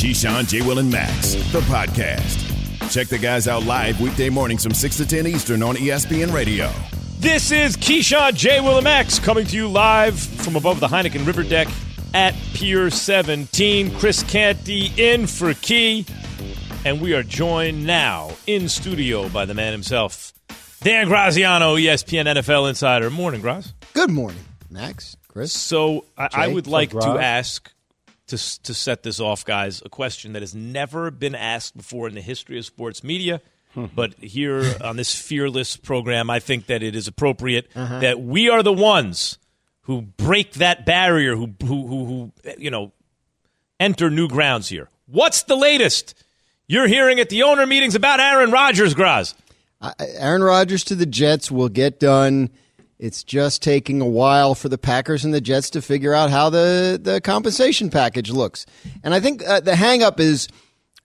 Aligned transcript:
Keyshawn, 0.00 0.48
J. 0.48 0.62
Will, 0.62 0.78
and 0.78 0.90
Max, 0.90 1.34
the 1.52 1.60
podcast. 1.60 2.90
Check 2.90 3.08
the 3.08 3.18
guys 3.18 3.46
out 3.46 3.64
live 3.64 4.00
weekday 4.00 4.30
mornings 4.30 4.62
from 4.62 4.72
6 4.72 4.96
to 4.96 5.06
10 5.06 5.26
Eastern 5.26 5.62
on 5.62 5.76
ESPN 5.76 6.32
Radio. 6.32 6.72
This 7.18 7.50
is 7.50 7.76
Keyshawn, 7.76 8.32
J. 8.32 8.60
Will, 8.60 8.78
and 8.78 8.84
Max 8.84 9.18
coming 9.18 9.44
to 9.44 9.54
you 9.54 9.68
live 9.68 10.18
from 10.18 10.56
above 10.56 10.80
the 10.80 10.86
Heineken 10.86 11.26
River 11.26 11.42
Deck 11.42 11.68
at 12.14 12.34
Pier 12.54 12.88
17. 12.88 13.94
Chris 13.98 14.22
Canty 14.22 14.90
in 14.96 15.26
for 15.26 15.52
Key. 15.52 16.06
And 16.86 17.02
we 17.02 17.12
are 17.12 17.22
joined 17.22 17.86
now 17.86 18.30
in 18.46 18.70
studio 18.70 19.28
by 19.28 19.44
the 19.44 19.52
man 19.52 19.72
himself, 19.72 20.32
Dan 20.80 21.08
Graziano, 21.08 21.76
ESPN 21.76 22.24
NFL 22.24 22.70
Insider. 22.70 23.10
Morning, 23.10 23.42
Graz. 23.42 23.74
Good 23.92 24.10
morning, 24.10 24.40
Max, 24.70 25.18
Chris. 25.28 25.52
So 25.52 26.06
I, 26.16 26.30
I 26.32 26.48
would 26.48 26.66
like 26.66 26.94
up, 26.94 27.02
to 27.02 27.22
ask, 27.22 27.70
to, 28.30 28.62
to 28.62 28.74
set 28.74 29.02
this 29.02 29.20
off, 29.20 29.44
guys, 29.44 29.82
a 29.84 29.88
question 29.88 30.32
that 30.32 30.42
has 30.42 30.54
never 30.54 31.10
been 31.10 31.34
asked 31.34 31.76
before 31.76 32.08
in 32.08 32.14
the 32.14 32.20
history 32.22 32.58
of 32.58 32.64
sports 32.64 33.04
media. 33.04 33.40
Hmm. 33.74 33.86
But 33.94 34.14
here 34.14 34.64
on 34.82 34.96
this 34.96 35.14
fearless 35.14 35.76
program, 35.76 36.28
I 36.30 36.40
think 36.40 36.66
that 36.66 36.82
it 36.82 36.96
is 36.96 37.06
appropriate 37.06 37.68
Uh-huh. 37.76 38.00
that 38.00 38.20
we 38.20 38.48
are 38.48 38.62
the 38.64 38.72
ones 38.72 39.38
who 39.82 40.02
break 40.02 40.54
that 40.54 40.84
barrier, 40.84 41.36
who, 41.36 41.54
who, 41.62 41.86
who, 41.86 42.04
who, 42.04 42.32
you 42.58 42.70
know, 42.70 42.92
enter 43.78 44.10
new 44.10 44.26
grounds 44.28 44.68
here. 44.68 44.88
What's 45.06 45.44
the 45.44 45.56
latest 45.56 46.14
you're 46.66 46.86
hearing 46.88 47.20
at 47.20 47.28
the 47.28 47.42
owner 47.44 47.64
meetings 47.66 47.94
about 47.94 48.20
Aaron 48.20 48.50
Rodgers, 48.50 48.94
Graz? 48.94 49.34
Uh, 49.80 49.92
Aaron 49.98 50.42
Rodgers 50.42 50.84
to 50.84 50.94
the 50.94 51.06
Jets 51.06 51.50
will 51.50 51.68
get 51.68 51.98
done. 52.00 52.50
It's 53.00 53.24
just 53.24 53.62
taking 53.62 54.02
a 54.02 54.06
while 54.06 54.54
for 54.54 54.68
the 54.68 54.76
Packers 54.76 55.24
and 55.24 55.32
the 55.32 55.40
Jets 55.40 55.70
to 55.70 55.80
figure 55.80 56.12
out 56.12 56.28
how 56.28 56.50
the, 56.50 57.00
the 57.02 57.22
compensation 57.22 57.88
package 57.88 58.30
looks. 58.30 58.66
And 59.02 59.14
I 59.14 59.20
think 59.20 59.42
uh, 59.42 59.60
the 59.60 59.72
hangup 59.72 60.20
is 60.20 60.48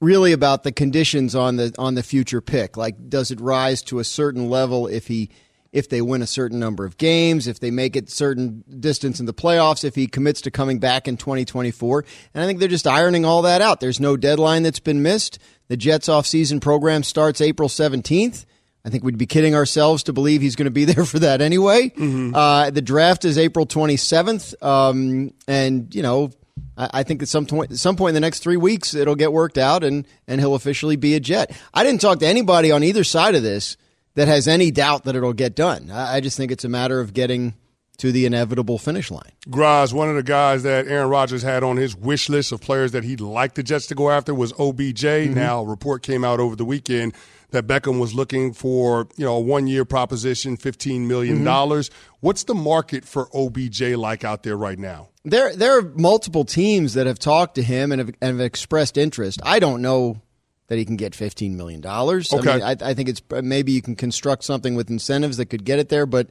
really 0.02 0.34
about 0.34 0.64
the 0.64 0.74
conditions 0.74 1.36
on 1.36 1.56
the 1.56 1.74
on 1.78 1.96
the 1.96 2.04
future 2.04 2.42
pick. 2.42 2.76
Like, 2.76 3.08
does 3.08 3.32
it 3.32 3.40
rise 3.40 3.82
to 3.84 4.00
a 4.00 4.04
certain 4.04 4.50
level 4.50 4.88
if 4.88 5.08
he 5.08 5.30
if 5.72 5.88
they 5.88 6.02
win 6.02 6.22
a 6.22 6.28
certain 6.28 6.60
number 6.60 6.84
of 6.84 6.98
games, 6.98 7.48
if 7.48 7.62
they 7.62 7.72
make 7.72 7.96
it 7.96 8.10
certain 8.10 8.66
distance 8.80 9.22
in 9.22 9.26
the 9.26 9.34
playoffs, 9.34 9.86
if 9.86 9.96
he 9.96 10.08
commits 10.08 10.42
to 10.42 10.52
coming 10.52 10.80
back 10.80 11.08
in 11.08 11.16
2024. 11.16 12.06
And 12.34 12.44
I 12.44 12.46
think 12.46 12.60
they're 12.60 12.68
just 12.68 12.88
ironing 12.88 13.24
all 13.24 13.42
that 13.44 13.62
out. 13.62 13.80
There's 13.80 14.02
no 14.02 14.18
deadline 14.18 14.64
that's 14.64 14.80
been 14.80 15.02
missed. 15.02 15.40
The 15.70 15.78
Jets 15.78 16.10
offseason 16.10 16.62
program 16.62 17.04
starts 17.04 17.40
April 17.40 17.70
17th. 17.70 18.46
I 18.86 18.90
think 18.90 19.04
we'd 19.04 19.18
be 19.18 19.26
kidding 19.26 19.56
ourselves 19.56 20.04
to 20.04 20.14
believe 20.14 20.42
he's 20.42 20.56
going 20.56 20.66
to 20.66 20.72
be 20.72 20.86
there 20.94 21.06
for 21.06 21.20
that 21.20 21.42
anyway. 21.42 21.92
Uh, 22.36 22.70
the 22.70 22.82
draft 22.82 23.26
is 23.26 23.38
April 23.38 23.66
27th. 23.66 24.64
Um, 24.64 25.34
and, 25.48 25.94
you 25.94 26.04
know, 26.04 26.30
I, 26.78 26.90
I 26.94 27.04
think 27.04 27.24
at 27.24 27.28
some 27.28 27.48
point, 27.48 27.72
at 27.72 27.78
some 27.78 27.96
point 27.96 28.10
in 28.10 28.14
the 28.14 28.22
next 28.22 28.40
three 28.40 28.58
weeks, 28.58 28.94
it'll 28.94 29.16
get 29.16 29.34
worked 29.34 29.58
out 29.58 29.84
and, 29.84 30.08
and 30.28 30.40
he'll 30.40 30.56
officially 30.56 30.96
be 30.98 31.16
a 31.16 31.20
Jet. 31.20 31.52
I 31.74 31.84
didn't 31.84 32.02
talk 32.02 32.20
to 32.20 32.28
anybody 32.28 32.72
on 32.72 32.84
either 32.84 33.04
side 33.04 33.34
of 33.34 33.42
this 33.42 33.76
that 34.14 34.28
has 34.28 34.48
any 34.48 34.72
doubt 34.72 35.06
that 35.06 35.16
it'll 35.16 35.34
get 35.34 35.56
done. 35.56 35.90
I, 35.92 36.18
I 36.18 36.20
just 36.22 36.38
think 36.38 36.52
it's 36.52 36.64
a 36.64 36.70
matter 36.70 37.00
of 37.00 37.14
getting 37.14 37.56
to 37.98 38.12
the 38.12 38.26
inevitable 38.26 38.78
finish 38.78 39.12
line. 39.12 39.32
Graz, 39.50 39.94
one 39.94 40.10
of 40.10 40.16
the 40.16 40.24
guys 40.24 40.64
that 40.64 40.88
Aaron 40.88 41.10
Rodgers 41.10 41.42
had 41.42 41.64
on 41.64 41.78
his 41.78 41.96
wish 41.96 42.30
list 42.30 42.52
of 42.52 42.62
players 42.62 42.92
that 42.92 43.04
he'd 43.04 43.22
like 43.22 43.56
the 43.56 43.64
Jets 43.64 43.88
to 43.88 43.96
go 43.96 44.10
after 44.10 44.34
was 44.34 44.54
OBJ. 44.54 45.04
Mm-hmm. 45.04 45.34
Now, 45.34 45.62
a 45.62 45.66
report 45.66 46.04
came 46.04 46.24
out 46.24 46.40
over 46.40 46.56
the 46.56 46.66
weekend 46.66 47.14
that 47.52 47.68
Beckham 47.68 48.00
was 48.00 48.14
looking 48.14 48.54
for, 48.54 49.08
you 49.16 49.26
know, 49.26 49.36
a 49.36 49.40
one-year 49.40 49.86
proposition, 49.86 50.58
$15 50.58 51.02
million. 51.02 51.38
Mm-hmm. 51.38 51.46
dollars 51.46 51.90
What's 52.20 52.46
the 52.46 52.56
market 52.56 53.06
for 53.06 53.30
OBJ 53.36 53.82
like 53.96 54.24
out 54.24 54.42
there 54.44 54.58
right 54.58 54.80
now? 54.80 55.10
There, 55.24 55.56
there 55.56 55.78
are 55.78 55.84
multiple 55.84 56.44
teams 56.44 56.96
that 56.96 57.06
have 57.06 57.20
talked 57.20 57.56
to 57.56 57.62
him 57.62 57.92
and 57.92 58.00
have, 58.00 58.10
and 58.20 58.40
have 58.40 58.42
expressed 58.42 58.98
interest. 58.98 59.40
I 59.44 59.60
don't 59.60 59.84
know 59.84 60.22
that 60.68 60.78
he 60.78 60.86
can 60.86 60.96
get 60.96 61.14
fifteen 61.14 61.56
million 61.58 61.82
dollars. 61.82 62.34
Okay. 62.34 62.50
I, 62.50 62.54
mean, 62.54 62.64
I, 62.64 62.90
I 62.90 62.94
think 62.94 63.10
it's 63.10 63.22
maybe 63.30 63.72
you 63.72 63.82
can 63.82 63.96
construct 63.96 64.44
something 64.44 64.76
with 64.76 64.90
incentives 64.90 65.38
that 65.38 65.48
could 65.48 65.64
get 65.66 65.80
it 65.80 65.90
there, 65.90 66.06
but 66.06 66.30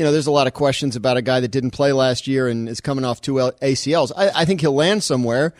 you 0.00 0.04
know, 0.04 0.12
there's 0.12 0.28
a 0.28 0.30
lot 0.30 0.46
of 0.46 0.54
questions 0.54 0.96
about 0.96 1.18
a 1.18 1.22
guy 1.22 1.40
that 1.40 1.50
didn't 1.50 1.72
play 1.72 1.92
last 1.92 2.26
year 2.26 2.48
and 2.48 2.70
is 2.70 2.80
coming 2.80 3.04
off 3.04 3.20
two 3.20 3.34
ACLs. 3.34 4.10
I, 4.16 4.30
I 4.34 4.44
think 4.46 4.62
he'll 4.62 4.72
land 4.72 5.02
somewhere. 5.02 5.52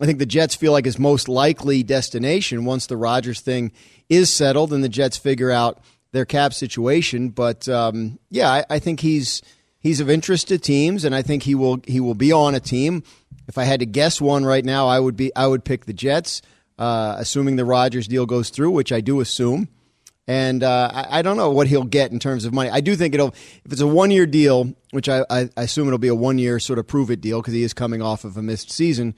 I 0.00 0.06
think 0.06 0.20
the 0.20 0.26
Jets 0.26 0.54
feel 0.54 0.70
like 0.70 0.84
his 0.84 0.96
most 0.96 1.28
likely 1.28 1.82
destination 1.82 2.64
once 2.64 2.86
the 2.86 2.96
Rodgers 2.96 3.40
thing 3.40 3.72
is 4.08 4.32
settled 4.32 4.72
and 4.72 4.84
the 4.84 4.88
Jets 4.88 5.16
figure 5.16 5.50
out 5.50 5.80
their 6.12 6.24
cap 6.24 6.54
situation. 6.54 7.30
But 7.30 7.68
um, 7.68 8.20
yeah, 8.30 8.48
I, 8.48 8.64
I 8.70 8.78
think 8.78 9.00
he's 9.00 9.42
he's 9.80 9.98
of 9.98 10.08
interest 10.08 10.46
to 10.48 10.58
teams, 10.58 11.04
and 11.04 11.12
I 11.12 11.22
think 11.22 11.42
he 11.42 11.56
will 11.56 11.80
he 11.84 11.98
will 11.98 12.14
be 12.14 12.30
on 12.30 12.54
a 12.54 12.60
team. 12.60 13.02
If 13.48 13.58
I 13.58 13.64
had 13.64 13.80
to 13.80 13.86
guess 13.86 14.20
one 14.20 14.44
right 14.44 14.64
now, 14.64 14.86
I 14.86 15.00
would 15.00 15.16
be 15.16 15.34
I 15.34 15.48
would 15.48 15.64
pick 15.64 15.86
the 15.86 15.92
Jets, 15.92 16.42
uh, 16.78 17.16
assuming 17.18 17.56
the 17.56 17.64
Rodgers 17.64 18.06
deal 18.06 18.24
goes 18.24 18.50
through, 18.50 18.70
which 18.70 18.92
I 18.92 19.00
do 19.00 19.20
assume. 19.20 19.68
And 20.30 20.62
uh, 20.62 20.90
I, 20.94 21.18
I 21.18 21.22
don't 21.22 21.36
know 21.36 21.50
what 21.50 21.66
he'll 21.66 21.82
get 21.82 22.12
in 22.12 22.20
terms 22.20 22.44
of 22.44 22.52
money. 22.52 22.70
I 22.70 22.80
do 22.80 22.94
think 22.94 23.14
it'll, 23.14 23.34
if 23.64 23.72
it's 23.72 23.80
a 23.80 23.86
one 23.86 24.12
year 24.12 24.26
deal, 24.26 24.72
which 24.92 25.08
I, 25.08 25.24
I, 25.28 25.48
assume 25.56 25.88
it'll 25.88 25.98
be 25.98 26.06
a 26.08 26.14
one 26.14 26.38
year 26.38 26.60
sort 26.60 26.78
of 26.78 26.86
prove 26.86 27.10
it 27.10 27.20
deal 27.20 27.40
because 27.40 27.52
he 27.54 27.64
is 27.64 27.74
coming 27.74 28.00
off 28.00 28.22
of 28.24 28.36
a 28.36 28.42
missed 28.42 28.70
season. 28.70 29.16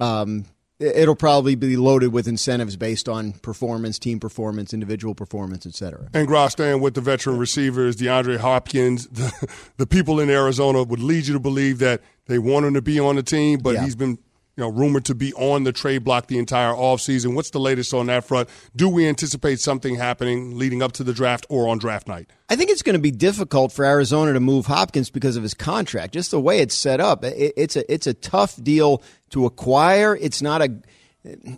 Um, 0.00 0.46
it- 0.78 0.96
it'll 0.96 1.14
probably 1.16 1.54
be 1.54 1.76
loaded 1.76 2.12
with 2.12 2.26
incentives 2.26 2.76
based 2.76 3.08
on 3.10 3.32
performance, 3.34 3.98
team 3.98 4.18
performance, 4.18 4.72
individual 4.72 5.14
performance, 5.14 5.66
et 5.66 5.74
cetera. 5.74 6.08
And 6.14 6.26
Graz 6.26 6.52
staying 6.52 6.80
with 6.80 6.94
the 6.94 7.00
veteran 7.02 7.36
receivers, 7.38 7.96
DeAndre 7.96 8.38
Hopkins, 8.38 9.06
the, 9.12 9.32
the 9.76 9.86
people 9.86 10.18
in 10.18 10.30
Arizona 10.30 10.82
would 10.82 11.00
lead 11.00 11.26
you 11.26 11.34
to 11.34 11.40
believe 11.40 11.78
that 11.80 12.00
they 12.26 12.38
want 12.38 12.64
him 12.64 12.72
to 12.72 12.82
be 12.82 12.98
on 12.98 13.16
the 13.16 13.22
team, 13.22 13.58
but 13.62 13.74
Yeah. 13.74 13.84
he's 13.84 13.96
been 13.96 14.18
you 14.56 14.62
know 14.62 14.68
rumored 14.68 15.04
to 15.06 15.14
be 15.14 15.32
on 15.34 15.64
the 15.64 15.72
trade 15.72 16.04
block 16.04 16.26
the 16.28 16.38
entire 16.38 16.72
offseason. 16.72 17.34
What's 17.34 17.50
the 17.50 17.60
latest 17.60 17.92
on 17.92 18.06
that 18.06 18.24
front? 18.24 18.48
Do 18.74 18.88
we 18.88 19.06
anticipate 19.06 19.60
something 19.60 19.96
happening 19.96 20.56
leading 20.56 20.82
up 20.82 20.92
to 20.92 21.04
the 21.04 21.12
draft 21.12 21.46
or 21.48 21.68
on 21.68 21.78
draft 21.78 22.06
night? 22.08 22.30
I 22.48 22.56
think 22.56 22.70
it's 22.70 22.82
going 22.82 22.94
to 22.94 23.02
be 23.02 23.10
difficult 23.10 23.72
for 23.72 23.84
Arizona 23.84 24.32
to 24.32 24.40
move 24.40 24.66
Hopkins 24.66 25.10
because 25.10 25.36
of 25.36 25.42
his 25.42 25.54
contract. 25.54 26.14
Just 26.14 26.30
the 26.30 26.40
way 26.40 26.60
it's 26.60 26.74
set 26.74 27.00
up, 27.00 27.24
it's 27.24 27.76
a 27.76 27.92
it's 27.92 28.06
a 28.06 28.14
tough 28.14 28.62
deal 28.62 29.02
to 29.30 29.46
acquire. 29.46 30.16
It's 30.16 30.42
not 30.42 30.62
a 30.62 30.72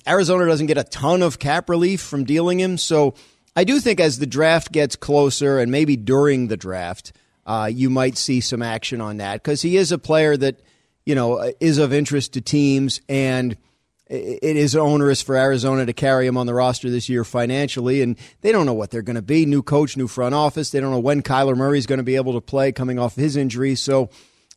Arizona 0.07 0.47
doesn't 0.47 0.67
get 0.67 0.79
a 0.79 0.85
ton 0.85 1.23
of 1.23 1.39
cap 1.39 1.69
relief 1.69 2.01
from 2.01 2.25
dealing 2.25 2.61
him, 2.61 2.79
so 2.79 3.15
I 3.57 3.65
do 3.65 3.81
think 3.81 4.01
as 4.01 4.19
the 4.19 4.27
draft 4.27 4.71
gets 4.71 4.97
closer 4.97 5.59
and 5.59 5.73
maybe 5.73 5.97
during 5.97 6.49
the 6.49 6.59
draft, 6.59 7.13
uh, 7.47 7.71
you 7.73 7.89
might 7.89 8.19
see 8.19 8.41
some 8.41 8.61
action 8.63 9.01
on 9.01 9.17
that 9.17 9.43
because 9.43 9.63
he 9.63 9.77
is 9.77 9.93
a 9.93 9.99
player 9.99 10.37
that 10.37 10.61
you 11.07 11.15
know 11.15 11.53
is 11.61 11.79
of 11.79 11.93
interest 11.93 12.35
to 12.35 12.41
teams 12.43 13.01
and 13.09 13.57
it 14.09 14.57
is 14.57 14.77
onerous 14.77 15.21
for 15.21 15.37
Arizona 15.37 15.85
to 15.85 15.93
carry 15.93 16.29
him 16.29 16.37
on 16.37 16.47
the 16.47 16.55
roster 16.55 16.89
this 16.89 17.09
year 17.09 17.25
financially, 17.25 18.03
and 18.03 18.17
they 18.41 18.53
don't 18.53 18.65
know 18.65 18.75
what 18.75 18.93
they're 18.93 19.03
going 19.03 19.17
to 19.17 19.23
be. 19.23 19.47
New 19.47 19.63
coach, 19.63 19.97
new 19.97 20.07
front 20.07 20.33
office. 20.33 20.71
They 20.71 20.79
don't 20.79 20.93
know 20.93 21.01
when 21.01 21.23
Kyler 21.23 21.57
Murray 21.57 21.79
is 21.79 21.87
going 21.87 21.99
to 21.99 22.05
be 22.05 22.15
able 22.15 22.35
to 22.35 22.41
play 22.41 22.71
coming 22.71 23.01
off 23.01 23.17
his 23.17 23.37
injury. 23.37 23.75
So, 23.75 24.11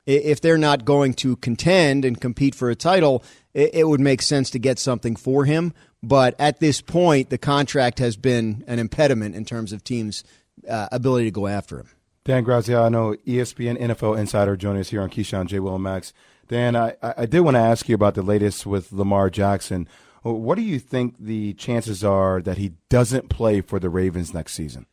if 0.06 0.42
they're 0.42 0.58
not 0.58 0.86
going 0.86 1.14
to 1.16 1.36
contend 1.38 2.06
and 2.06 2.20
compete 2.20 2.56
for 2.56 2.70
a 2.70 2.76
title, 2.76 3.24
it, 3.54 3.88
would 3.88 4.00
make 4.00 4.22
sense 4.22 4.50
to 4.52 4.60
get 4.60 4.80
something 4.80 5.16
for 5.16 5.46
him. 5.46 5.74
But 6.02 6.36
at 6.40 6.60
this 6.60 6.82
point, 6.82 7.30
the 7.30 7.38
contract 7.38 8.00
has 8.00 8.18
been 8.18 8.64
an 8.66 8.80
impediment 8.80 9.36
in 9.36 9.46
terms 9.46 9.72
of 9.72 9.84
teams' 9.84 10.24
uh, 10.68 10.88
ability 10.92 11.26
to 11.26 11.32
go 11.32 11.48
after 11.48 11.80
him. 11.80 11.90
Dan 12.24 12.44
Graziano, 12.44 13.14
ESPN 13.16 13.80
NFL 13.80 14.18
Insider, 14.18 14.56
joining 14.56 14.82
us 14.82 14.90
here 14.90 15.02
on 15.02 15.10
Keyshawn 15.10 15.48
J. 15.48 15.60
Will 15.60 15.78
Max. 15.80 16.14
Dan, 16.50 16.76
I, 16.76 16.96
I 17.02 17.28
did 17.28 17.42
want 17.42 17.56
to 17.56 17.62
ask 17.62 17.88
you 17.88 17.94
about 17.96 18.16
the 18.16 18.24
latest 18.24 18.66
with 18.66 18.92
Lamar 18.92 19.30
Jackson. 19.30 19.88
What 20.24 20.56
do 20.56 20.64
you 20.64 20.80
think 20.80 21.16
the 21.20 21.54
chances 21.54 22.04
are 22.04 22.42
that 22.42 22.58
he 22.58 22.74
doesn't 22.90 23.30
play 23.30 23.62
for 23.62 23.80
the 23.80 23.90
Ravens 23.90 24.34
next 24.34 24.54
season? 24.54 24.88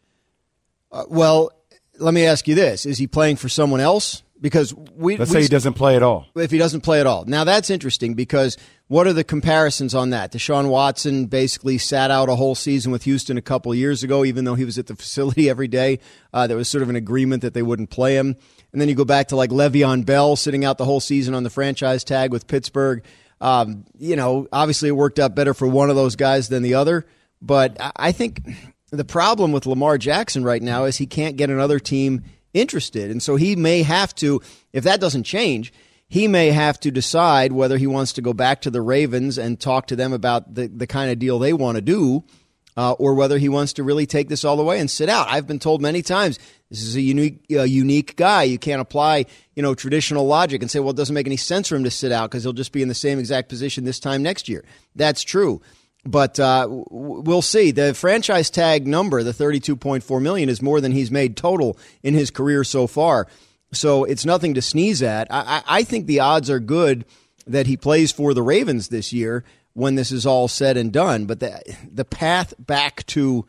Uh, 0.93 1.05
well, 1.09 1.51
let 1.99 2.13
me 2.13 2.27
ask 2.27 2.47
you 2.47 2.55
this: 2.55 2.85
Is 2.85 2.99
he 2.99 3.07
playing 3.07 3.37
for 3.37 3.49
someone 3.49 3.81
else? 3.81 4.23
Because 4.41 4.75
we 4.75 5.17
Let's 5.17 5.31
we 5.31 5.37
say 5.37 5.43
he 5.43 5.49
doesn't 5.49 5.73
play 5.75 5.97
at 5.97 6.03
all. 6.03 6.27
if 6.37 6.51
he 6.51 6.59
doesn't 6.59 6.83
play 6.83 7.01
at 7.01 7.07
all. 7.07 7.25
Now 7.25 7.45
that's 7.45 7.71
interesting 7.71 8.13
because 8.15 8.59
what 8.89 9.07
are 9.07 9.15
the 9.15 9.25
comparisons 9.25 9.95
on 9.95 10.11
that? 10.11 10.31
Deshaun 10.33 10.69
Watson 10.69 11.25
basically 11.27 11.79
sat 11.79 12.11
out 12.11 12.29
a 12.29 12.37
whole 12.37 12.55
season 12.55 12.93
with 12.93 13.05
Houston 13.05 13.39
a 13.39 13.43
couple 13.43 13.75
years 13.75 14.03
ago, 14.03 14.25
even 14.27 14.45
though 14.45 14.55
he 14.55 14.67
was 14.67 14.77
at 14.79 14.89
the 14.89 14.95
facility 15.05 15.49
every 15.49 15.69
day. 15.69 16.01
Uh, 16.35 16.47
there 16.47 16.57
was 16.57 16.69
sort 16.69 16.83
of 16.83 16.91
an 16.91 16.97
agreement 16.97 17.41
that 17.43 17.55
they 17.55 17.63
wouldn't 17.63 17.89
play 17.89 18.15
him. 18.17 18.37
And 18.73 18.81
then 18.81 18.89
you 18.91 18.95
go 18.95 19.07
back 19.07 19.29
to 19.29 19.37
like 19.37 19.49
Le'Veon 19.51 20.05
Bell 20.05 20.37
sitting 20.37 20.65
out 20.67 20.77
the 20.77 20.85
whole 20.85 21.01
season 21.01 21.35
on 21.35 21.43
the 21.43 21.51
franchise 21.51 22.05
tag 22.05 22.31
with 22.31 22.47
Pittsburgh. 22.47 23.03
Um, 23.41 23.87
you 23.99 24.17
know, 24.17 24.49
obviously 24.53 24.91
it 24.91 24.93
worked 24.93 25.19
out 25.19 25.35
better 25.35 25.55
for 25.55 25.67
one 25.67 25.89
of 25.89 25.97
those 25.97 26.15
guys 26.15 26.49
than 26.49 26.63
the 26.63 26.75
other. 26.75 27.07
But 27.41 27.81
I- 27.81 27.93
I 27.97 28.13
think 28.13 28.43
the 28.91 29.05
problem 29.05 29.53
with 29.53 29.65
Lamar 29.67 29.97
Jackson 29.99 30.45
right 30.45 30.63
now 30.63 30.85
is 30.85 30.97
he 30.99 31.07
can't 31.07 31.37
get 31.37 31.49
another 31.51 31.79
team 31.79 32.23
interested. 32.57 33.11
And 33.11 33.23
so 33.23 33.37
he 33.37 33.57
may 33.57 33.83
have 33.83 34.15
to, 34.17 34.41
if 34.73 34.85
that 34.85 35.01
doesn't 35.01 35.25
change, 35.25 35.73
he 36.09 36.29
may 36.29 36.51
have 36.51 36.79
to 36.81 36.91
decide 36.91 37.53
whether 37.53 37.79
he 37.79 37.87
wants 37.87 38.13
to 38.15 38.23
go 38.23 38.33
back 38.33 38.63
to 38.63 38.71
the 38.71 38.81
Ravens 38.81 39.39
and 39.39 39.59
talk 39.59 39.89
to 39.89 39.97
them 39.97 40.13
about 40.13 40.55
the, 40.55 40.69
the 40.69 40.87
kind 40.87 41.11
of 41.11 41.19
deal 41.19 41.39
they 41.39 41.53
want 41.53 41.77
to 41.77 41.83
do, 41.83 42.25
uh, 42.77 42.93
or 42.93 43.15
whether 43.15 43.39
he 43.39 43.49
wants 43.49 43.73
to 43.75 43.83
really 43.83 44.07
take 44.07 44.29
this 44.29 44.45
all 44.45 44.57
the 44.57 44.63
way 44.63 44.79
and 44.79 44.91
sit 44.91 45.09
out. 45.09 45.27
I've 45.29 45.47
been 45.47 45.59
told 45.59 45.83
many 45.83 46.03
times 46.03 46.39
this 46.71 46.83
is 46.83 46.95
a 46.95 47.01
unique, 47.01 47.45
uh, 47.51 47.63
unique 47.63 48.17
guy. 48.17 48.45
You 48.45 48.59
can't 48.59 48.81
apply, 48.81 49.27
you 49.55 49.63
know, 49.63 49.75
traditional 49.75 50.27
logic 50.27 50.63
and 50.63 50.71
say, 50.71 50.79
well, 50.79 50.91
it 50.91 50.97
doesn't 50.97 51.15
make 51.15 51.27
any 51.27 51.37
sense 51.37 51.69
for 51.69 51.77
him 51.77 51.85
to 51.85 51.91
sit 51.91 52.13
out 52.13 52.31
because 52.31 52.43
he'll 52.43 52.53
just 52.53 52.73
be 52.73 52.83
in 52.83 52.89
the 52.89 52.95
same 52.95 53.19
exact 53.19 53.49
position 53.49 53.85
this 53.85 53.99
time 53.99 54.23
next 54.23 54.49
year. 54.49 54.65
That's 54.95 55.23
true. 55.23 55.61
But 56.07 56.39
uh, 56.39 56.67
we'll 56.69 57.43
see. 57.43 57.71
The 57.73 57.95
franchise 57.95 58.51
tag 58.51 58.87
number, 58.87 59.23
the 59.23 59.33
32.4 59.33 60.23
million, 60.23 60.49
is 60.49 60.63
more 60.63 60.81
than 60.81 60.93
he's 60.93 61.11
made 61.11 61.37
total 61.37 61.77
in 62.03 62.15
his 62.15 62.31
career 62.31 62.65
so 62.65 62.87
far. 62.87 63.27
So 63.73 64.05
it's 64.05 64.25
nothing 64.25 64.55
to 64.55 64.63
sneeze 64.63 65.03
at. 65.03 65.27
I, 65.31 65.63
I 65.67 65.83
think 65.83 66.07
the 66.07 66.21
odds 66.21 66.49
are 66.51 66.61
good 66.61 67.05
that 67.47 67.67
he 67.67 67.77
plays 67.77 68.13
for 68.13 68.35
the 68.35 68.43
Ravens 68.43 68.89
this 68.89 69.13
year 69.13 69.45
when 69.75 69.95
this 69.95 70.13
is 70.13 70.27
all 70.27 70.49
said 70.49 70.77
and 70.77 70.93
done. 70.93 71.27
But 71.27 71.41
the 71.41 71.61
the 71.91 72.05
path 72.05 72.55
back 72.59 73.05
to 73.07 73.45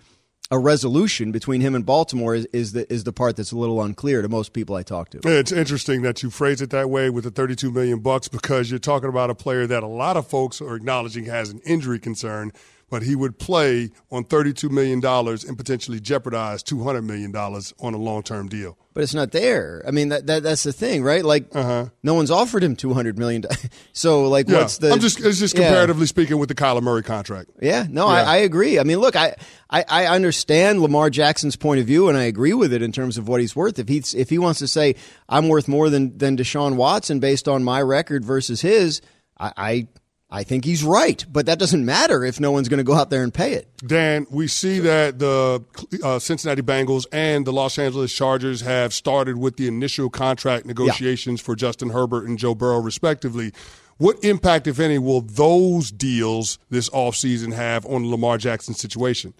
a 0.50 0.58
resolution 0.58 1.32
between 1.32 1.62
him 1.62 1.76
and 1.76 1.86
Baltimore 1.86 2.36
is, 2.36 2.46
is 2.48 2.72
the 2.72 2.92
is 2.92 3.04
the 3.04 3.14
part 3.14 3.36
that's 3.36 3.52
a 3.52 3.58
little 3.58 3.82
unclear 3.82 4.22
to 4.22 4.30
most 4.30 4.54
people 4.54 4.76
I 4.76 4.84
talk 4.84 5.10
to. 5.10 5.20
It's 5.24 5.52
interesting 5.52 6.02
that 6.04 6.24
you 6.24 6.30
phrase 6.30 6.62
it 6.62 6.70
that 6.70 6.90
way 6.90 7.10
with 7.10 7.26
the 7.26 7.32
32 7.32 7.72
million 7.72 8.00
bucks 8.00 8.28
because 8.28 8.70
you're 8.70 8.80
talking 8.80 9.10
about 9.10 9.30
a 9.30 9.36
player 9.36 9.68
that 9.68 9.84
a 9.84 9.88
lot 9.88 10.16
of 10.18 10.28
folks 10.28 10.62
are 10.62 10.76
acknowledging 10.76 11.26
has 11.26 11.50
an 11.50 11.60
injury 11.66 12.00
concern 12.00 12.52
but 12.90 13.04
he 13.04 13.16
would 13.16 13.38
play 13.38 13.90
on 14.12 14.24
$32 14.24 14.70
million 14.70 15.04
and 15.06 15.58
potentially 15.58 16.00
jeopardize 16.00 16.64
$200 16.64 17.04
million 17.04 17.36
on 17.36 17.94
a 17.94 17.98
long 17.98 18.24
term 18.24 18.48
deal. 18.48 18.78
But 18.94 19.04
it's 19.04 19.14
not 19.14 19.32
there. 19.32 19.84
I 19.88 19.92
mean, 19.92 20.10
that, 20.10 20.26
that 20.26 20.42
that's 20.42 20.64
the 20.64 20.74
thing, 20.74 21.04
right? 21.04 21.24
Like, 21.24 21.56
uh-huh. 21.56 21.90
no 22.02 22.16
one's 22.16 22.32
offered 22.32 22.64
him 22.64 22.76
$200 22.76 23.18
million. 23.18 23.44
so, 23.94 24.28
like, 24.28 24.50
yeah. 24.50 24.60
what's 24.60 24.80
the. 24.80 24.92
I'm 24.92 25.00
just, 25.00 25.20
it's 25.24 25.38
just 25.38 25.56
comparatively 25.56 26.04
yeah. 26.04 26.08
speaking 26.08 26.40
with 26.40 26.50
the 26.50 26.56
Kyler 26.56 26.82
Murray 26.82 27.04
contract. 27.04 27.52
Yeah, 27.62 27.86
no, 27.90 28.08
yeah. 28.08 28.14
I, 28.14 28.22
I, 28.22 28.38
agree. 28.38 28.80
I 28.80 28.84
mean, 28.84 28.98
look, 28.98 29.16
I, 29.16 29.36
I, 29.70 29.84
I 29.88 30.08
understand 30.08 30.82
Lamar 30.82 31.10
Jackson's 31.10 31.56
point 31.56 31.80
of 31.80 31.86
view, 31.86 32.10
and 32.10 32.18
I 32.18 32.24
agree 32.24 32.54
with 32.54 32.74
it 32.74 32.82
in 32.82 32.92
terms 32.92 33.18
of 33.20 33.28
what 33.28 33.40
he's 33.40 33.56
worth. 33.56 33.78
If, 33.78 33.88
he's, 33.88 34.16
if 34.16 34.32
he 34.32 34.40
wants 34.40 34.60
to 34.60 34.68
say, 34.68 34.96
I'm 35.30 35.48
worth 35.48 35.68
more 35.68 35.90
than, 35.92 36.18
than 36.18 36.38
Deshaun 36.38 36.76
Watson 36.76 37.20
based 37.20 37.48
on 37.48 37.64
my 37.64 37.82
record 37.82 38.26
versus 38.26 38.62
his, 38.62 39.02
I, 39.38 39.54
I 39.58 39.88
I 40.30 40.44
think 40.44 40.66
he's 40.66 40.84
right, 40.84 41.24
but 41.32 41.46
that 41.46 41.58
doesn't 41.58 41.86
matter 41.86 42.26
if 42.26 42.38
no 42.38 42.52
one's 42.52 42.68
going 42.68 42.80
to 42.80 42.84
go 42.84 42.94
out 42.94 43.10
there 43.10 43.24
and 43.24 43.34
pay 43.34 43.54
it. 43.54 43.70
Dan, 43.78 44.28
we 44.30 44.48
see 44.48 44.80
that 44.80 45.20
the 45.20 45.64
uh, 46.04 46.20
Cincinnati 46.20 46.62
Bengals 46.62 47.06
and 47.14 47.48
the 47.48 47.54
Los 47.54 47.80
Angeles 47.80 48.14
Chargers 48.14 48.60
have 48.62 48.94
started 48.94 49.38
with 49.38 49.56
the 49.56 49.70
initial 49.70 50.10
contract 50.10 50.66
negotiations 50.66 51.40
yeah. 51.40 51.46
for 51.46 51.56
Justin 51.56 51.92
Herbert 51.92 52.28
and 52.28 52.38
Joe 52.38 52.54
Burrow, 52.54 52.80
respectively. 52.80 53.54
What 53.98 54.22
impact, 54.22 54.68
if 54.68 54.80
any, 54.80 55.00
will 55.00 55.22
those 55.22 55.92
deals 55.92 56.60
this 56.70 56.90
offseason 56.90 57.54
have 57.54 57.86
on 57.86 58.04
the 58.04 58.10
Lamar 58.10 58.38
Jackson 58.38 58.74
situation? 58.74 59.34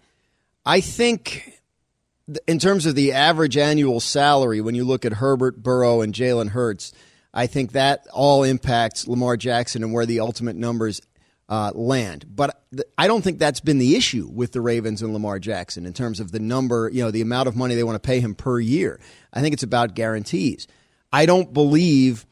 I 0.66 0.80
think 0.80 1.62
in 2.48 2.60
terms 2.60 2.86
of 2.86 2.96
the 2.96 3.12
average 3.12 3.58
annual 3.58 4.00
salary, 4.00 4.62
when 4.62 4.74
you 4.74 4.86
look 4.86 5.04
at 5.04 5.14
Herbert, 5.14 5.62
Burrow, 5.62 6.00
and 6.00 6.14
Jalen 6.14 6.50
Hurts– 6.50 6.94
I 7.34 7.48
think 7.48 7.74
that 7.74 8.08
all 8.14 8.44
impacts 8.44 9.08
Lamar 9.08 9.38
Jackson 9.38 9.84
and 9.84 9.94
where 9.94 10.06
the 10.06 10.20
ultimate 10.20 10.56
numbers 10.56 11.02
uh, 11.50 11.72
land. 11.74 12.26
But 12.30 12.64
th- 12.72 12.88
I 12.98 13.08
don't 13.08 13.22
think 13.22 13.40
that's 13.40 13.60
been 13.60 13.78
the 13.78 13.96
issue 13.96 14.28
with 14.32 14.52
the 14.52 14.62
Ravens 14.62 15.02
and 15.02 15.14
Lamar 15.14 15.40
Jackson 15.40 15.86
in 15.86 15.94
terms 15.94 16.20
of 16.20 16.32
the 16.32 16.40
number, 16.40 16.90
you 16.92 17.04
know, 17.04 17.12
the 17.12 17.22
amount 17.22 17.48
of 17.48 17.56
money 17.56 17.76
they 17.76 17.84
want 17.84 18.02
to 18.02 18.06
pay 18.06 18.20
him 18.20 18.36
per 18.36 18.60
year. 18.60 19.00
I 19.34 19.42
think 19.42 19.54
it's 19.54 19.64
about 19.64 19.96
guarantees. 19.96 20.68
I 21.12 21.26
don't 21.26 21.54
believe 21.54 22.26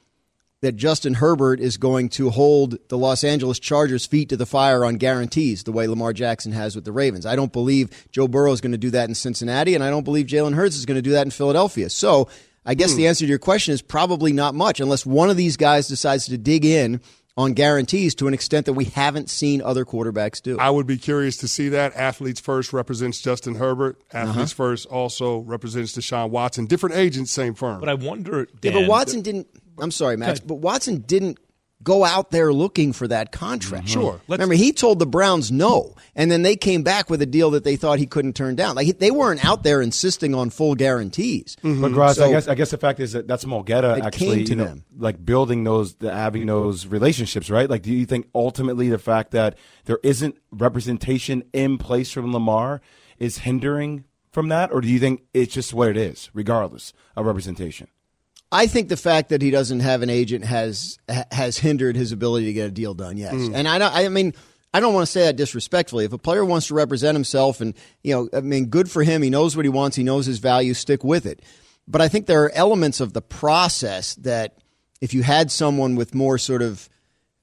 that 0.62 0.76
Justin 0.76 1.14
Herbert 1.14 1.60
is 1.60 1.78
going 1.78 2.10
to 2.10 2.32
hold 2.32 2.78
the 2.90 2.98
Los 2.98 3.24
Angeles 3.24 3.60
Chargers' 3.60 4.06
feet 4.06 4.30
to 4.30 4.38
the 4.38 4.48
fire 4.48 4.84
on 4.84 4.96
guarantees 4.96 5.64
the 5.64 5.72
way 5.72 5.86
Lamar 5.86 6.12
Jackson 6.12 6.54
has 6.54 6.76
with 6.76 6.86
the 6.86 6.92
Ravens. 6.92 7.26
I 7.26 7.36
don't 7.36 7.54
believe 7.54 8.08
Joe 8.12 8.28
Burrow 8.28 8.52
is 8.52 8.62
going 8.62 8.72
to 8.72 8.78
do 8.78 8.90
that 8.90 9.08
in 9.08 9.16
Cincinnati, 9.16 9.76
and 9.76 9.84
I 9.84 9.92
don't 9.92 10.04
believe 10.04 10.26
Jalen 10.26 10.56
Hurts 10.56 10.76
is 10.76 10.86
going 10.86 10.96
to 10.96 11.04
do 11.04 11.12
that 11.12 11.28
in 11.28 11.32
Philadelphia. 11.32 11.90
So 11.90 12.30
I 12.66 12.74
guess 12.74 12.92
hmm. 12.92 12.98
the 12.98 13.08
answer 13.08 13.26
to 13.26 13.30
your 13.30 13.40
question 13.40 13.74
is 13.74 13.82
probably 13.82 14.34
not 14.34 14.56
much 14.56 14.80
unless 14.80 15.06
one 15.06 15.30
of 15.30 15.38
these 15.38 15.58
guys 15.58 15.88
decides 15.88 16.26
to 16.26 16.38
dig 16.38 16.66
in 16.66 17.02
on 17.38 17.54
guarantees 17.54 18.16
to 18.16 18.28
an 18.28 18.34
extent 18.34 18.66
that 18.66 18.74
we 18.74 18.86
haven't 18.86 19.30
seen 19.30 19.62
other 19.62 19.84
quarterbacks 19.84 20.42
do. 20.42 20.58
I 20.58 20.70
would 20.70 20.88
be 20.88 20.98
curious 20.98 21.38
to 21.38 21.48
see 21.48 21.70
that. 21.70 21.94
Athletes 21.96 22.40
First 22.40 22.72
represents 22.72 23.20
Justin 23.20 23.56
Herbert. 23.56 24.02
Athletes 24.12 24.54
uh-huh. 24.54 24.64
First 24.70 24.86
also 24.88 25.40
represents 25.40 25.98
Deshaun 25.98 26.30
Watson. 26.30 26.66
Different 26.66 26.96
agents, 26.96 27.32
same 27.32 27.54
firm. 27.54 27.80
But 27.80 27.90
I 27.90 27.96
wonder. 27.96 28.46
Dan, 28.62 28.74
yeah, 28.74 28.80
but 28.80 28.90
Watson 28.90 29.22
didn't. 29.22 29.48
I'm 29.78 29.92
sorry, 29.92 30.16
Max, 30.16 30.40
but 30.40 30.56
Watson 30.56 31.02
didn't 31.02 31.38
go 31.86 32.04
out 32.04 32.32
there 32.32 32.52
looking 32.52 32.92
for 32.92 33.08
that 33.08 33.32
contract. 33.32 33.86
Mm-hmm. 33.86 34.02
Sure. 34.02 34.22
Let's, 34.28 34.40
Remember, 34.40 34.56
he 34.56 34.74
told 34.74 35.00
the 35.00 35.06
Browns 35.06 35.52
no, 35.52 35.96
and 36.16 36.30
then 36.30 36.42
they 36.42 36.58
came 36.58 36.84
back 36.84 37.10
with 37.10 37.22
a 37.22 37.26
deal 37.26 37.52
that 37.52 37.64
they 37.64 37.78
thought 37.78 38.00
he 38.00 38.08
couldn't 38.08 38.34
turn 38.34 38.56
down. 38.56 38.76
Like 38.76 39.00
they 39.00 39.12
weren't 39.12 39.46
out 39.46 39.64
there 39.64 39.82
insisting 39.82 40.36
on 40.36 40.50
full 40.50 40.76
guarantees. 40.76 41.56
Mm-hmm. 41.64 41.82
But 41.82 41.94
Graz, 41.94 42.18
so, 42.18 42.26
I 42.26 42.32
guess 42.32 42.48
I 42.50 42.56
guess 42.56 42.72
the 42.72 42.78
fact 42.78 43.00
is 43.00 43.14
that 43.14 43.28
that's 43.28 43.46
Mulgeta 43.46 44.02
actually, 44.02 44.44
you 44.44 44.56
know, 44.56 44.66
them. 44.66 44.84
like 44.98 45.24
building 45.24 45.64
those, 45.64 45.96
having 46.02 46.48
those 46.48 46.88
relationships, 46.88 47.50
right? 47.50 47.70
Like, 47.70 47.84
do 47.84 47.94
you 47.94 48.06
think 48.06 48.28
ultimately 48.36 48.90
the 48.90 48.98
fact 48.98 49.32
that 49.32 49.58
there 49.86 50.00
isn't 50.04 50.36
representation 50.52 51.44
in 51.54 51.78
place 51.78 52.12
from 52.12 52.34
Lamar 52.34 52.82
is 53.20 53.40
hindering 53.40 54.04
from 54.32 54.50
that, 54.50 54.72
or 54.74 54.82
do 54.82 54.88
you 54.90 55.00
think 55.00 55.24
it's 55.34 55.54
just 55.54 55.74
what 55.74 55.88
it 55.88 55.96
is, 55.96 56.30
regardless 56.34 56.92
of 57.16 57.26
representation? 57.26 57.88
I 58.56 58.68
think 58.68 58.90
the 58.90 58.98
fact 58.98 59.30
that 59.30 59.42
he 59.42 59.52
doesn't 59.52 59.82
have 59.82 60.02
an 60.02 60.10
agent 60.10 60.46
has 60.46 60.98
has 61.32 61.58
hindered 61.58 61.96
his 61.96 62.12
ability 62.12 62.46
to 62.46 62.54
get 62.54 62.68
a 62.68 62.72
deal 62.72 62.94
done. 62.94 63.18
Yes, 63.18 63.34
mm. 63.34 63.54
and 63.54 63.68
I 63.68 63.78
don't. 63.78 63.94
I 63.94 64.10
mean. 64.10 64.34
I 64.74 64.82
don't 64.82 64.94
want 64.94 65.06
to 65.06 65.12
say 65.14 65.22
that 65.22 65.38
disrespectfully. 65.38 66.04
If 66.04 66.12
a 66.12 66.18
player 66.18 66.44
wants 66.44 66.68
to 66.68 66.74
represent 66.74 67.16
himself 67.16 67.62
and, 67.62 67.76
you 68.04 68.14
know, 68.14 68.28
I 68.34 68.42
mean, 68.42 68.66
good 68.66 68.92
for 68.92 69.04
him. 69.04 69.22
He 69.22 69.30
knows 69.30 69.56
what 69.56 69.64
he 69.64 69.70
wants. 69.70 69.96
He 69.96 70.04
knows 70.04 70.26
his 70.26 70.40
value. 70.40 70.74
Stick 70.74 71.02
with 71.02 71.26
it. 71.26 71.42
But 71.88 72.02
I 72.02 72.10
think 72.10 72.26
there 72.26 72.44
are 72.44 72.52
elements 72.54 73.00
of 73.00 73.14
the 73.14 73.22
process 73.22 74.16
that 74.16 74.58
if 75.00 75.14
you 75.14 75.24
had 75.24 75.50
someone 75.50 75.96
with 75.96 76.14
more 76.14 76.38
sort 76.38 76.62
of, 76.62 76.90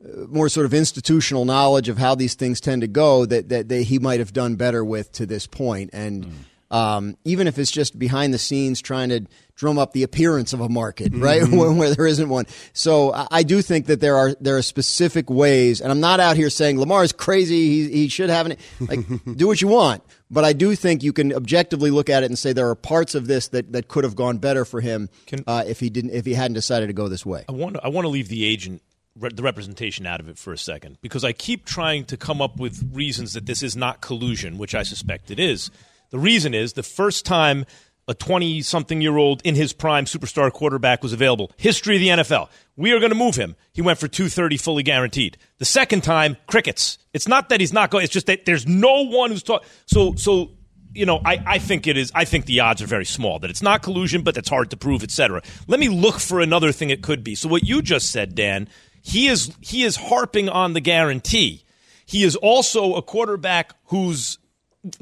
uh, 0.05 0.27
more 0.29 0.51
sort 0.51 0.67
of 0.67 0.75
institutional 0.75 1.47
knowledge 1.47 1.89
of 1.89 1.97
how 1.97 2.15
these 2.15 2.35
things 2.35 2.61
tend 2.61 2.83
to 2.83 2.87
go 2.87 3.25
that, 3.25 3.49
that, 3.49 3.71
that 3.71 3.83
he 3.85 3.99
might 3.99 4.19
have 4.19 4.35
done 4.35 4.57
better 4.57 4.85
with 4.85 5.11
to 5.13 5.25
this 5.25 5.47
point. 5.47 5.89
And, 5.95 6.27
mm. 6.27 6.33
Um, 6.73 7.19
even 7.25 7.47
if 7.47 7.59
it's 7.59 7.71
just 7.71 7.99
behind 7.99 8.33
the 8.33 8.39
scenes 8.39 8.81
trying 8.81 9.11
to 9.11 9.27
drum 9.57 9.79
up 9.79 9.93
the 9.93 10.03
appearance 10.03 10.55
of 10.55 10.61
a 10.61 10.69
market, 10.71 11.13
right, 11.15 11.43
mm-hmm. 11.43 11.77
where 11.77 11.95
there 11.95 12.07
isn't 12.07 12.29
one. 12.29 12.47
So 12.73 13.13
I 13.31 13.43
do 13.43 13.61
think 13.61 13.87
that 13.87 14.01
there 14.01 14.17
are 14.17 14.35
there 14.41 14.57
are 14.57 14.63
specific 14.63 15.29
ways, 15.29 15.83
and 15.83 15.93
I'm 15.93 16.01
not 16.01 16.19
out 16.19 16.37
here 16.37 16.49
saying 16.49 16.81
Lamar 16.81 17.05
is 17.05 17.13
crazy. 17.13 17.69
He, 17.69 17.91
he 17.91 18.09
should 18.09 18.31
have 18.31 18.47
it. 18.47 18.59
Like, 18.81 19.01
do 19.37 19.47
what 19.47 19.61
you 19.61 19.69
want, 19.69 20.03
but 20.31 20.45
I 20.45 20.55
do 20.55 20.75
think 20.75 21.03
you 21.03 21.13
can 21.13 21.35
objectively 21.35 21.91
look 21.91 22.09
at 22.09 22.23
it 22.23 22.27
and 22.27 22.39
say 22.39 22.55
there 22.55 22.71
are 22.71 22.75
parts 22.75 23.15
of 23.15 23.27
this 23.27 23.49
that, 23.49 23.73
that 23.73 23.89
could 23.89 24.05
have 24.05 24.17
gone 24.17 24.39
better 24.39 24.65
for 24.65 24.81
him 24.81 25.11
can, 25.27 25.45
uh, 25.47 25.65
if 25.67 25.79
he 25.79 25.91
didn't 25.91 26.13
if 26.13 26.25
he 26.25 26.33
hadn't 26.33 26.55
decided 26.55 26.87
to 26.87 26.95
go 26.95 27.09
this 27.09 27.27
way. 27.27 27.45
I 27.51 27.53
want 27.53 27.75
to, 27.75 27.85
I 27.85 27.89
want 27.89 28.07
to 28.07 28.09
leave 28.09 28.29
the 28.29 28.45
agent 28.47 28.83
the 29.15 29.43
representation 29.43 30.07
out 30.07 30.21
of 30.21 30.29
it 30.31 30.39
for 30.39 30.55
a 30.55 30.59
second 30.59 30.97
because 31.03 31.23
I 31.23 31.33
keep 31.33 31.67
trying 31.67 32.07
to 32.07 32.17
come 32.17 32.41
up 32.41 32.59
with 32.59 32.91
reasons 32.95 33.35
that 33.35 33.45
this 33.45 33.63
is 33.63 33.77
not 33.77 34.01
collusion, 34.01 34.57
which 34.57 34.75
I 34.75 34.85
suspect 34.85 35.31
it 35.31 35.39
is. 35.39 35.71
The 36.13 36.19
reason 36.19 36.53
is 36.53 36.75
the 36.75 36.83
first 36.83 37.25
time 37.25 37.65
a 38.07 38.15
20 38.15 38.61
something 38.61 39.01
year 39.01 39.17
old 39.17 39.41
in 39.45 39.55
his 39.55 39.73
prime 39.73 40.05
superstar 40.05 40.53
quarterback 40.53 41.03
was 41.03 41.15
available. 41.15 41.51
History 41.57 41.97
of 41.97 42.01
the 42.01 42.09
NFL. 42.23 42.49
We 42.77 42.93
are 42.93 42.99
going 42.99 43.13
to 43.13 43.17
move 43.17 43.37
him. 43.37 43.57
He 43.73 43.81
went 43.81 43.99
for 43.99 44.09
230 44.09 44.59
fully 44.59 44.83
guaranteed. 44.83 45.39
The 45.59 45.65
second 45.65 46.03
time, 46.03 46.37
crickets. 46.47 46.99
It's 47.15 47.27
not 47.27 47.49
that 47.49 47.61
he's 47.61 47.73
not 47.73 47.91
going, 47.91 48.05
it's 48.05 48.13
just 48.13 48.27
that 48.27 48.45
there's 48.45 48.67
no 48.67 49.07
one 49.07 49.31
who's 49.31 49.43
taught. 49.43 49.65
So, 49.87 50.15
so, 50.17 50.51
you 50.93 51.07
know, 51.07 51.23
I, 51.25 51.43
I 51.47 51.59
think 51.59 51.87
it 51.87 51.97
is, 51.97 52.13
I 52.15 52.27
think 52.27 52.45
the 52.45 52.61
odds 52.61 52.83
are 52.83 52.87
very 52.87 53.07
small 53.07 53.39
that 53.39 53.49
it's 53.49 53.63
not 53.63 53.83
collusion, 53.83 54.23
but 54.23 54.35
that's 54.35 54.51
hard 54.51 54.71
to 54.71 54.77
prove, 54.77 55.03
etc. 55.03 55.41
Let 55.67 55.81
me 55.81 55.89
look 55.89 56.21
for 56.21 56.41
another 56.41 56.73
thing 56.73 56.91
it 56.91 57.03
could 57.03 57.25
be. 57.25 57.35
So 57.35 57.49
what 57.49 57.65
you 57.65 57.81
just 57.81 58.11
said, 58.11 58.35
Dan, 58.35 58.69
he 59.01 59.29
is, 59.29 59.57
he 59.61 59.85
is 59.85 59.97
harping 59.97 60.51
on 60.51 60.75
the 60.75 60.81
guarantee. 60.81 61.65
He 62.05 62.25
is 62.25 62.37
also 62.37 62.97
a 62.97 63.03
quarterback 63.03 63.75
who's 63.87 64.37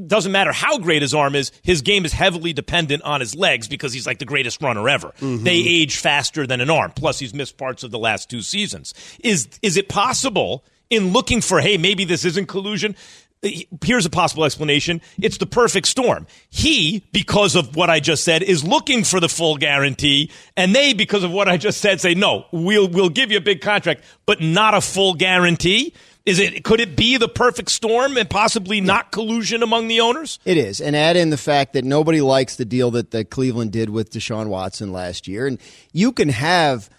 doesn't 0.06 0.32
matter 0.32 0.52
how 0.52 0.78
great 0.78 1.02
his 1.02 1.14
arm 1.14 1.34
is, 1.34 1.52
his 1.62 1.82
game 1.82 2.04
is 2.04 2.12
heavily 2.12 2.52
dependent 2.52 3.02
on 3.02 3.20
his 3.20 3.34
legs 3.34 3.66
because 3.66 3.92
he's 3.92 4.06
like 4.06 4.18
the 4.18 4.24
greatest 4.24 4.62
runner 4.62 4.88
ever. 4.88 5.08
Mm-hmm. 5.20 5.44
They 5.44 5.56
age 5.56 5.96
faster 5.96 6.46
than 6.46 6.60
an 6.60 6.68
arm. 6.70 6.92
Plus, 6.94 7.18
he's 7.18 7.32
missed 7.32 7.56
parts 7.56 7.82
of 7.82 7.90
the 7.90 7.98
last 7.98 8.28
two 8.28 8.42
seasons. 8.42 8.94
Is 9.24 9.48
is 9.62 9.76
it 9.76 9.88
possible 9.88 10.64
in 10.90 11.12
looking 11.12 11.40
for 11.40 11.60
hey 11.60 11.78
maybe 11.78 12.04
this 12.04 12.24
isn't 12.24 12.46
collusion? 12.46 12.94
Here's 13.42 14.04
a 14.04 14.10
possible 14.10 14.44
explanation. 14.44 15.00
It's 15.18 15.38
the 15.38 15.46
perfect 15.46 15.86
storm. 15.86 16.26
He, 16.50 17.02
because 17.10 17.56
of 17.56 17.74
what 17.74 17.88
I 17.88 17.98
just 17.98 18.22
said, 18.22 18.42
is 18.42 18.62
looking 18.62 19.02
for 19.02 19.18
the 19.18 19.30
full 19.30 19.56
guarantee, 19.56 20.30
and 20.58 20.74
they, 20.74 20.92
because 20.92 21.24
of 21.24 21.30
what 21.30 21.48
I 21.48 21.56
just 21.56 21.80
said, 21.80 22.02
say 22.02 22.12
no. 22.12 22.44
We'll 22.52 22.88
we'll 22.88 23.08
give 23.08 23.30
you 23.30 23.38
a 23.38 23.42
big 23.42 23.62
contract, 23.62 24.04
but 24.26 24.42
not 24.42 24.74
a 24.74 24.82
full 24.82 25.14
guarantee. 25.14 25.94
Is 26.26 26.38
it 26.38 26.64
could 26.64 26.80
it 26.80 26.96
be 26.96 27.16
the 27.16 27.28
perfect 27.28 27.70
storm 27.70 28.18
and 28.18 28.28
possibly 28.28 28.82
not 28.82 29.10
collusion 29.10 29.62
among 29.62 29.88
the 29.88 30.00
owners? 30.00 30.38
It 30.44 30.58
is, 30.58 30.82
and 30.82 30.94
add 30.94 31.16
in 31.16 31.30
the 31.30 31.38
fact 31.38 31.72
that 31.72 31.84
nobody 31.84 32.20
likes 32.20 32.56
the 32.56 32.66
deal 32.66 32.90
that, 32.90 33.10
that 33.12 33.30
Cleveland 33.30 33.72
did 33.72 33.88
with 33.88 34.10
Deshaun 34.10 34.48
Watson 34.48 34.92
last 34.92 35.26
year, 35.26 35.46
and 35.46 35.58
you 35.92 36.12
can 36.12 36.28
have 36.28 36.90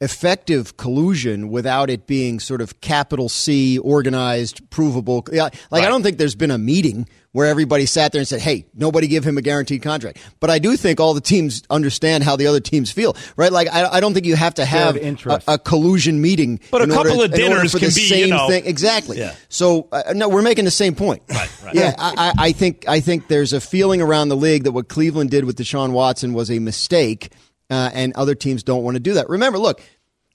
effective 0.00 0.76
collusion 0.78 1.50
without 1.50 1.90
it 1.90 2.06
being 2.06 2.40
sort 2.40 2.60
of 2.60 2.80
capital 2.80 3.28
C 3.28 3.78
organized, 3.78 4.68
provable. 4.70 5.24
Like 5.30 5.52
right. 5.70 5.84
I 5.84 5.88
don't 5.88 6.02
think 6.02 6.18
there's 6.18 6.34
been 6.34 6.50
a 6.50 6.58
meeting 6.58 7.06
where 7.32 7.46
everybody 7.46 7.86
sat 7.86 8.10
there 8.12 8.18
and 8.18 8.26
said, 8.26 8.40
"Hey, 8.40 8.66
nobody 8.74 9.06
give 9.06 9.24
him 9.24 9.36
a 9.36 9.42
guaranteed 9.42 9.82
contract." 9.82 10.18
But 10.40 10.50
I 10.50 10.58
do 10.58 10.76
think 10.76 11.00
all 11.00 11.14
the 11.14 11.20
teams 11.20 11.62
understand 11.70 12.24
how 12.24 12.36
the 12.36 12.46
other 12.46 12.60
teams 12.60 12.90
feel, 12.90 13.14
right? 13.36 13.52
Like 13.52 13.68
I, 13.68 13.86
I 13.86 14.00
don't 14.00 14.14
think 14.14 14.26
you 14.26 14.36
have 14.36 14.54
to 14.54 14.64
have 14.64 14.96
a, 14.96 15.42
a, 15.46 15.58
collusion 15.58 16.20
meeting. 16.20 16.60
But 16.70 16.82
a 16.82 16.86
couple 16.86 17.20
order, 17.20 17.24
of 17.26 17.32
dinners 17.32 17.72
for 17.72 17.78
the 17.78 17.86
can 17.86 17.94
be 17.94 18.08
same 18.08 18.20
you 18.20 18.34
know, 18.34 18.48
thing. 18.48 18.64
Exactly. 18.66 19.18
Yeah. 19.18 19.34
So 19.48 19.88
uh, 19.92 20.14
no, 20.14 20.28
we're 20.28 20.42
making 20.42 20.64
the 20.64 20.70
same 20.70 20.94
point. 20.94 21.22
Right. 21.28 21.50
right. 21.64 21.74
Yeah, 21.74 21.94
I, 21.98 22.32
I 22.38 22.52
think 22.52 22.88
I 22.88 23.00
think 23.00 23.28
there's 23.28 23.52
a 23.52 23.60
feeling 23.60 24.00
around 24.00 24.30
the 24.30 24.36
league 24.36 24.64
that 24.64 24.72
what 24.72 24.88
Cleveland 24.88 25.30
did 25.30 25.44
with 25.44 25.56
Deshaun 25.56 25.92
Watson 25.92 26.32
was 26.32 26.50
a 26.50 26.58
mistake 26.58 27.30
uh, 27.70 27.90
and 27.94 28.12
other 28.14 28.34
teams 28.34 28.62
don't 28.62 28.82
want 28.82 28.96
to 28.96 29.00
do 29.00 29.14
that. 29.14 29.28
Remember, 29.28 29.58
look, 29.58 29.80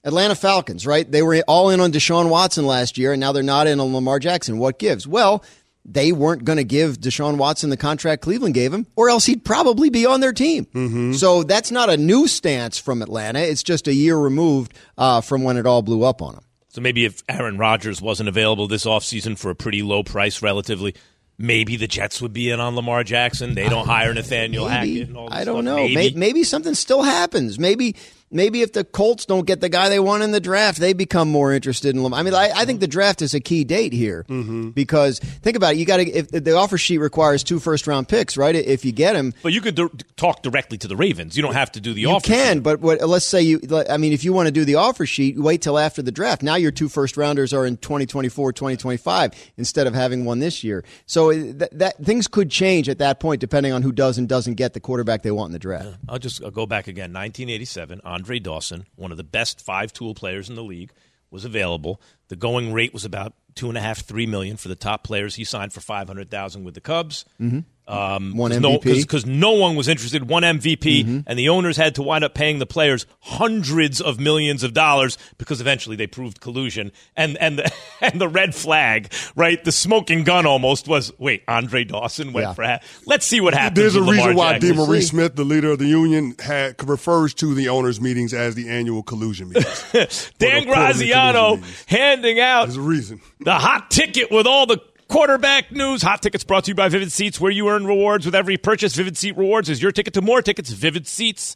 Atlanta 0.04 0.34
Falcons, 0.34 0.86
right? 0.86 1.10
They 1.10 1.22
were 1.22 1.42
all 1.46 1.70
in 1.70 1.80
on 1.80 1.92
Deshaun 1.92 2.30
Watson 2.30 2.66
last 2.66 2.96
year, 2.96 3.12
and 3.12 3.20
now 3.20 3.32
they're 3.32 3.42
not 3.42 3.66
in 3.66 3.80
on 3.80 3.92
Lamar 3.92 4.18
Jackson. 4.18 4.58
What 4.58 4.78
gives? 4.78 5.06
Well, 5.06 5.44
they 5.84 6.12
weren't 6.12 6.44
going 6.44 6.56
to 6.58 6.64
give 6.64 6.98
Deshaun 6.98 7.36
Watson 7.36 7.70
the 7.70 7.76
contract 7.76 8.22
Cleveland 8.22 8.54
gave 8.54 8.72
him, 8.72 8.86
or 8.96 9.08
else 9.08 9.26
he'd 9.26 9.44
probably 9.44 9.90
be 9.90 10.06
on 10.06 10.20
their 10.20 10.32
team. 10.32 10.66
Mm-hmm. 10.66 11.12
So 11.12 11.42
that's 11.42 11.70
not 11.70 11.90
a 11.90 11.96
new 11.96 12.26
stance 12.26 12.78
from 12.78 13.02
Atlanta. 13.02 13.40
It's 13.40 13.62
just 13.62 13.86
a 13.86 13.94
year 13.94 14.16
removed 14.16 14.74
uh, 14.98 15.20
from 15.20 15.44
when 15.44 15.56
it 15.56 15.66
all 15.66 15.82
blew 15.82 16.02
up 16.02 16.22
on 16.22 16.34
him. 16.34 16.42
So 16.68 16.80
maybe 16.80 17.04
if 17.04 17.22
Aaron 17.28 17.56
Rodgers 17.56 18.02
wasn't 18.02 18.28
available 18.28 18.68
this 18.68 18.84
offseason 18.84 19.38
for 19.38 19.50
a 19.50 19.54
pretty 19.54 19.82
low 19.82 20.02
price 20.02 20.42
relatively, 20.42 20.94
Maybe 21.38 21.76
the 21.76 21.86
Jets 21.86 22.22
would 22.22 22.32
be 22.32 22.50
in 22.50 22.60
on 22.60 22.74
Lamar 22.76 23.04
Jackson. 23.04 23.54
They 23.54 23.68
don't 23.68 23.86
hire 23.86 24.14
Nathaniel 24.14 24.68
maybe. 24.68 25.00
Hackett. 25.00 25.16
I 25.30 25.44
don't 25.44 25.56
stuff. 25.56 25.64
know. 25.64 25.76
Maybe. 25.88 26.16
maybe. 26.16 26.44
something 26.44 26.74
still 26.74 27.02
happens. 27.02 27.58
Maybe 27.58 27.94
maybe 28.36 28.62
if 28.62 28.72
the 28.72 28.84
Colts 28.84 29.26
don't 29.26 29.46
get 29.46 29.60
the 29.60 29.68
guy 29.68 29.88
they 29.88 29.98
want 29.98 30.22
in 30.22 30.30
the 30.30 30.40
draft, 30.40 30.78
they 30.78 30.92
become 30.92 31.30
more 31.30 31.52
interested 31.52 31.94
in 31.94 32.02
Lamar. 32.02 32.20
I 32.20 32.22
mean, 32.22 32.34
I, 32.34 32.50
I 32.54 32.64
think 32.64 32.80
the 32.80 32.86
draft 32.86 33.22
is 33.22 33.34
a 33.34 33.40
key 33.40 33.64
date 33.64 33.92
here 33.92 34.24
mm-hmm. 34.28 34.70
because 34.70 35.18
think 35.18 35.56
about 35.56 35.74
it. 35.74 35.78
You 35.78 35.86
got 35.86 35.98
to 35.98 36.10
if 36.10 36.30
the 36.30 36.56
offer 36.56 36.78
sheet 36.78 36.98
requires 36.98 37.42
two 37.42 37.58
first 37.58 37.86
round 37.86 38.08
picks, 38.08 38.36
right? 38.36 38.54
If 38.54 38.84
you 38.84 38.92
get 38.92 39.16
him, 39.16 39.34
but 39.42 39.52
you 39.52 39.60
could 39.60 39.74
do, 39.74 39.90
talk 40.16 40.42
directly 40.42 40.78
to 40.78 40.88
the 40.88 40.96
Ravens. 40.96 41.36
You 41.36 41.42
don't 41.42 41.54
have 41.54 41.72
to 41.72 41.80
do 41.80 41.94
the 41.94 42.02
you 42.02 42.10
offer. 42.10 42.30
You 42.30 42.36
can, 42.36 42.56
sheet. 42.56 42.62
but 42.62 42.80
what, 42.80 43.00
let's 43.02 43.26
say 43.26 43.42
you. 43.42 43.60
I 43.88 43.96
mean, 43.96 44.12
if 44.12 44.24
you 44.24 44.32
want 44.32 44.46
to 44.46 44.52
do 44.52 44.64
the 44.64 44.76
offer 44.76 45.06
sheet, 45.06 45.38
wait 45.38 45.62
till 45.62 45.78
after 45.78 46.02
the 46.02 46.12
draft. 46.12 46.42
Now 46.42 46.56
your 46.56 46.70
two 46.70 46.88
first 46.88 47.16
rounders 47.16 47.52
are 47.52 47.66
in 47.66 47.76
2024, 47.78 48.52
2025 48.52 49.32
instead 49.56 49.86
of 49.86 49.94
having 49.94 50.24
one 50.24 50.38
this 50.38 50.62
year. 50.62 50.84
So 51.06 51.30
uh, 51.30 51.52
that, 51.54 51.78
that 51.78 52.04
things 52.04 52.28
could 52.28 52.50
change 52.50 52.88
at 52.88 52.98
that 52.98 53.20
point 53.20 53.40
depending 53.40 53.72
on 53.72 53.82
who 53.82 53.92
does 53.92 54.18
and 54.18 54.28
doesn't 54.28 54.54
get 54.54 54.74
the 54.74 54.80
quarterback 54.80 55.22
they 55.22 55.30
want 55.30 55.48
in 55.48 55.52
the 55.52 55.58
draft. 55.58 55.88
I'll 56.08 56.18
just 56.18 56.42
I'll 56.42 56.50
go 56.50 56.66
back 56.66 56.88
again. 56.88 57.12
1987, 57.12 58.00
Andre 58.04 58.25
Dawson 58.40 58.86
one 58.96 59.10
of 59.10 59.16
the 59.16 59.24
best 59.24 59.60
five 59.60 59.92
tool 59.92 60.14
players 60.14 60.48
in 60.48 60.54
the 60.54 60.64
league, 60.64 60.92
was 61.30 61.44
available. 61.44 62.00
The 62.28 62.36
going 62.36 62.72
rate 62.72 62.92
was 62.92 63.04
about 63.04 63.34
two 63.54 63.68
and 63.68 63.76
a 63.76 63.80
half, 63.80 64.00
three 64.00 64.26
million 64.26 64.56
for 64.56 64.68
the 64.68 64.76
top 64.76 65.04
players. 65.04 65.34
He 65.34 65.44
signed 65.44 65.72
for 65.72 65.80
five 65.80 66.06
hundred 66.08 66.30
thousand 66.30 66.64
with 66.64 66.74
the 66.74 66.80
Cubs. 66.80 67.24
Mm-hmm. 67.40 67.60
Um, 67.88 68.36
won 68.36 68.50
MVP 68.50 69.02
because 69.02 69.26
no, 69.26 69.52
no, 69.52 69.60
one 69.60 69.76
was 69.76 69.86
interested. 69.86 70.28
Won 70.28 70.42
MVP, 70.42 71.04
mm-hmm. 71.04 71.20
and 71.26 71.38
the 71.38 71.48
owners 71.50 71.76
had 71.76 71.94
to 71.96 72.02
wind 72.02 72.24
up 72.24 72.34
paying 72.34 72.58
the 72.58 72.66
players 72.66 73.06
hundreds 73.20 74.00
of 74.00 74.18
millions 74.18 74.64
of 74.64 74.74
dollars 74.74 75.16
because 75.38 75.60
eventually 75.60 75.94
they 75.94 76.08
proved 76.08 76.40
collusion. 76.40 76.90
And 77.16 77.36
and 77.38 77.58
the 77.58 77.72
and 78.00 78.20
the 78.20 78.28
red 78.28 78.54
flag, 78.54 79.12
right? 79.36 79.62
The 79.62 79.70
smoking 79.70 80.24
gun 80.24 80.46
almost 80.46 80.88
was. 80.88 81.12
Wait, 81.18 81.44
Andre 81.46 81.84
Dawson 81.84 82.32
went 82.32 82.48
yeah. 82.48 82.54
for 82.54 82.62
half. 82.64 83.06
Let's 83.06 83.24
see 83.24 83.40
what 83.40 83.54
happens. 83.54 83.78
There's 83.78 83.94
a 83.94 84.02
reason 84.02 84.34
why 84.34 84.58
DeMaurice 84.58 85.10
Smith, 85.10 85.36
the 85.36 85.44
leader 85.44 85.70
of 85.70 85.78
the 85.78 85.86
union, 85.86 86.34
had, 86.40 86.82
refers 86.88 87.34
to 87.34 87.54
the 87.54 87.68
owners' 87.68 88.00
meetings 88.00 88.34
as 88.34 88.56
the 88.56 88.68
annual 88.68 89.04
collusion 89.04 89.50
meetings. 89.50 90.32
Dan 90.38 90.64
Graziano 90.64 91.60
handing 91.86 92.40
out. 92.40 92.64
There's 92.64 92.76
a 92.76 92.80
reason. 92.80 93.20
The 93.40 93.54
hot 93.54 93.90
ticket 93.90 94.30
with 94.32 94.46
all 94.46 94.66
the 94.66 94.80
Quarterback 95.08 95.70
news. 95.70 96.02
Hot 96.02 96.20
tickets 96.20 96.42
brought 96.42 96.64
to 96.64 96.72
you 96.72 96.74
by 96.74 96.88
Vivid 96.88 97.12
Seats, 97.12 97.40
where 97.40 97.50
you 97.50 97.68
earn 97.68 97.86
rewards 97.86 98.26
with 98.26 98.34
every 98.34 98.56
purchase. 98.56 98.94
Vivid 98.96 99.16
Seat 99.16 99.36
Rewards 99.36 99.68
is 99.68 99.80
your 99.80 99.92
ticket 99.92 100.14
to 100.14 100.20
more 100.20 100.42
tickets. 100.42 100.70
Vivid 100.70 101.06
Seats. 101.06 101.54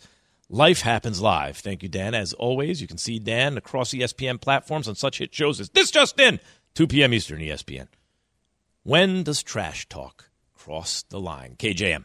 Life 0.48 0.82
happens 0.82 1.20
live. 1.20 1.56
Thank 1.56 1.82
you, 1.82 1.88
Dan. 1.88 2.14
As 2.14 2.32
always, 2.32 2.80
you 2.80 2.86
can 2.86 2.98
see 2.98 3.18
Dan 3.18 3.56
across 3.56 3.90
ESPN 3.90 4.40
platforms 4.40 4.88
on 4.88 4.94
such 4.94 5.18
hit 5.18 5.34
shows 5.34 5.60
as 5.60 5.68
This 5.70 5.90
Just 5.90 6.18
In, 6.20 6.38
2 6.74 6.86
p.m. 6.86 7.12
Eastern, 7.12 7.40
ESPN. 7.40 7.88
When 8.84 9.24
does 9.24 9.42
trash 9.42 9.88
talk 9.88 10.30
cross 10.54 11.02
the 11.02 11.20
line? 11.20 11.56
KJM. 11.58 12.04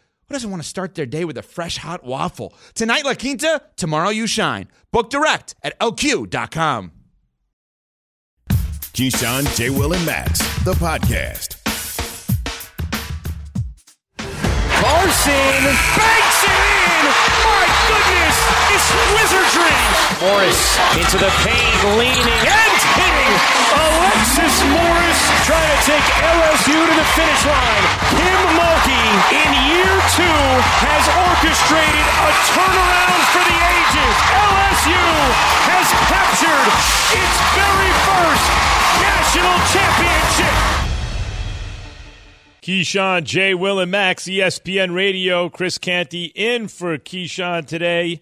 who 0.31 0.33
doesn't 0.33 0.49
want 0.49 0.63
to 0.63 0.69
start 0.69 0.95
their 0.95 1.05
day 1.05 1.25
with 1.25 1.37
a 1.37 1.41
fresh 1.41 1.75
hot 1.75 2.05
waffle? 2.05 2.53
Tonight, 2.73 3.03
La 3.03 3.15
Quinta, 3.15 3.61
tomorrow, 3.75 4.07
you 4.07 4.27
shine. 4.27 4.69
Book 4.93 5.09
direct 5.09 5.55
at 5.61 5.77
lq.com. 5.79 6.93
Keyshawn, 8.95 9.43
J. 9.57 9.69
Will, 9.71 9.91
and 9.91 10.05
Max, 10.05 10.39
the 10.63 10.71
podcast. 10.71 11.59
Carson 14.79 15.63
banks 15.99 16.39
it 16.47 16.59
in! 16.63 17.03
My 17.43 17.67
goodness, 17.91 18.37
it's 18.71 18.87
wizardry! 19.11 19.75
Morris 20.23 20.79
into 20.95 21.17
the 21.19 21.31
paint, 21.43 21.75
leaning 21.99 22.39
and 22.47 22.79
hitting. 22.95 23.35
Alexis 23.75 24.55
Morris 24.63 25.21
trying 25.43 25.67
to 25.75 25.79
take 25.83 26.07
LSU 26.23 26.79
to 26.79 26.93
the 26.95 27.07
finish 27.19 27.43
line. 27.43 27.83
Kim 28.15 28.39
Mulkey 28.55 29.03
in 29.35 29.51
year 29.53 29.60
two 29.60 29.60
has 30.81 31.05
orchestrated 31.05 32.07
a 32.09 32.29
turnaround 32.49 33.21
for 33.29 33.43
the 33.45 33.53
ages. 33.53 34.15
LSU 34.33 35.05
has 35.69 35.87
captured 36.09 36.69
its 37.13 37.35
very 37.53 37.91
first 38.09 38.45
national 38.97 39.57
championship. 39.69 40.57
Keyshawn, 42.61 43.23
J. 43.23 43.53
Will, 43.53 43.79
and 43.79 43.91
Max, 43.91 44.25
ESPN 44.25 44.93
Radio. 44.93 45.49
Chris 45.49 45.77
Canty 45.77 46.25
in 46.35 46.67
for 46.67 46.97
Keyshawn 46.97 47.65
today. 47.65 48.21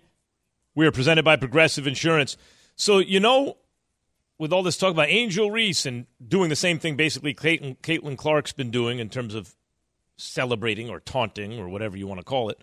We 0.75 0.86
are 0.88 0.92
presented 0.92 1.24
by 1.24 1.36
Progressive 1.36 1.88
Insurance. 1.88 2.38
So, 2.75 3.00
you 3.00 3.20
know, 3.20 3.58
with 4.38 4.54
all 4.54 4.63
this 4.63 4.78
talk 4.78 4.92
about 4.92 5.10
Angel 5.10 5.51
Reese 5.51 5.86
and 5.86 6.08
doing 6.25 6.50
the 6.50 6.56
same 6.56 6.80
thing 6.80 6.96
basically 6.96 7.34
Caitlin, 7.34 7.78
Caitlin 7.80 8.18
Clark's 8.18 8.54
been 8.54 8.72
doing 8.72 9.00
in 9.00 9.10
terms 9.10 9.36
of 9.36 9.56
celebrating 10.20 10.90
or 10.90 11.00
taunting 11.00 11.60
or 11.60 11.70
whatever 11.70 11.98
you 11.98 12.08
want 12.08 12.20
to 12.20 12.24
call 12.24 12.50
it, 12.50 12.62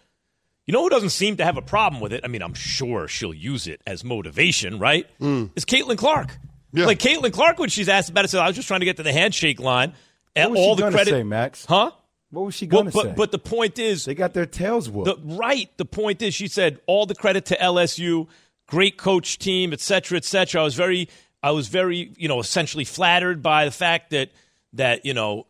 you 0.67 0.73
know 0.73 0.83
who 0.83 0.91
doesn't 0.91 1.11
seem 1.11 1.37
to 1.37 1.45
have 1.45 1.57
a 1.57 1.63
problem 1.63 2.01
with 2.01 2.13
it? 2.13 2.23
I 2.25 2.29
mean, 2.29 2.43
I'm 2.43 2.55
sure 2.55 3.09
she'll 3.09 3.35
use 3.35 3.67
it 3.67 3.81
as 3.87 4.05
motivation, 4.05 4.79
right? 4.79 5.09
Mm. 5.21 5.51
Is 5.55 5.65
Caitlin 5.65 5.97
Clark. 5.97 6.39
Yeah. 6.73 6.87
Like 6.87 6.99
Caitlin 6.99 7.33
Clark, 7.33 7.59
when 7.59 7.69
she's 7.69 7.89
asked 7.89 8.11
about 8.11 8.25
it, 8.25 8.29
said, 8.29 8.41
I 8.41 8.49
was 8.49 8.57
just 8.57 8.69
trying 8.69 8.81
to 8.81 8.87
get 8.87 8.97
to 8.97 9.03
the 9.03 9.13
handshake 9.13 9.61
line. 9.61 9.95
What 10.35 10.51
was 10.51 10.61
all 10.61 10.77
she 10.77 10.83
the 10.83 10.91
credit. 10.91 11.11
say, 11.11 11.23
Max? 11.23 11.65
Huh? 11.65 11.93
What 12.31 12.47
was 12.47 12.55
she 12.55 12.67
going 12.67 12.87
to 12.87 12.93
say? 12.93 13.03
But, 13.05 13.17
but 13.17 13.31
the 13.31 13.39
point 13.39 13.79
is, 13.79 14.05
they 14.05 14.15
got 14.15 14.35
their 14.35 14.45
tails 14.45 14.91
whooped. 14.91 15.07
The, 15.07 15.37
right. 15.37 15.71
The 15.79 15.85
point 15.85 16.21
is, 16.21 16.35
she 16.35 16.49
said 16.49 16.81
all 16.87 17.07
the 17.07 17.15
credit 17.15 17.47
to 17.47 17.57
LSU, 17.57 18.27
great 18.67 18.99
coach 18.99 19.39
team, 19.39 19.73
et 19.73 19.81
cetera, 19.81 20.19
et 20.19 20.25
cetera. 20.25 20.61
I 20.61 20.65
was 20.65 20.75
very, 20.75 21.09
I 21.43 21.53
was 21.53 21.69
very, 21.69 22.13
you 22.17 22.29
know, 22.29 22.41
essentially 22.41 22.85
flattered 22.85 23.43
by 23.43 23.65
the 23.65 23.71
fact 23.71 24.11
that 24.11 24.31
that 24.73 25.07
you 25.07 25.15
know 25.15 25.47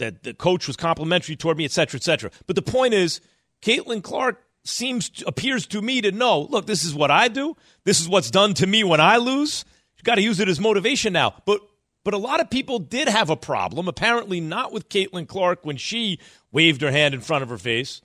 that 0.00 0.24
the 0.24 0.34
coach 0.34 0.66
was 0.66 0.76
complimentary 0.76 1.36
toward 1.36 1.56
me, 1.56 1.64
et 1.64 1.70
cetera, 1.70 1.96
et 1.96 2.02
cetera. 2.02 2.30
But 2.46 2.56
the 2.56 2.62
point 2.62 2.92
is, 2.92 3.20
Caitlin 3.62 4.02
Clark 4.02 4.42
seems 4.64 5.22
appears 5.26 5.66
to 5.68 5.80
me 5.80 6.00
to 6.02 6.12
know. 6.12 6.42
Look, 6.42 6.66
this 6.66 6.84
is 6.84 6.94
what 6.94 7.10
I 7.10 7.28
do. 7.28 7.56
This 7.84 8.00
is 8.00 8.08
what's 8.08 8.30
done 8.30 8.52
to 8.54 8.66
me 8.66 8.84
when 8.84 9.00
I 9.00 9.16
lose. 9.16 9.64
You've 9.96 10.04
got 10.04 10.16
to 10.16 10.22
use 10.22 10.40
it 10.40 10.48
as 10.48 10.60
motivation 10.60 11.12
now. 11.12 11.34
But 11.46 11.60
But 12.02 12.14
a 12.14 12.18
lot 12.18 12.40
of 12.40 12.48
people 12.48 12.78
did 12.78 13.08
have 13.08 13.30
a 13.30 13.36
problem, 13.36 13.86
apparently 13.88 14.40
not 14.40 14.72
with 14.72 14.88
Caitlin 14.88 15.28
Clark 15.28 15.64
when 15.64 15.76
she 15.76 16.18
waved 16.50 16.80
her 16.80 16.90
hand 16.90 17.14
in 17.14 17.20
front 17.20 17.42
of 17.42 17.50
her 17.50 17.58
face, 17.58 18.00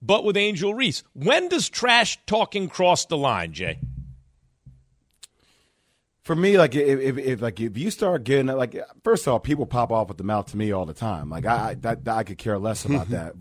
but 0.00 0.24
with 0.24 0.36
Angel 0.36 0.72
Reese. 0.72 1.02
When 1.12 1.48
does 1.48 1.68
trash 1.68 2.18
talking 2.26 2.68
cross 2.68 3.04
the 3.06 3.16
line, 3.16 3.52
Jay? 3.52 3.78
For 6.22 6.36
me, 6.36 6.56
like 6.56 6.74
if, 6.76 7.00
if, 7.00 7.18
if 7.18 7.42
like 7.42 7.58
if 7.60 7.76
you 7.76 7.90
start 7.90 8.22
getting 8.22 8.46
like 8.46 8.76
first 9.02 9.26
of 9.26 9.32
all, 9.32 9.40
people 9.40 9.66
pop 9.66 9.90
off 9.90 10.08
at 10.08 10.18
the 10.18 10.24
mouth 10.24 10.46
to 10.52 10.56
me 10.56 10.70
all 10.70 10.86
the 10.86 10.94
time. 10.94 11.28
Like 11.30 11.46
I 11.46 11.74
that, 11.80 12.04
that 12.04 12.16
I 12.16 12.22
could 12.22 12.38
care 12.38 12.58
less 12.58 12.84
about 12.84 13.08
that. 13.10 13.34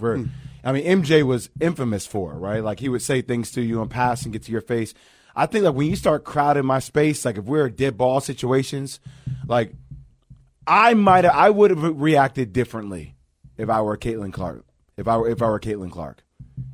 I 0.64 0.72
mean, 0.72 0.86
MJ 0.86 1.24
was 1.24 1.50
infamous 1.60 2.06
for 2.08 2.34
it, 2.34 2.38
right? 2.38 2.64
Like 2.64 2.80
he 2.80 2.90
would 2.90 3.02
say 3.02 3.22
things 3.22 3.52
to 3.52 3.62
you 3.62 3.82
and 3.82 3.90
pass 3.90 4.24
and 4.24 4.34
get 4.34 4.44
to 4.44 4.52
your 4.52 4.62
face. 4.62 4.94
I 5.36 5.46
think 5.46 5.64
like 5.64 5.76
when 5.76 5.88
you 5.88 5.96
start 5.96 6.24
crowding 6.24 6.66
my 6.66 6.80
space, 6.80 7.24
like 7.24 7.38
if 7.38 7.46
we're 7.46 7.70
dead 7.70 7.98
ball 7.98 8.20
situations, 8.20 9.00
like 9.48 9.74
I 10.66 10.94
might 10.96 11.26
I 11.26 11.50
would 11.50 11.72
have 11.72 12.02
reacted 12.02 12.52
differently 12.52 13.16
if 13.58 13.70
I 13.70 13.82
were 13.82 13.98
Caitlin 13.98 14.34
Clark. 14.34 14.66
If 14.98 15.08
I 15.08 15.18
were 15.18 15.30
if 15.30 15.42
I 15.42 15.50
were 15.50 15.60
Caitlin 15.60 15.92
Clark, 15.92 16.24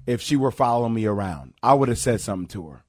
if 0.06 0.22
she 0.22 0.36
were 0.36 0.52
following 0.52 0.94
me 0.94 1.06
around, 1.06 1.54
I 1.62 1.74
would 1.74 1.90
have 1.90 1.98
said 1.98 2.22
something 2.22 2.48
to 2.50 2.68
her. 2.70 2.84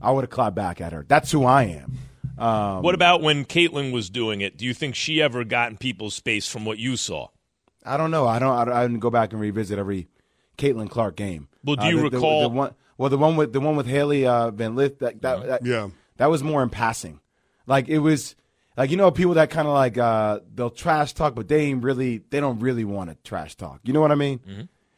I 0.00 0.12
would 0.12 0.22
have 0.22 0.30
clapped 0.30 0.56
back 0.56 0.80
at 0.80 0.92
her. 0.92 1.04
That's 1.06 1.30
who 1.30 1.44
I 1.44 1.64
am. 1.64 1.98
Um, 2.38 2.82
what 2.82 2.94
about 2.94 3.22
when 3.22 3.44
Caitlin 3.44 3.92
was 3.92 4.10
doing 4.10 4.40
it? 4.40 4.56
Do 4.56 4.64
you 4.64 4.74
think 4.74 4.94
she 4.94 5.22
ever 5.22 5.44
got 5.44 5.70
in 5.70 5.76
people's 5.78 6.14
space 6.14 6.48
from 6.48 6.64
what 6.64 6.78
you 6.78 6.96
saw? 6.96 7.28
I 7.84 7.96
don't 7.96 8.10
know. 8.10 8.26
I 8.26 8.38
don't. 8.38 8.68
I, 8.68 8.82
didn't 8.82 8.98
go 9.00 9.10
back 9.10 9.32
and 9.32 9.40
revisit 9.40 9.78
every 9.78 10.08
Caitlin 10.58 10.90
Clark 10.90 11.16
game. 11.16 11.48
Well, 11.64 11.76
do 11.76 11.82
Uh, 11.82 11.88
you 11.88 11.96
the- 12.02 12.10
the- 12.10 12.16
recall? 12.18 12.42
the 12.42 12.48
one? 12.48 12.74
Well, 12.98 13.10
the 13.10 13.18
one 13.18 13.36
with 13.36 13.52
the 13.52 13.60
one 13.60 13.76
with 13.76 13.86
Hailey 13.86 14.26
uh, 14.26 14.50
Van 14.50 14.74
Lith. 14.74 14.98
That, 15.00 15.20
that, 15.22 15.46
that 15.46 15.64
Yeah. 15.66 15.88
that 16.16 16.30
was 16.30 16.42
more 16.42 16.62
in 16.62 16.70
passing. 16.70 17.20
Like 17.66 17.88
it 17.88 17.98
was 17.98 18.34
like 18.76 18.90
you 18.90 18.96
know 18.96 19.10
people 19.10 19.34
that 19.34 19.50
kind 19.50 19.68
of 19.68 19.74
like 19.74 19.96
uh, 19.98 20.40
they'll 20.54 20.70
trash 20.70 21.12
talk, 21.12 21.34
but 21.34 21.48
they 21.48 21.60
ain't 21.66 21.82
really 21.82 22.22
they 22.30 22.40
don't 22.40 22.58
really 22.60 22.84
want 22.84 23.10
to 23.10 23.16
trash 23.22 23.54
talk. 23.54 23.80
You 23.84 23.92
know 23.92 24.00
what 24.00 24.12
I 24.12 24.14
mean? 24.16 24.40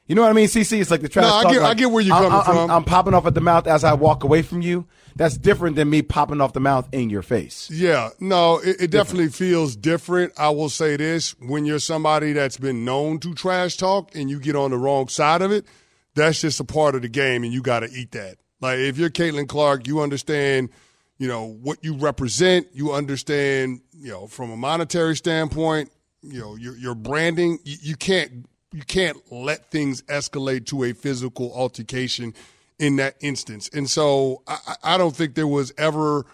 You 0.07 0.15
know 0.15 0.23
what 0.23 0.31
I 0.31 0.33
mean? 0.35 0.47
CC, 0.49 0.81
it's 0.81 0.91
like 0.91 1.03
the 1.03 1.09
trash 1.09 1.25
No, 1.27 1.37
I 1.37 1.43
talk. 1.43 1.53
get- 1.53 1.63
I 1.63 1.75
get 1.75 1.91
where 1.91 2.03
you're 2.03 2.15
I'm- 2.15 2.25
coming 2.31 2.39
I'm- 2.39 2.45
from. 2.57 2.71
I'm 2.71 2.85
popping 2.85 3.15
off 3.15 3.27
at 3.27 3.35
the 3.35 3.41
mouth 3.43 3.67
as 3.67 3.85
I 3.85 3.93
walk 3.95 4.25
away 4.25 4.41
from 4.43 4.63
you. 4.63 4.87
That's 5.19 5.37
different 5.37 5.75
than 5.75 5.91
me 5.91 6.03
popping 6.03 6.41
off 6.41 6.53
the 6.53 6.61
mouth 6.61 6.89
in 6.93 7.11
your 7.11 7.23
face. 7.23 7.69
Yeah, 7.73 8.11
no, 8.21 8.59
it, 8.59 8.83
it 8.83 8.91
definitely 8.93 9.31
feels 9.31 9.75
different. 9.75 10.33
I 10.39 10.51
will 10.51 10.69
say 10.69 10.97
this 10.97 11.33
when 11.41 11.65
you're 11.65 11.81
somebody 11.81 12.33
that's 12.33 12.57
been 12.57 12.85
known 12.85 13.19
to 13.21 13.35
trash 13.35 13.77
talk 13.77 14.15
and 14.15 14.31
you 14.31 14.39
get 14.39 14.55
on 14.55 14.71
the 14.71 14.79
wrong 14.79 15.09
side 15.09 15.43
of 15.43 15.51
it, 15.51 15.67
that's 16.15 16.41
just 16.41 16.61
a 16.61 16.65
part 16.65 16.95
of 16.95 17.03
the 17.03 17.09
game 17.09 17.43
and 17.43 17.53
you 17.53 17.63
got 17.63 17.81
to 17.81 17.91
eat 17.91 18.13
that. 18.13 18.37
Like 18.61 18.79
if 18.79 18.97
you're 18.97 19.11
Caitlin 19.11 19.49
Clark, 19.49 19.89
you 19.89 20.03
understand, 20.03 20.71
you 21.19 21.27
know, 21.27 21.47
what 21.47 21.83
you 21.83 21.95
represent, 21.95 22.69
you 22.73 22.93
understand, 22.93 23.81
you 23.93 24.13
know, 24.13 24.29
from 24.29 24.53
a 24.53 24.57
monetary 24.57 25.17
standpoint, 25.17 25.91
you 26.23 26.41
know, 26.41 26.55
your, 26.55 26.77
your 26.77 26.95
branding, 26.95 27.59
you, 27.65 27.77
you 27.81 27.97
can't 27.97 28.47
you 28.73 28.83
can't 28.83 29.17
let 29.33 29.71
things 29.73 30.03
escalate 30.03 30.67
to 30.67 30.85
a 30.85 30.93
physical 30.93 31.53
altercation 31.55 32.35
in 32.79 32.97
that 32.97 33.17
instance. 33.21 33.69
And 33.73 33.89
so 33.89 34.43
I, 34.47 34.77
I 34.83 34.99
don't 34.99 35.15
think 35.15 35.35
there 35.35 35.47
was 35.47 35.73
ever 35.77 36.27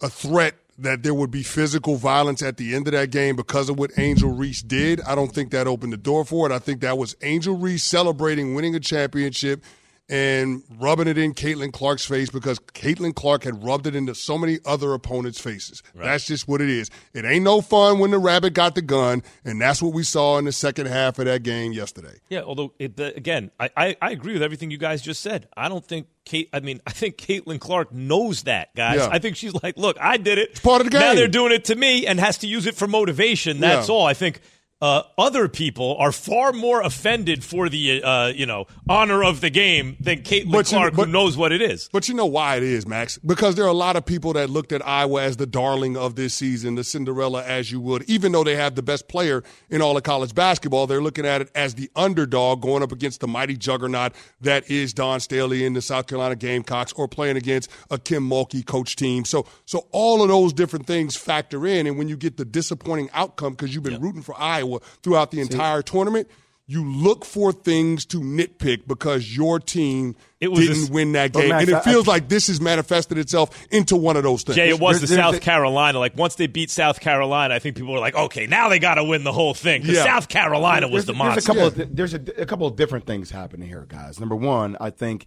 a 0.00 0.08
threat 0.08 0.54
that 0.78 1.02
there 1.02 1.14
would 1.14 1.30
be 1.30 1.42
physical 1.42 1.96
violence 1.96 2.42
at 2.42 2.58
the 2.58 2.74
end 2.74 2.86
of 2.86 2.92
that 2.92 3.10
game 3.10 3.34
because 3.34 3.70
of 3.70 3.78
what 3.78 3.90
Angel 3.98 4.30
Reese 4.30 4.62
did. 4.62 5.00
I 5.02 5.14
don't 5.14 5.32
think 5.32 5.50
that 5.52 5.66
opened 5.66 5.92
the 5.92 5.98
door 5.98 6.24
for 6.24 6.48
it. 6.50 6.52
I 6.54 6.58
think 6.58 6.80
that 6.82 6.98
was 6.98 7.16
Angel 7.22 7.56
Reese 7.56 7.82
celebrating 7.82 8.54
winning 8.54 8.74
a 8.74 8.80
championship 8.80 9.64
and 10.08 10.62
rubbing 10.78 11.08
it 11.08 11.18
in 11.18 11.34
Caitlin 11.34 11.72
Clark's 11.72 12.04
face 12.04 12.30
because 12.30 12.58
Caitlin 12.60 13.14
Clark 13.14 13.42
had 13.42 13.64
rubbed 13.64 13.86
it 13.88 13.96
into 13.96 14.14
so 14.14 14.38
many 14.38 14.58
other 14.64 14.92
opponents' 14.92 15.40
faces. 15.40 15.82
That's 15.94 16.26
just 16.26 16.46
what 16.46 16.60
it 16.60 16.68
is. 16.68 16.90
It 17.12 17.24
ain't 17.24 17.44
no 17.44 17.60
fun 17.60 17.98
when 17.98 18.12
the 18.12 18.18
rabbit 18.18 18.54
got 18.54 18.74
the 18.76 18.82
gun, 18.82 19.22
and 19.44 19.60
that's 19.60 19.82
what 19.82 19.92
we 19.92 20.04
saw 20.04 20.38
in 20.38 20.44
the 20.44 20.52
second 20.52 20.86
half 20.86 21.18
of 21.18 21.24
that 21.24 21.42
game 21.42 21.72
yesterday. 21.72 22.14
Yeah, 22.28 22.42
although 22.42 22.72
it, 22.78 22.98
again, 23.00 23.50
I, 23.58 23.70
I, 23.76 23.96
I 24.00 24.10
agree 24.12 24.32
with 24.34 24.42
everything 24.42 24.70
you 24.70 24.78
guys 24.78 25.02
just 25.02 25.22
said. 25.22 25.48
I 25.56 25.68
don't 25.68 25.84
think 25.84 26.06
Kate. 26.24 26.48
I 26.52 26.60
mean, 26.60 26.80
I 26.86 26.90
think 26.92 27.16
Caitlin 27.16 27.58
Clark 27.58 27.92
knows 27.92 28.44
that, 28.44 28.74
guys. 28.76 28.98
Yeah. 28.98 29.08
I 29.10 29.18
think 29.18 29.36
she's 29.36 29.54
like, 29.60 29.76
look, 29.76 29.96
I 30.00 30.16
did 30.18 30.38
it. 30.38 30.50
It's 30.50 30.60
part 30.60 30.80
of 30.80 30.86
the 30.86 30.90
game. 30.92 31.00
Now 31.00 31.14
they're 31.14 31.26
doing 31.28 31.52
it 31.52 31.64
to 31.66 31.74
me, 31.74 32.06
and 32.06 32.20
has 32.20 32.38
to 32.38 32.46
use 32.46 32.66
it 32.66 32.76
for 32.76 32.86
motivation. 32.86 33.58
That's 33.60 33.88
Yeah. 33.88 33.94
all. 33.94 34.06
I 34.06 34.14
think. 34.14 34.40
Uh, 34.82 35.02
other 35.16 35.48
people 35.48 35.96
are 35.98 36.12
far 36.12 36.52
more 36.52 36.82
offended 36.82 37.42
for 37.42 37.70
the 37.70 38.02
uh, 38.02 38.26
you 38.26 38.44
know 38.44 38.66
honor 38.90 39.24
of 39.24 39.40
the 39.40 39.48
game 39.48 39.96
than 40.00 40.20
Caitlin 40.22 40.52
But 40.52 40.70
you- 40.70 40.78
but- 40.90 41.06
who 41.06 41.12
knows 41.12 41.34
what 41.34 41.50
it 41.50 41.62
is. 41.62 41.88
But 41.94 42.08
you 42.08 42.14
know 42.14 42.26
why 42.26 42.56
it 42.56 42.62
is, 42.62 42.86
Max? 42.86 43.16
Because 43.24 43.54
there 43.54 43.64
are 43.64 43.68
a 43.68 43.72
lot 43.72 43.96
of 43.96 44.04
people 44.04 44.34
that 44.34 44.50
looked 44.50 44.72
at 44.72 44.86
Iowa 44.86 45.22
as 45.22 45.38
the 45.38 45.46
darling 45.46 45.96
of 45.96 46.14
this 46.14 46.34
season, 46.34 46.74
the 46.74 46.84
Cinderella, 46.84 47.42
as 47.42 47.72
you 47.72 47.80
would. 47.80 48.02
Even 48.02 48.32
though 48.32 48.44
they 48.44 48.54
have 48.56 48.74
the 48.74 48.82
best 48.82 49.08
player 49.08 49.42
in 49.70 49.80
all 49.80 49.96
of 49.96 50.02
college 50.02 50.34
basketball, 50.34 50.86
they're 50.86 51.00
looking 51.00 51.24
at 51.24 51.40
it 51.40 51.50
as 51.54 51.74
the 51.74 51.90
underdog 51.96 52.60
going 52.60 52.82
up 52.82 52.92
against 52.92 53.20
the 53.20 53.28
mighty 53.28 53.56
juggernaut 53.56 54.12
that 54.42 54.70
is 54.70 54.92
Dawn 54.92 55.20
Staley 55.20 55.64
in 55.64 55.72
the 55.72 55.80
South 55.80 56.06
Carolina 56.06 56.36
Gamecocks 56.36 56.92
or 56.92 57.08
playing 57.08 57.38
against 57.38 57.70
a 57.90 57.96
Kim 57.98 58.28
Mulkey 58.28 58.64
coach 58.66 58.94
team. 58.94 59.24
So, 59.24 59.46
so 59.64 59.86
all 59.92 60.20
of 60.22 60.28
those 60.28 60.52
different 60.52 60.86
things 60.86 61.16
factor 61.16 61.66
in. 61.66 61.86
And 61.86 61.96
when 61.96 62.08
you 62.08 62.16
get 62.18 62.36
the 62.36 62.44
disappointing 62.44 63.08
outcome 63.14 63.54
because 63.54 63.74
you've 63.74 63.82
been 63.84 64.02
rooting 64.02 64.20
for 64.20 64.38
Iowa 64.38 64.65
throughout 65.02 65.30
the 65.30 65.40
entire 65.40 65.82
tournament, 65.82 66.28
you 66.68 66.84
look 66.84 67.24
for 67.24 67.52
things 67.52 68.04
to 68.06 68.18
nitpick 68.20 68.88
because 68.88 69.36
your 69.36 69.60
team 69.60 70.16
It 70.40 70.48
was 70.50 70.66
didn't 70.66 70.82
s- 70.84 70.90
win 70.90 71.12
that 71.12 71.32
game. 71.32 71.50
Max, 71.50 71.60
and 71.62 71.68
it 71.70 71.74
I- 71.76 71.80
feels 71.82 72.08
like 72.08 72.28
this 72.28 72.48
has 72.48 72.60
manifested 72.60 73.18
itself 73.18 73.50
into 73.70 73.94
one 73.96 74.16
of 74.16 74.24
those 74.24 74.42
things. 74.42 74.56
Jay, 74.56 74.68
it 74.70 74.80
was 74.80 75.00
the 75.00 75.06
There's- 75.06 75.10
there's 75.16 75.26
South 75.34 75.36
a- 75.36 75.44
Carolina. 75.44 76.00
Like 76.00 76.16
once 76.16 76.34
they 76.34 76.48
beat 76.48 76.70
South 76.70 76.98
Carolina, 76.98 77.54
I 77.54 77.60
think 77.60 77.76
people 77.76 77.92
were 77.92 78.00
like, 78.00 78.16
okay, 78.16 78.48
now 78.48 78.68
they 78.68 78.80
got 78.80 78.96
to 78.96 79.04
win 79.04 79.22
the 79.22 79.30
whole 79.32 79.54
thing. 79.54 79.82
'Cause 79.82 79.92
Yeah. 79.92 80.02
South 80.04 80.26
Carolina 80.28 80.88
was 80.88 81.04
there's, 81.04 81.16
the 81.16 81.22
there's 81.22 81.46
monster. 81.46 81.52
a 81.52 81.54
couple. 81.54 81.82
Of, 81.84 81.94
there's 81.96 82.14
a, 82.14 82.20
a 82.38 82.46
couple 82.46 82.66
of 82.66 82.74
different 82.74 83.06
things 83.06 83.30
happening 83.30 83.68
here, 83.68 83.86
guys. 83.88 84.18
Number 84.18 84.34
one, 84.34 84.76
I 84.80 84.90
think 84.90 85.26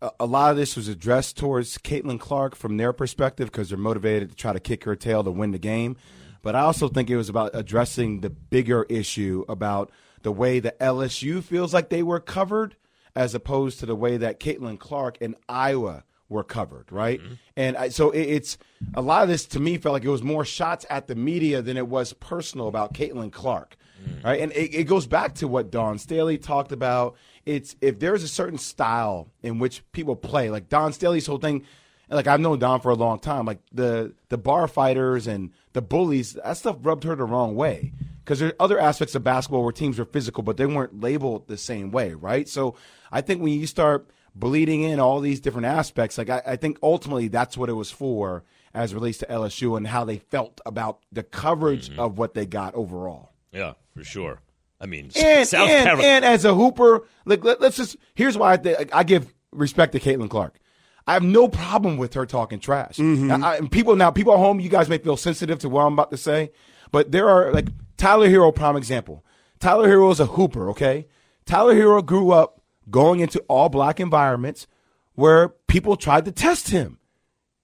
a, 0.00 0.10
a 0.20 0.26
lot 0.26 0.52
of 0.52 0.56
this 0.56 0.76
was 0.76 0.86
addressed 0.86 1.36
towards 1.36 1.78
Caitlin 1.78 2.20
Clark 2.20 2.54
from 2.54 2.76
their 2.76 2.92
perspective 2.92 3.50
because 3.50 3.70
they're 3.70 3.78
motivated 3.78 4.30
to 4.30 4.36
try 4.36 4.52
to 4.52 4.60
kick 4.60 4.84
her 4.84 4.94
tail 4.94 5.24
to 5.24 5.32
win 5.32 5.50
the 5.50 5.58
game. 5.58 5.96
But 6.44 6.54
I 6.54 6.60
also 6.60 6.88
think 6.88 7.08
it 7.08 7.16
was 7.16 7.30
about 7.30 7.52
addressing 7.54 8.20
the 8.20 8.28
bigger 8.28 8.84
issue 8.90 9.46
about 9.48 9.90
the 10.22 10.30
way 10.30 10.60
that 10.60 10.78
LSU 10.78 11.42
feels 11.42 11.72
like 11.72 11.88
they 11.88 12.02
were 12.02 12.20
covered, 12.20 12.76
as 13.16 13.34
opposed 13.34 13.80
to 13.80 13.86
the 13.86 13.96
way 13.96 14.18
that 14.18 14.40
Caitlin 14.40 14.78
Clark 14.78 15.16
and 15.22 15.36
Iowa 15.48 16.04
were 16.28 16.44
covered, 16.44 16.92
right? 16.92 17.18
Mm-hmm. 17.18 17.34
And 17.56 17.76
I, 17.78 17.88
so 17.88 18.10
it, 18.10 18.20
it's 18.20 18.58
a 18.92 19.00
lot 19.00 19.22
of 19.22 19.30
this 19.30 19.46
to 19.46 19.60
me 19.60 19.78
felt 19.78 19.94
like 19.94 20.04
it 20.04 20.10
was 20.10 20.22
more 20.22 20.44
shots 20.44 20.84
at 20.90 21.06
the 21.06 21.14
media 21.14 21.62
than 21.62 21.78
it 21.78 21.88
was 21.88 22.12
personal 22.12 22.68
about 22.68 22.92
Caitlin 22.92 23.32
Clark, 23.32 23.76
mm. 24.06 24.22
right? 24.22 24.40
And 24.40 24.52
it, 24.52 24.74
it 24.74 24.84
goes 24.84 25.06
back 25.06 25.36
to 25.36 25.48
what 25.48 25.70
Dawn 25.70 25.98
Staley 25.98 26.36
talked 26.36 26.72
about. 26.72 27.16
It's 27.46 27.74
if 27.80 27.98
there's 27.98 28.22
a 28.22 28.28
certain 28.28 28.58
style 28.58 29.28
in 29.42 29.58
which 29.58 29.82
people 29.92 30.14
play, 30.14 30.50
like 30.50 30.68
Dawn 30.68 30.92
Staley's 30.92 31.26
whole 31.26 31.38
thing. 31.38 31.64
Like 32.08 32.26
I've 32.26 32.40
known 32.40 32.58
Dawn 32.58 32.80
for 32.80 32.90
a 32.90 32.94
long 32.94 33.18
time. 33.18 33.46
Like 33.46 33.60
the 33.72 34.14
the 34.28 34.38
bar 34.38 34.68
fighters 34.68 35.26
and 35.26 35.50
the 35.72 35.82
bullies, 35.82 36.34
that 36.34 36.56
stuff 36.56 36.76
rubbed 36.82 37.04
her 37.04 37.16
the 37.16 37.24
wrong 37.24 37.54
way. 37.54 37.92
Because 38.24 38.38
there 38.38 38.48
are 38.48 38.56
other 38.58 38.80
aspects 38.80 39.14
of 39.14 39.22
basketball 39.22 39.62
where 39.62 39.72
teams 39.72 39.98
were 39.98 40.06
physical, 40.06 40.42
but 40.42 40.56
they 40.56 40.64
weren't 40.64 41.00
labeled 41.00 41.46
the 41.46 41.58
same 41.58 41.90
way, 41.90 42.14
right? 42.14 42.48
So 42.48 42.74
I 43.12 43.20
think 43.20 43.42
when 43.42 43.52
you 43.52 43.66
start 43.66 44.08
bleeding 44.34 44.80
in 44.82 44.98
all 44.98 45.20
these 45.20 45.40
different 45.40 45.66
aspects, 45.66 46.16
like 46.16 46.30
I, 46.30 46.42
I 46.46 46.56
think 46.56 46.78
ultimately 46.82 47.28
that's 47.28 47.56
what 47.56 47.68
it 47.68 47.74
was 47.74 47.90
for 47.90 48.44
as 48.72 48.92
it 48.92 48.94
relates 48.94 49.18
to 49.18 49.26
LSU 49.26 49.76
and 49.76 49.86
how 49.86 50.04
they 50.04 50.18
felt 50.18 50.60
about 50.64 51.00
the 51.12 51.22
coverage 51.22 51.90
mm-hmm. 51.90 52.00
of 52.00 52.18
what 52.18 52.34
they 52.34 52.46
got 52.46 52.74
overall. 52.74 53.32
yeah, 53.52 53.74
for 53.94 54.04
sure. 54.04 54.40
I 54.80 54.86
mean, 54.86 55.10
And, 55.16 55.48
South 55.48 55.68
and, 55.68 55.84
Carolina. 55.86 56.08
and 56.08 56.24
as 56.24 56.44
a 56.44 56.54
hooper, 56.54 57.06
like 57.24 57.44
let, 57.44 57.62
us 57.62 57.76
just 57.76 57.96
here's 58.14 58.36
why 58.36 58.54
I, 58.54 58.56
think 58.56 58.94
I 58.94 59.04
give 59.04 59.32
respect 59.52 59.92
to 59.92 60.00
Caitlin 60.00 60.28
Clark. 60.28 60.58
I 61.06 61.12
have 61.14 61.22
no 61.22 61.48
problem 61.48 61.96
with 61.98 62.14
her 62.14 62.24
talking 62.26 62.60
trash. 62.60 62.96
Mm-hmm. 62.96 63.44
I- 63.44 63.56
and 63.56 63.70
people 63.70 63.94
now, 63.96 64.10
people 64.10 64.32
at 64.32 64.38
home, 64.38 64.60
you 64.60 64.68
guys 64.70 64.88
may 64.88 64.98
feel 64.98 65.16
sensitive 65.16 65.58
to 65.60 65.68
what 65.68 65.82
I'm 65.82 65.92
about 65.94 66.10
to 66.10 66.16
say, 66.16 66.50
but 66.92 67.12
there 67.12 67.28
are 67.28 67.52
like 67.52 67.68
Tyler 67.96 68.28
Herro, 68.28 68.54
prime 68.54 68.76
example. 68.76 69.24
Tyler 69.60 69.88
Herro 69.88 70.10
is 70.12 70.20
a 70.20 70.26
hooper. 70.26 70.70
Okay, 70.70 71.06
Tyler 71.46 71.74
Herro 71.74 72.04
grew 72.04 72.30
up 72.32 72.60
going 72.90 73.20
into 73.20 73.40
all 73.48 73.68
black 73.68 74.00
environments 74.00 74.66
where 75.14 75.48
people 75.68 75.96
tried 75.96 76.24
to 76.24 76.32
test 76.32 76.70
him. 76.70 76.98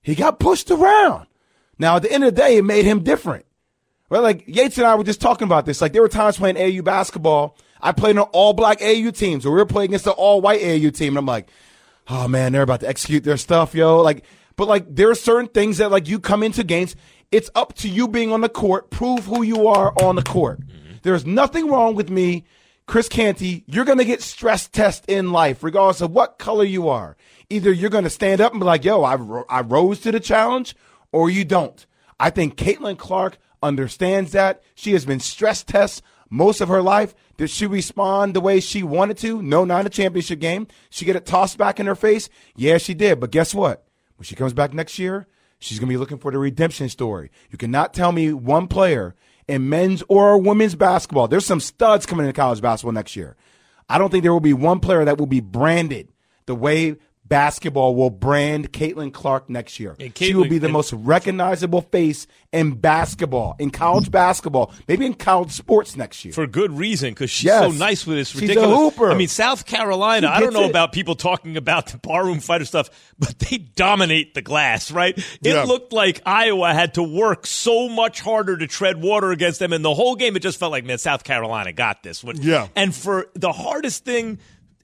He 0.03 0.15
got 0.15 0.39
pushed 0.39 0.71
around. 0.71 1.27
Now, 1.79 1.97
at 1.97 2.03
the 2.03 2.13
end 2.13 2.25
of 2.25 2.35
the 2.35 2.41
day, 2.41 2.57
it 2.59 2.65
made 2.65 2.85
him 2.85 3.03
different. 3.03 3.47
Well, 4.09 4.23
like 4.23 4.45
Yates 4.47 4.77
and 4.79 4.87
I 4.87 4.95
were 4.97 5.05
just 5.05 5.21
talking 5.21 5.47
about 5.47 5.67
this. 5.67 5.81
Like 5.81 5.93
there 5.93 6.03
were 6.03 6.09
times 6.09 6.37
playing 6.37 6.57
AU 6.59 6.83
basketball. 6.83 7.57
I 7.81 7.93
played 7.93 8.19
on 8.19 8.25
all 8.33 8.53
black 8.53 8.83
AU 8.83 9.11
teams, 9.13 9.47
or 9.47 9.51
we 9.53 9.57
were 9.59 9.67
playing 9.67 9.91
against 9.91 10.05
the 10.05 10.11
all 10.13 10.41
white 10.41 10.63
AU 10.63 10.91
team, 10.91 11.13
and 11.13 11.19
I'm 11.19 11.27
like, 11.27 11.49
oh 12.11 12.29
man, 12.29 12.53
they're 12.53 12.63
about 12.63 12.81
to 12.81 12.89
execute 12.89 13.25
their 13.25 13.37
stuff, 13.37 13.75
yo. 13.75 14.03
Like, 14.03 14.25
but 14.57 14.69
like 14.69 14.85
there 14.95 15.11
are 15.11 15.15
certain 15.15 15.49
things 15.49 15.79
that 15.79 15.91
like 15.91 16.09
you 16.09 16.19
come 16.19 16.43
into 16.43 16.65
games. 16.65 16.97
It's 17.33 17.51
up 17.55 17.75
to 17.75 17.89
you 17.89 18.09
being 18.09 18.33
on 18.33 18.41
the 18.41 18.49
court. 18.49 18.91
Prove 18.91 19.25
who 19.25 19.43
you 19.43 19.69
are 19.69 19.95
on 20.03 20.17
the 20.17 20.23
court. 20.23 20.61
Mm-hmm. 20.61 20.97
There's 21.03 21.25
nothing 21.25 21.69
wrong 21.69 21.95
with 21.95 22.11
me, 22.11 22.45
Chris 22.87 23.09
Canty. 23.09 23.65
You're 23.67 23.85
gonna 23.85 24.05
get 24.05 24.21
stress 24.21 24.69
test 24.69 25.05
in 25.07 25.33
life, 25.33 25.63
regardless 25.63 26.01
of 26.01 26.11
what 26.11 26.39
color 26.39 26.65
you 26.65 26.89
are. 26.89 27.17
Either 27.49 27.73
you're 27.73 27.91
gonna 27.91 28.11
stand 28.11 28.41
up 28.41 28.53
and 28.53 28.61
be 28.61 28.67
like, 28.67 28.85
yo, 28.85 29.03
I 29.03 29.15
ro- 29.15 29.47
I 29.49 29.61
rose 29.61 30.01
to 30.01 30.13
the 30.13 30.21
challenge, 30.21 30.75
or 31.13 31.31
you 31.31 31.45
don't. 31.45 31.87
I 32.19 32.31
think 32.31 32.57
Caitlin 32.57 32.99
Clark 32.99 33.39
understands 33.63 34.33
that. 34.33 34.63
She 34.75 34.93
has 34.93 35.07
been 35.07 35.21
stress 35.21 35.63
test 35.63 36.03
most 36.29 36.61
of 36.61 36.69
her 36.69 36.83
life. 36.83 37.15
Did 37.41 37.49
she 37.49 37.67
respond 37.67 38.35
the 38.35 38.41
way 38.43 38.61
she 38.61 38.83
wanted 38.83 39.17
to? 39.17 39.41
No, 39.41 39.65
not 39.65 39.81
in 39.81 39.87
a 39.87 39.89
championship 39.89 40.41
game. 40.41 40.67
She 40.91 41.07
get 41.07 41.17
it 41.17 41.25
tossed 41.25 41.57
back 41.57 41.81
in 41.81 41.87
her 41.87 41.95
face? 41.95 42.29
Yeah, 42.55 42.77
she 42.77 42.93
did. 42.93 43.19
But 43.19 43.31
guess 43.31 43.55
what? 43.55 43.87
When 44.17 44.25
she 44.25 44.35
comes 44.35 44.53
back 44.53 44.75
next 44.75 44.99
year, 44.99 45.27
she's 45.59 45.79
going 45.79 45.89
to 45.89 45.95
be 45.95 45.97
looking 45.97 46.19
for 46.19 46.31
the 46.31 46.37
redemption 46.37 46.91
story. 46.91 47.31
You 47.49 47.57
cannot 47.57 47.95
tell 47.95 48.13
me 48.13 48.35
one 48.35 48.69
player 48.69 49.15
in 49.49 49.71
men's 49.71 50.03
or 50.07 50.37
women's 50.37 50.75
basketball. 50.75 51.29
There's 51.29 51.47
some 51.47 51.61
studs 51.61 52.05
coming 52.05 52.27
into 52.27 52.39
college 52.39 52.61
basketball 52.61 52.93
next 52.93 53.17
year. 53.17 53.37
I 53.89 53.97
don't 53.97 54.11
think 54.11 54.23
there 54.23 54.35
will 54.35 54.41
be 54.41 54.53
one 54.53 54.79
player 54.79 55.07
that 55.07 55.17
will 55.17 55.25
be 55.25 55.41
branded 55.41 56.13
the 56.45 56.55
way 56.55 56.99
basketball 57.31 57.95
will 57.95 58.11
brand 58.11 58.73
Caitlin 58.73 59.11
Clark 59.13 59.49
next 59.49 59.81
year. 59.81 59.97
she 60.17 60.35
will 60.35 60.49
be 60.49 60.59
the 60.59 60.69
most 60.69 60.93
recognizable 60.93 61.81
face 61.81 62.27
in 62.53 62.73
basketball, 62.73 63.55
in 63.61 63.71
college 63.71 64.11
basketball, 64.11 64.73
maybe 64.89 65.07
in 65.07 65.15
college 65.15 65.53
sports 65.53 65.97
next 65.97 66.25
year. 66.25 66.35
For 66.35 66.47
good 66.49 66.73
reason, 66.77 67.11
because 67.11 67.31
she's 67.31 67.45
Yes. 67.45 67.63
so 67.73 67.79
nice 67.79 68.05
with 68.05 68.17
this 68.17 68.35
ridiculous. 68.35 68.65
She's 68.69 68.73
a 68.75 68.77
hooper. 68.77 69.11
I 69.13 69.15
mean, 69.15 69.29
South 69.29 69.65
Carolina. 69.65 70.27
I 70.29 70.41
don't 70.41 70.53
know 70.53 70.65
it. 70.65 70.71
about 70.71 70.93
people 70.93 71.15
talking 71.15 71.57
about 71.57 71.87
the 71.87 71.99
barroom 71.99 72.41
fighter 72.41 72.65
stuff, 72.65 72.91
but 73.19 73.39
they 73.39 73.59
dominate 73.59 74.35
the 74.35 74.43
glass, 74.43 74.91
right? 74.91 75.17
It 75.17 75.27
Yeah. 75.43 75.63
looked 75.63 75.93
like 75.93 76.21
Iowa 76.27 76.75
had 76.75 76.95
to 76.95 77.03
work 77.05 77.47
so 77.47 77.89
much 77.89 78.21
harder 78.21 78.57
to 78.57 78.67
tread 78.67 79.01
water 79.01 79.31
against 79.31 79.61
them, 79.61 79.73
and 79.73 79.85
the 79.85 79.95
whole 79.95 80.17
game 80.17 80.35
it 80.35 80.41
just 80.41 80.59
felt 80.59 80.73
like, 80.73 80.85
man, 80.85 80.99
South 80.99 81.23
Carolina 81.23 81.73
got 81.73 82.03
this. 82.03 82.25
When- 82.25 82.43
Yeah. 82.43 82.67
And 82.75 82.93
for 82.93 83.29
the 83.35 83.53
hardest 83.53 84.05
thing, 84.05 84.39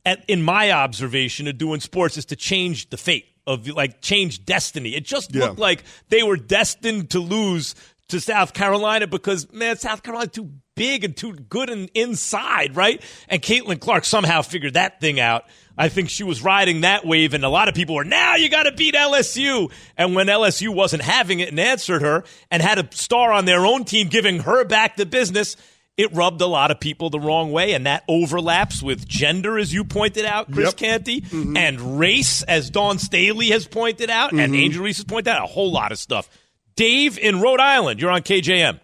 at, 0.07 0.25
in 0.27 0.41
my 0.43 0.71
observation 0.71 1.47
of 1.49 1.59
doing 1.59 1.81
sports, 1.81 2.17
is 2.17 2.25
to 2.27 2.37
change 2.37 2.89
the 2.89 2.97
fate 2.97 3.27
of 3.47 3.69
like 3.69 4.01
change 4.01 4.47
destiny. 4.47 4.95
It 4.97 5.05
just 5.05 5.35
Yeah. 5.35 5.47
looked 5.49 5.59
like 5.59 5.85
they 6.09 6.23
were 6.23 6.37
destined 6.39 7.11
to 7.11 7.21
lose 7.21 7.75
to 8.09 8.21
South 8.21 8.55
Carolina 8.55 9.07
because 9.07 9.53
man, 9.53 9.77
South 9.77 10.03
Carolina 10.03 10.29
too 10.29 10.51
big 10.77 11.05
and 11.05 11.17
too 11.17 11.33
good 11.33 11.69
and 11.71 11.91
inside, 11.95 12.75
right? 12.77 13.03
And 13.29 13.43
Caitlin 13.43 13.81
Clark 13.81 14.05
somehow 14.05 14.43
figured 14.43 14.75
that 14.75 15.01
thing 15.01 15.19
out. 15.21 15.45
I 15.79 15.89
think 15.91 16.09
she 16.09 16.23
was 16.25 16.43
riding 16.43 16.83
that 16.83 17.05
wave, 17.05 17.35
and 17.35 17.45
a 17.45 17.49
lot 17.51 17.69
of 17.69 17.75
people 17.75 17.97
were 17.97 18.05
now 18.05 18.37
you 18.37 18.49
got 18.49 18.63
to 18.63 18.73
beat 18.73 18.95
LSU. 18.95 19.71
And 19.97 20.15
when 20.15 20.27
LSU 20.29 20.69
wasn't 20.75 21.03
having 21.03 21.41
it 21.41 21.51
and 21.51 21.61
answered 21.61 22.01
her, 22.03 22.25
and 22.51 22.63
had 22.63 22.79
a 22.79 22.89
star 22.93 23.33
on 23.33 23.45
their 23.45 23.67
own 23.67 23.85
team 23.85 24.09
giving 24.09 24.41
her 24.41 24.65
back 24.65 24.97
the 24.97 25.05
business. 25.07 25.57
It 25.97 26.13
rubbed 26.15 26.43
a 26.43 26.47
lot 26.47 26.71
of 26.71 26.79
people 26.79 27.09
the 27.09 27.19
wrong 27.19 27.53
way, 27.53 27.73
and 27.73 27.87
that 27.87 28.05
overlaps 28.07 28.83
with 28.83 29.09
gender, 29.09 29.59
as 29.59 29.73
you 29.73 29.83
pointed 29.83 30.27
out, 30.27 30.53
Chris 30.53 30.67
Yep. 30.69 30.77
Canty, 30.77 31.21
Mm-hmm. 31.23 31.57
and 31.57 31.99
race, 31.99 32.43
as 32.43 32.69
Dawn 32.69 32.99
Staley 32.99 33.49
has 33.49 33.67
pointed 33.67 34.11
out, 34.11 34.33
and 34.33 34.55
Angel 34.55 34.85
Reese 34.85 34.99
has 34.99 35.05
pointed 35.07 35.29
out, 35.31 35.43
a 35.43 35.47
whole 35.47 35.73
lot 35.73 35.93
of 35.93 35.99
stuff. 35.99 36.29
Dave 36.75 37.19
in 37.19 37.41
Rhode 37.41 37.61
Island, 37.61 37.99
you're 38.01 38.11
on 38.11 38.21
KJM. 38.21 38.79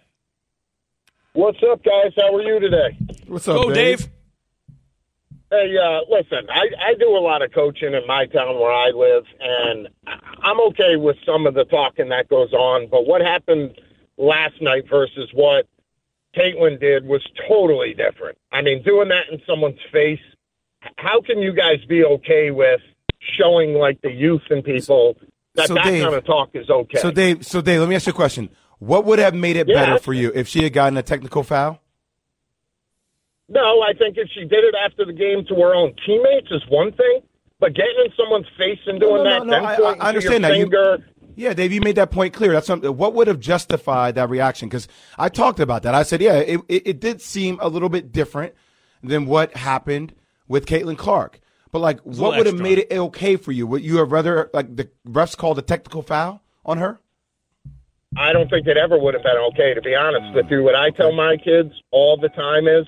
What's 1.33 1.59
up, 1.71 1.83
guys? 1.83 2.13
How 2.17 2.33
are 2.35 2.41
you 2.41 2.59
today? 2.59 2.97
What's 3.27 3.47
up, 3.47 3.57
Go, 3.57 3.71
Dave. 3.73 4.07
Hey, 5.51 5.75
uh, 5.77 5.99
listen, 6.09 6.47
I, 6.49 6.65
I 6.83 6.93
do 6.99 7.09
a 7.15 7.19
lot 7.21 7.43
of 7.43 7.51
coaching 7.53 7.93
in 7.93 8.07
my 8.07 8.25
town 8.25 8.55
where 8.59 8.71
I 8.71 8.89
live, 8.89 9.23
and 9.39 9.87
I'm 10.41 10.59
okay 10.69 10.95
with 10.95 11.17
some 11.27 11.45
of 11.45 11.53
the 11.53 11.65
talking 11.65 12.09
that 12.09 12.27
goes 12.27 12.53
on. 12.53 12.87
But 12.89 13.05
what 13.05 13.21
happened 13.21 13.79
last 14.17 14.59
night 14.61 14.85
versus 14.89 15.29
what 15.33 15.67
Caitlin 16.35 16.79
did 16.79 17.05
was 17.05 17.21
totally 17.47 17.93
different. 17.93 18.37
I 18.51 18.61
mean, 18.61 18.81
doing 18.83 19.09
that 19.09 19.29
in 19.31 19.39
someone's 19.47 19.79
face, 19.91 20.19
how 20.97 21.21
can 21.21 21.39
you 21.39 21.53
guys 21.53 21.77
be 21.87 22.03
okay 22.03 22.51
with 22.51 22.81
showing 23.37 23.73
like 23.75 24.01
the 24.01 24.11
youth 24.11 24.41
and 24.49 24.63
people 24.63 25.15
that 25.55 25.67
So, 25.67 25.75
that 25.75 25.83
Dave- 25.85 26.03
kind 26.03 26.15
of 26.15 26.25
talk 26.25 26.49
is 26.53 26.69
okay? 26.69 26.97
So 26.99 27.11
Dave, 27.11 27.45
so 27.45 27.61
Dave, 27.61 27.79
let 27.79 27.87
me 27.89 27.95
ask 27.95 28.07
you 28.07 28.11
a 28.11 28.15
question. 28.15 28.49
What 28.79 29.05
would 29.05 29.19
have 29.19 29.33
made 29.35 29.55
it 29.55 29.67
Yeah. 29.67 29.75
better 29.85 29.99
for 29.99 30.13
you 30.13 30.31
if 30.35 30.47
she 30.47 30.63
had 30.63 30.73
gotten 30.73 30.97
a 30.97 31.03
technical 31.03 31.43
foul? 31.43 31.79
No, 33.49 33.81
I 33.81 33.93
think 33.93 34.17
if 34.17 34.29
she 34.33 34.41
did 34.41 34.63
it 34.63 34.73
after 34.83 35.05
the 35.05 35.13
game 35.13 35.45
to 35.49 35.55
her 35.55 35.75
own 35.75 35.93
teammates 36.05 36.47
is 36.51 36.63
one 36.69 36.91
thing, 36.93 37.21
but 37.59 37.73
getting 37.73 37.95
in 38.05 38.11
someone's 38.17 38.47
face 38.57 38.79
and 38.87 38.99
doing 38.99 39.23
No, 39.23 39.23
no, 39.23 39.29
that, 39.29 39.45
no, 39.45 39.59
no, 39.59 39.65
I- 39.85 39.93
I 40.05 40.09
understand 40.09 40.43
that. 40.43 40.49
your 40.49 40.57
You- 40.57 40.63
finger. 40.65 40.97
Yeah, 41.35 41.53
Dave, 41.53 41.71
you 41.71 41.81
made 41.81 41.95
that 41.95 42.11
point 42.11 42.33
clear. 42.33 42.51
That's 42.51 42.67
something. 42.67 42.95
What 42.95 43.13
would 43.13 43.27
have 43.27 43.39
justified 43.39 44.15
that 44.15 44.29
reaction? 44.29 44.69
Because 44.69 44.87
I 45.17 45.29
talked 45.29 45.59
about 45.59 45.83
that. 45.83 45.95
I 45.95 46.03
said, 46.03 46.21
yeah, 46.21 46.35
it, 46.35 46.61
it, 46.67 46.87
it 46.87 46.99
did 46.99 47.21
seem 47.21 47.57
a 47.61 47.67
little 47.67 47.89
bit 47.89 48.11
different 48.11 48.53
than 49.01 49.25
what 49.25 49.55
happened 49.55 50.13
with 50.47 50.65
Caitlin 50.65 50.97
Clark. 50.97 51.39
But 51.71 51.79
like, 51.79 51.99
what 52.01 52.37
would 52.37 52.45
have 52.45 52.59
made 52.59 52.77
it 52.77 52.91
okay 52.91 53.35
for 53.35 53.51
you? 53.51 53.65
Would 53.65 53.83
you 53.83 53.97
have 53.97 54.11
rather 54.11 54.49
like 54.53 54.75
the 54.75 54.89
refs 55.07 55.35
called 55.35 55.57
a 55.57 55.63
technical 55.63 56.03
foul 56.03 56.41
on 56.65 56.77
her? 56.77 56.99
I 58.15 58.31
don't 58.31 58.47
think 58.47 58.67
it 58.67 58.77
ever 58.77 58.99
would 58.99 59.15
have 59.15 59.23
been 59.23 59.37
okay, 59.51 59.73
to 59.73 59.81
be 59.81 59.95
honest 59.95 60.35
with 60.35 60.45
you. 60.51 60.61
What 60.61 60.75
I 60.75 60.91
tell 60.91 61.11
my 61.11 61.35
kids 61.37 61.73
all 61.89 62.15
the 62.15 62.29
time 62.29 62.67
is 62.67 62.85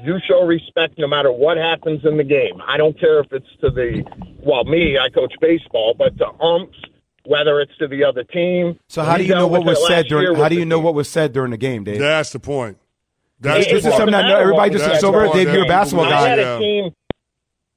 you 0.00 0.18
show 0.28 0.46
respect 0.46 0.96
no 0.96 1.08
matter 1.08 1.32
what 1.32 1.56
happens 1.56 2.04
in 2.04 2.16
the 2.16 2.24
game. 2.24 2.62
I 2.66 2.76
don't 2.76 2.98
care 2.98 3.18
if 3.18 3.32
it's 3.32 3.50
to 3.62 3.70
the, 3.70 4.04
well, 4.44 4.64
me, 4.64 4.96
I 4.96 5.08
coach 5.10 5.34
baseball, 5.40 5.94
but 5.98 6.16
to 6.18 6.28
umps, 6.40 6.78
whether 7.26 7.60
it's 7.60 7.76
to 7.78 7.86
the 7.88 8.04
other 8.04 8.24
team. 8.24 8.78
So 8.88 9.02
how 9.02 9.16
do 9.16 9.24
you 9.24 9.34
know 9.34 9.46
what 9.46 9.64
was 9.64 9.84
said 9.86 10.06
during? 10.08 10.34
How 10.36 10.48
do 10.48 10.54
the 10.54 10.60
you 10.60 10.66
know 10.66 10.76
team. 10.76 10.84
what 10.84 10.94
was 10.94 11.08
said 11.08 11.32
during 11.32 11.50
the 11.50 11.56
game, 11.58 11.84
Dave? 11.84 11.98
That's 11.98 12.30
the 12.30 12.40
point. 12.40 12.78
That's 13.40 13.66
It- 13.66 13.72
This 13.72 13.86
is 13.86 13.92
something 13.94 14.12
that 14.12 14.22
matter 14.24 14.40
everybody 14.40 14.72
just 14.72 14.88
was 14.88 15.02
over. 15.04 15.20
during 15.20 15.32
Dave, 15.32 15.46
you're 15.48 15.56
a 15.56 15.58
game. 15.62 15.68
basketball 15.68 16.06
I 16.06 16.10
guy. 16.10 16.28
had 16.28 16.38
Yeah. 16.38 16.56
a 16.56 16.58
team. 16.58 16.90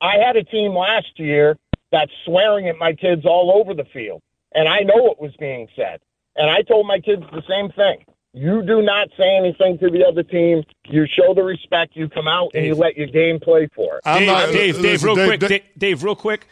I 0.01 0.17
had 0.17 0.35
a 0.35 0.43
team 0.43 0.73
last 0.75 1.17
year 1.17 1.57
that's 1.91 2.11
swearing 2.25 2.67
at 2.67 2.77
my 2.77 2.93
kids 2.93 3.25
all 3.25 3.51
over 3.55 3.73
the 3.73 3.85
field, 3.85 4.21
and 4.53 4.67
I 4.67 4.79
know 4.81 5.01
what 5.01 5.21
was 5.21 5.31
being 5.39 5.67
said. 5.75 5.99
And 6.35 6.49
I 6.49 6.61
told 6.63 6.87
my 6.87 6.99
kids 6.99 7.23
the 7.31 7.43
same 7.47 7.69
thing. 7.71 8.03
You 8.33 8.63
do 8.63 8.81
not 8.81 9.09
say 9.15 9.37
anything 9.37 9.77
to 9.77 9.91
the 9.91 10.03
other 10.05 10.23
team. 10.23 10.63
You 10.87 11.05
show 11.05 11.35
the 11.35 11.43
respect. 11.43 11.95
You 11.95 12.09
come 12.09 12.27
out 12.27 12.49
and 12.55 12.65
you 12.65 12.73
let 12.73 12.97
your 12.97 13.05
game 13.07 13.39
play 13.39 13.67
for 13.75 13.97
it. 13.97 14.01
I'm 14.05 14.19
Dave, 14.21 14.27
not- 14.27 14.45
Dave, 14.47 14.55
Dave, 14.75 14.81
listen, 14.81 15.05
real 15.05 15.15
Dave, 15.15 15.27
quick, 15.27 15.39
Dave- 15.41 15.49
Dave, 15.49 15.61
Dave, 15.77 16.03
real 16.03 16.15
quick. 16.15 16.47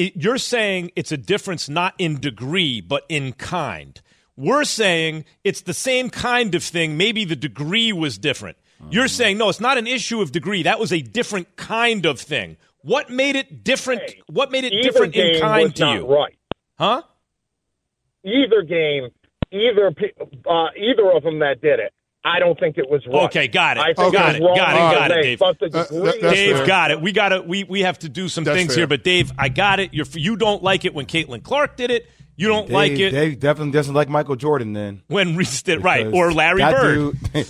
It- 0.00 0.16
you're 0.16 0.38
saying 0.38 0.92
it's 0.96 1.12
a 1.12 1.16
difference 1.16 1.68
not 1.68 1.94
in 1.98 2.20
degree, 2.20 2.80
but 2.80 3.04
in 3.08 3.32
kind. 3.34 4.00
We're 4.36 4.64
saying 4.64 5.24
it's 5.44 5.60
the 5.60 5.74
same 5.74 6.08
kind 6.08 6.54
of 6.54 6.62
thing. 6.62 6.96
Maybe 6.96 7.24
the 7.26 7.36
degree 7.36 7.92
was 7.92 8.16
different. 8.18 8.56
You're 8.90 9.08
saying 9.08 9.36
no, 9.36 9.50
it's 9.50 9.60
not 9.60 9.76
an 9.76 9.86
issue 9.86 10.22
of 10.22 10.32
degree. 10.32 10.62
That 10.62 10.80
was 10.80 10.90
a 10.90 11.02
different 11.02 11.54
kind 11.56 12.06
of 12.06 12.18
thing. 12.18 12.56
What 12.82 13.10
made 13.10 13.36
it 13.36 13.62
different? 13.62 14.00
Hey, 14.00 14.22
what 14.26 14.50
made 14.50 14.64
it 14.64 14.72
different 14.82 15.14
in 15.14 15.38
kind 15.38 15.76
to 15.76 15.86
you? 15.92 16.06
Right. 16.06 16.34
Huh? 16.78 17.02
Either 18.24 18.62
game, 18.62 19.10
either 19.52 19.92
uh, 20.48 20.68
either 20.76 21.12
of 21.12 21.22
them 21.24 21.40
that 21.40 21.60
did 21.60 21.78
it. 21.78 21.92
I 22.24 22.38
don't 22.38 22.58
think 22.60 22.76
it 22.76 22.88
was 22.90 23.04
right. 23.06 23.24
Okay, 23.24 23.48
got 23.48 23.78
it. 23.78 23.80
I 23.80 23.94
think 23.94 24.12
Got 24.12 24.34
it 24.34 24.36
it, 24.36 24.42
was 24.42 24.48
wrong 24.48 24.56
got 24.56 24.74
it, 24.74 24.98
got 24.98 25.10
it, 25.10 25.14
way, 25.16 25.22
Dave. 25.22 25.42
Uh, 25.42 25.52
that- 26.12 26.18
Dave, 26.20 26.56
fair. 26.58 26.66
got 26.66 26.90
it. 26.90 27.00
We 27.00 27.12
got 27.12 27.30
to 27.30 27.40
we 27.40 27.64
we 27.64 27.80
have 27.80 27.98
to 28.00 28.08
do 28.10 28.28
some 28.28 28.44
That's 28.44 28.56
things 28.58 28.74
fair. 28.74 28.80
here, 28.82 28.86
but 28.86 29.02
Dave, 29.04 29.32
I 29.38 29.48
got 29.48 29.80
it. 29.80 29.94
You're 29.94 30.06
you 30.12 30.36
don't 30.36 30.62
like 30.62 30.84
it 30.84 30.92
when 30.94 31.06
Caitlin 31.06 31.42
Clark 31.42 31.76
did 31.76 31.90
it. 31.90 32.06
You 32.36 32.48
don't 32.48 32.66
Dave, 32.66 32.74
like 32.74 32.92
it 32.92 33.10
Dave 33.12 33.40
definitely 33.40 33.72
doesn't 33.72 33.94
like 33.94 34.08
Michael 34.10 34.36
Jordan 34.36 34.72
then. 34.74 35.02
when 35.08 35.34
Reese 35.36 35.62
did 35.62 35.82
right 35.82 36.06
or 36.06 36.30
Larry 36.32 36.60
that 36.60 36.72
Bird. 36.72 37.16
dude- 37.32 37.46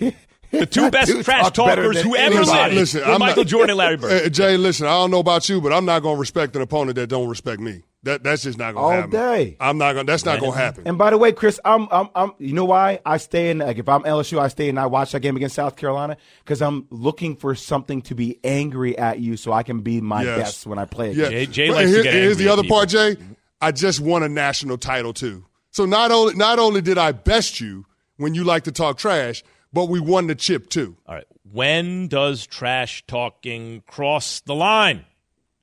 the 0.52 0.66
two 0.66 0.82
that 0.82 0.92
best 0.92 1.24
trash 1.24 1.42
talked 1.44 1.56
talkers 1.56 2.00
who 2.02 2.14
ever 2.14 2.36
anybody. 2.38 2.46
lived 2.62 2.74
Listen, 2.76 3.02
I'm 3.04 3.18
Michael 3.18 3.42
not- 3.44 3.46
Jordan 3.50 3.70
and 3.70 3.78
Larry 3.78 3.96
Bird. 3.98 4.26
Uh, 4.26 4.28
Jay, 4.28 4.56
listen, 4.56 4.86
I 4.86 4.90
don't 4.90 5.10
know 5.10 5.18
about 5.20 5.48
you, 5.48 5.60
but 5.60 5.72
I'm 5.72 5.84
not 5.84 6.00
going 6.02 6.16
to 6.16 6.20
respect 6.20 6.54
an 6.54 6.62
opponent 6.62 6.94
that 6.96 7.08
don't 7.08 7.28
respect 7.28 7.60
me. 7.60 7.82
That 8.04 8.24
that's 8.24 8.42
just 8.42 8.58
not 8.58 8.74
going 8.74 8.84
All 8.84 8.90
to 8.90 8.96
happen. 8.96 9.16
All 9.16 9.34
day. 9.34 9.56
I'm 9.60 9.78
not 9.78 9.92
gonna. 9.92 10.04
That's 10.06 10.24
not 10.24 10.40
going 10.40 10.52
to 10.52 10.58
happen. 10.58 10.88
And 10.88 10.98
by 10.98 11.10
the 11.10 11.18
way, 11.18 11.30
Chris, 11.32 11.60
I'm, 11.64 11.86
I'm, 11.92 12.08
I'm, 12.16 12.32
you 12.38 12.52
know 12.52 12.64
why 12.64 12.98
I 13.06 13.18
stay 13.18 13.50
in? 13.50 13.58
Like, 13.58 13.78
if 13.78 13.88
I'm 13.88 14.02
LSU, 14.02 14.40
I 14.40 14.48
stay 14.48 14.68
and 14.68 14.78
I 14.80 14.86
watch 14.86 15.12
that 15.12 15.20
game 15.20 15.36
against 15.36 15.54
South 15.54 15.76
Carolina 15.76 16.16
because 16.44 16.60
I'm 16.62 16.86
looking 16.90 17.36
for 17.36 17.54
something 17.54 18.02
to 18.02 18.16
be 18.16 18.40
angry 18.42 18.98
at 18.98 19.20
you, 19.20 19.36
so 19.36 19.52
I 19.52 19.62
can 19.62 19.82
be 19.82 20.00
my 20.00 20.24
Yes. 20.24 20.38
best 20.38 20.66
when 20.66 20.80
I 20.80 20.84
play. 20.84 21.12
Yeah. 21.12 21.28
Jay- 21.28 21.46
Jay 21.46 21.68
But 21.68 21.74
likes 21.76 21.90
to 21.90 21.94
here- 21.94 22.02
get 22.02 22.12
Here's 22.14 22.30
angry 22.32 22.44
the 22.44 22.50
at 22.52 22.58
other 22.58 22.68
part. 22.68 22.88
Jay. 22.88 23.16
I 23.60 23.70
just 23.70 24.00
won 24.00 24.24
a 24.24 24.28
national 24.28 24.78
title 24.78 25.12
too. 25.12 25.44
So 25.70 25.84
not 25.86 26.10
only 26.10 26.34
not 26.34 26.58
only 26.58 26.80
did 26.82 26.98
I 26.98 27.12
best 27.12 27.60
you 27.60 27.86
when 28.16 28.34
you 28.34 28.42
like 28.42 28.64
to 28.64 28.72
talk 28.72 28.98
trash, 28.98 29.44
but 29.72 29.84
we 29.88 30.00
won 30.00 30.26
the 30.26 30.34
chip 30.34 30.68
too. 30.68 30.96
All 31.06 31.14
right. 31.14 31.24
When 31.52 32.08
does 32.08 32.46
trash 32.46 33.04
talking 33.06 33.82
cross 33.86 34.40
the 34.40 34.56
line? 34.56 35.04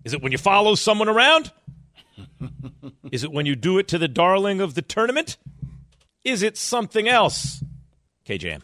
Is 0.06 0.14
it 0.14 0.22
when 0.22 0.32
you 0.32 0.38
follow 0.38 0.76
someone 0.76 1.10
around? 1.10 1.52
Is 3.12 3.24
it 3.24 3.32
when 3.32 3.46
you 3.46 3.56
do 3.56 3.78
it 3.78 3.88
to 3.90 3.98
the 3.98 4.08
darling 4.08 4.62
of 4.62 4.76
the 4.76 4.82
tournament? 4.82 5.38
Is 6.24 6.42
it 6.44 6.58
something 6.58 7.08
else? 7.08 7.64
KJM. 8.26 8.62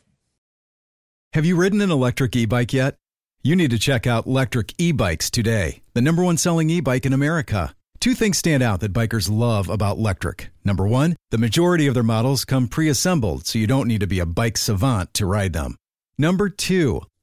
Have 1.33 1.45
you 1.45 1.55
ridden 1.55 1.81
an 1.81 1.91
electric 1.91 2.35
e 2.35 2.45
bike 2.45 2.73
yet? 2.73 2.95
You 3.43 3.55
need 3.55 3.71
to 3.71 3.79
check 3.79 4.07
out 4.07 4.25
Lectric 4.25 4.73
E 4.79 4.91
Bikes 4.91 5.29
today, 5.29 5.81
the 5.93 6.01
number 6.01 6.23
one 6.23 6.37
selling 6.37 6.69
e 6.69 6.79
bike 6.79 7.05
in 7.05 7.13
America. 7.13 7.75
Two 7.99 8.13
things 8.13 8.37
stand 8.37 8.63
out 8.63 8.79
that 8.79 8.93
bikers 8.93 9.29
love 9.29 9.69
about 9.69 9.97
Lectric. 9.97 10.47
Number 10.63 10.87
one, 10.87 11.15
the 11.31 11.37
majority 11.37 11.87
of 11.87 11.93
their 11.93 12.03
models 12.03 12.45
come 12.45 12.67
pre 12.67 12.89
assembled, 12.89 13.45
so 13.45 13.59
you 13.59 13.67
don't 13.67 13.87
need 13.87 14.01
to 14.01 14.07
be 14.07 14.19
a 14.19 14.25
bike 14.25 14.57
savant 14.57 15.13
to 15.15 15.25
ride 15.25 15.53
them. 15.53 15.75
Number 16.17 16.49
two, 16.49 17.01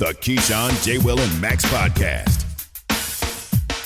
The 0.00 0.14
Keyshawn, 0.14 0.82
J. 0.82 0.96
Will, 0.96 1.20
and 1.20 1.40
Max 1.42 1.62
podcast. 1.66 2.46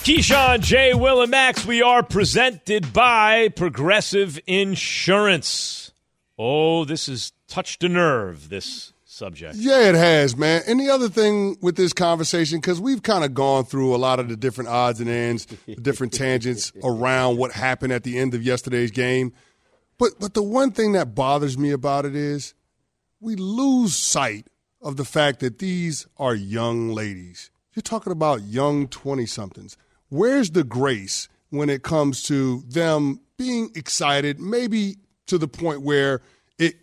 Keyshawn, 0.05 0.61
J. 0.61 0.95
Will, 0.95 1.23
and 1.23 1.31
Max, 1.33 1.67
we 1.67 1.83
are 1.83 2.05
presented 2.05 2.93
by 2.93 3.49
Progressive 3.49 4.39
Insurance. 4.47 5.91
Oh, 6.39 6.85
this 6.85 7.09
has 7.09 7.33
touched 7.49 7.83
a 7.83 7.89
nerve, 7.89 8.49
this 8.49 8.93
subject. 9.05 9.57
Yeah, 9.57 9.89
it 9.89 9.97
has, 9.97 10.37
man. 10.37 10.63
And 10.69 10.79
the 10.79 10.89
other 10.89 11.09
thing 11.09 11.57
with 11.61 11.75
this 11.75 11.93
conversation, 11.93 12.61
because 12.61 12.81
we've 12.81 13.03
kind 13.03 13.25
of 13.25 13.35
gone 13.35 13.65
through 13.65 13.93
a 13.93 13.99
lot 13.99 14.21
of 14.21 14.29
the 14.29 14.37
different 14.37 14.71
odds 14.71 15.01
and 15.01 15.11
ends, 15.11 15.47
the 15.67 15.75
different 15.75 16.13
tangents 16.13 16.71
around 16.85 17.39
what 17.39 17.51
happened 17.51 17.93
at 17.93 18.05
the 18.05 18.21
end 18.21 18.35
of 18.35 18.43
yesterday's 18.45 18.93
game. 18.93 19.33
But 19.99 20.11
but 20.21 20.35
the 20.35 20.45
one 20.45 20.71
thing 20.71 20.93
that 20.93 21.17
bothers 21.17 21.59
me 21.59 21.73
about 21.73 22.07
it 22.07 22.15
is 22.15 22.55
we 23.19 23.35
lose 23.35 23.97
sight 23.97 24.47
of 24.85 24.97
the 24.97 25.05
fact 25.05 25.41
that 25.41 25.59
these 25.59 26.07
are 26.19 26.35
young 26.35 26.91
ladies. 26.91 27.51
You're 27.75 27.83
talking 27.83 28.13
about 28.13 28.43
young 28.43 28.87
20 28.87 29.27
somethings. 29.27 29.77
Where's 30.11 30.51
the 30.53 30.63
grace 30.63 31.29
when 31.51 31.69
it 31.71 31.83
comes 31.83 32.23
to 32.25 32.63
them 32.69 33.21
being 33.37 33.71
excited, 33.75 34.39
maybe 34.39 34.97
to 35.27 35.39
the 35.39 35.49
point 35.49 35.83
where 35.83 36.21
it 36.59 36.77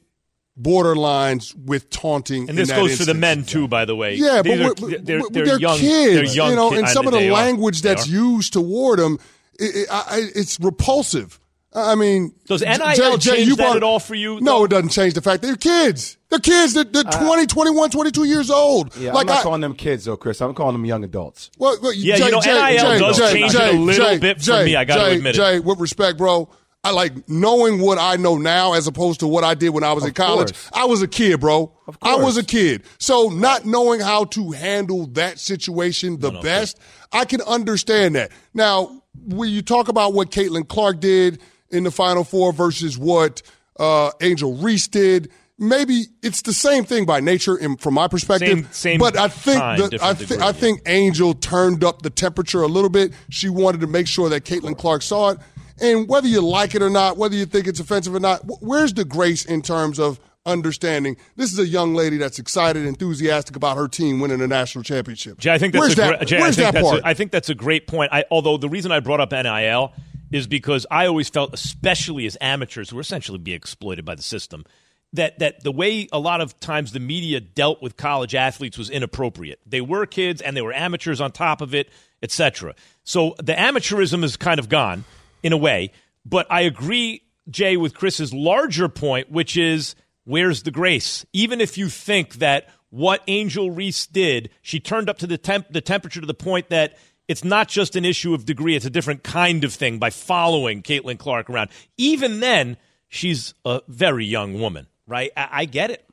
borderlines 0.59 1.55
with 1.55 1.89
taunting? 1.89 2.49
And 2.49 2.57
this 2.57 2.71
goes 2.71 2.91
that 2.91 2.97
for 2.97 3.05
the 3.05 3.13
men 3.13 3.43
too, 3.45 3.67
by 3.67 3.85
the 3.85 3.95
way. 3.95 4.15
Yeah, 4.15 4.41
These 4.41 4.59
but 4.59 4.65
are- 4.81 4.85
we're, 4.85 4.97
they're, 4.97 5.21
they're 5.31 5.45
they're 5.45 5.59
young, 5.59 5.77
kids, 5.77 6.13
They're 6.15 6.23
young 6.35 6.49
you 6.51 6.55
know, 6.55 6.73
and 6.73 6.87
some 6.89 7.07
of 7.07 7.13
the 7.13 7.29
language 7.29 7.81
that's 7.81 8.07
used 8.07 8.53
toward 8.53 8.99
them, 8.99 9.19
it, 9.59 9.87
it, 9.89 10.31
it's 10.35 10.59
repulsive. 10.59 11.39
I 11.73 11.95
mean, 11.95 12.33
Does 12.47 12.61
NIL 12.63 12.77
Jay- 12.95 13.17
Jay, 13.17 13.31
change 13.37 13.47
you 13.47 13.55
that 13.55 13.63
brought- 13.63 13.77
at 13.77 13.83
all 13.83 13.99
for 13.99 14.15
you, 14.15 14.41
No, 14.41 14.59
though? 14.59 14.63
it 14.65 14.71
doesn't 14.71 14.89
change 14.89 15.13
the 15.13 15.21
fact 15.21 15.41
that 15.41 15.47
they're 15.47 15.55
kids. 15.55 16.17
They're 16.31 16.39
kids. 16.39 16.73
They're, 16.73 16.85
they're 16.85 17.03
20, 17.03 17.45
21, 17.45 17.89
22 17.91 18.23
years 18.23 18.49
old. 18.49 18.95
Yeah, 18.97 19.11
like 19.11 19.23
I'm 19.23 19.27
not 19.27 19.39
I, 19.39 19.43
calling 19.43 19.61
them 19.61 19.75
kids 19.75 20.05
though, 20.05 20.17
Chris. 20.17 20.41
I'm 20.41 20.53
calling 20.55 20.73
them 20.73 20.85
young 20.85 21.03
adults. 21.03 21.51
well, 21.59 21.77
well, 21.81 21.93
Yeah, 21.93 22.15
Jay, 22.15 22.25
you 22.25 22.31
know, 22.31 22.41
Jay, 22.41 22.53
NIL 22.53 22.83
Jay, 22.83 22.99
does 22.99 23.17
Jay, 23.17 23.33
change 23.33 23.51
Jay, 23.51 23.69
it 23.69 23.75
a 23.75 23.77
little 23.77 24.05
Jay, 24.07 24.17
bit 24.17 24.37
for 24.37 24.43
Jay, 24.43 24.65
me, 24.65 24.75
I 24.77 24.85
gotta 24.85 25.11
Jay, 25.11 25.17
admit 25.17 25.35
it. 25.35 25.37
Jay, 25.37 25.59
with 25.59 25.79
respect, 25.79 26.17
bro, 26.17 26.49
I 26.83 26.91
like 26.91 27.29
knowing 27.29 27.79
what 27.79 27.99
I 27.99 28.15
know 28.15 28.37
now 28.37 28.73
as 28.73 28.87
opposed 28.87 29.19
to 29.19 29.27
what 29.27 29.43
I 29.43 29.53
did 29.53 29.69
when 29.69 29.83
I 29.83 29.93
was 29.93 30.03
in 30.03 30.13
college. 30.13 30.53
course. 30.53 30.69
I 30.73 30.85
was 30.85 31.01
a 31.03 31.07
kid, 31.07 31.39
bro. 31.39 31.71
Of 31.85 31.99
course. 31.99 32.19
I 32.19 32.23
was 32.23 32.37
a 32.37 32.43
kid. 32.43 32.83
So 32.97 33.29
not 33.29 33.65
knowing 33.65 33.99
how 33.99 34.23
to 34.25 34.51
handle 34.51 35.05
that 35.07 35.37
situation 35.37 36.19
the 36.19 36.31
best, 36.31 36.79
I 37.11 37.25
can 37.25 37.41
understand 37.41 38.15
that. 38.15 38.31
Now, 38.55 39.03
when 39.27 39.49
you 39.49 39.61
talk 39.61 39.89
about 39.89 40.13
what 40.13 40.31
Caitlin 40.31 40.67
Clark 40.67 41.01
did 41.01 41.39
in 41.69 41.83
the 41.83 41.91
Final 41.91 42.23
Four 42.23 42.51
versus 42.51 42.97
what 42.97 43.43
uh, 43.77 44.09
Angel 44.21 44.55
Reese 44.55 44.87
did, 44.87 45.29
maybe 45.61 46.05
it's 46.23 46.41
the 46.41 46.53
same 46.53 46.83
thing 46.83 47.05
by 47.05 47.21
nature, 47.21 47.55
in, 47.55 47.77
from 47.77 47.93
my 47.93 48.07
perspective. 48.07 48.49
Same- 48.49 48.71
same 48.71 48.99
but 48.99 49.17
I 49.17 49.29
think 49.29 49.59
time, 49.59 49.77
different 49.77 50.03
I, 50.03 50.13
thi- 50.13 50.25
degree, 50.25 50.43
I 50.43 50.45
yeah. 50.47 50.51
think 50.51 50.81
Angel 50.87 51.33
turned 51.35 51.83
up 51.83 52.01
the 52.01 52.09
temperature 52.09 52.63
a 52.63 52.67
little 52.67 52.89
bit. 52.89 53.13
She 53.29 53.47
wanted 53.47 53.81
to 53.81 53.87
make 53.87 54.07
sure 54.07 54.27
that 54.29 54.43
Caitlin 54.43 54.77
Clark 54.77 55.03
saw 55.03 55.29
it. 55.29 55.37
And 55.79 56.07
whether 56.07 56.27
you 56.27 56.41
like 56.41 56.75
it 56.75 56.81
or 56.81 56.89
not, 56.89 57.17
whether 57.17 57.35
you 57.35 57.45
think 57.45 57.67
it's 57.67 57.79
offensive 57.79 58.13
or 58.13 58.19
not, 58.19 58.41
where's 58.61 58.93
the 58.93 59.05
grace 59.05 59.45
in 59.45 59.61
terms 59.61 59.99
of 59.99 60.19
understanding 60.45 61.15
this 61.35 61.53
is 61.53 61.59
a 61.59 61.67
young 61.67 61.93
lady 61.93 62.17
that's 62.17 62.39
excited, 62.39 62.85
enthusiastic 62.85 63.55
about 63.55 63.77
her 63.77 63.87
team 63.87 64.19
winning 64.19 64.41
a 64.41 64.47
national 64.47 64.83
championship? 64.83 65.39
Jay, 65.39 65.53
I 65.53 65.57
think 65.57 65.73
that's 65.73 65.81
where's 65.81 65.93
a 65.93 65.95
that, 65.95 66.17
great, 66.17 66.27
Jay, 66.27 66.37
I 66.41 66.51
think 66.51 66.73
that 66.73 66.83
part? 66.83 66.99
A, 67.01 67.07
I 67.07 67.13
think 67.13 67.31
that's 67.31 67.49
a 67.49 67.55
great 67.55 67.87
point. 67.87 68.11
I, 68.11 68.25
although 68.29 68.57
the 68.57 68.69
reason 68.69 68.91
I 68.91 68.99
brought 68.99 69.21
up 69.21 69.31
NIL 69.31 69.93
is 70.31 70.47
because 70.47 70.85
I 70.89 71.07
always 71.07 71.29
felt, 71.29 71.53
especially 71.53 72.25
as 72.25 72.37
amateurs 72.41 72.89
who 72.89 72.97
are 72.97 73.01
essentially 73.01 73.37
being 73.37 73.57
exploited 73.57 74.05
by 74.05 74.15
the 74.15 74.23
system, 74.23 74.65
that 75.13 75.39
that 75.39 75.63
the 75.63 75.71
way 75.71 76.07
a 76.11 76.19
lot 76.19 76.41
of 76.41 76.59
times 76.59 76.91
the 76.91 76.99
media 76.99 77.39
dealt 77.39 77.81
with 77.81 77.97
college 77.97 78.35
athletes 78.35 78.77
was 78.77 78.89
inappropriate. 78.89 79.59
They 79.65 79.81
were 79.81 80.05
kids 80.05 80.41
and 80.41 80.55
they 80.55 80.61
were 80.61 80.73
amateurs 80.73 81.19
on 81.19 81.31
top 81.31 81.61
of 81.61 81.75
it, 81.75 81.89
etc. 82.23 82.75
So 83.03 83.35
the 83.37 83.53
amateurism 83.53 84.23
is 84.23 84.37
kind 84.37 84.59
of 84.59 84.69
gone 84.69 85.03
in 85.43 85.53
a 85.53 85.57
way. 85.57 85.91
But 86.25 86.47
I 86.49 86.61
agree, 86.61 87.23
Jay, 87.49 87.77
with 87.77 87.95
Chris's 87.95 88.33
larger 88.33 88.87
point, 88.87 89.31
which 89.31 89.57
is 89.57 89.95
where's 90.23 90.63
the 90.63 90.71
grace? 90.71 91.25
Even 91.33 91.59
if 91.59 91.77
you 91.77 91.89
think 91.89 92.35
that 92.35 92.69
what 92.89 93.23
Angel 93.27 93.71
Reese 93.71 94.05
did, 94.05 94.49
she 94.61 94.79
turned 94.79 95.09
up 95.09 95.17
to 95.19 95.27
the 95.27 95.37
temp 95.37 95.67
the 95.71 95.81
temperature 95.81 96.21
to 96.21 96.27
the 96.27 96.33
point 96.33 96.69
that 96.69 96.97
it's 97.27 97.43
not 97.43 97.69
just 97.69 97.95
an 97.95 98.05
issue 98.05 98.33
of 98.33 98.45
degree, 98.45 98.75
it's 98.75 98.85
a 98.85 98.89
different 98.89 99.23
kind 99.23 99.63
of 99.63 99.73
thing 99.73 99.99
by 99.99 100.09
following 100.09 100.81
Caitlin 100.81 101.17
Clark 101.17 101.49
around. 101.49 101.69
Even 101.97 102.41
then, 102.41 102.77
she's 103.07 103.53
a 103.63 103.81
very 103.87 104.25
young 104.25 104.59
woman, 104.59 104.87
right? 105.11 105.31
I, 105.37 105.49
I 105.51 105.65
get 105.65 105.91
it. 105.91 106.03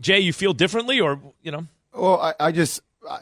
Jay, 0.00 0.20
you 0.20 0.32
feel 0.32 0.52
differently 0.52 1.00
or 1.00 1.20
you 1.42 1.50
know? 1.52 1.66
Well, 1.94 2.20
I, 2.20 2.34
I 2.48 2.52
just, 2.52 2.80
I, 3.08 3.18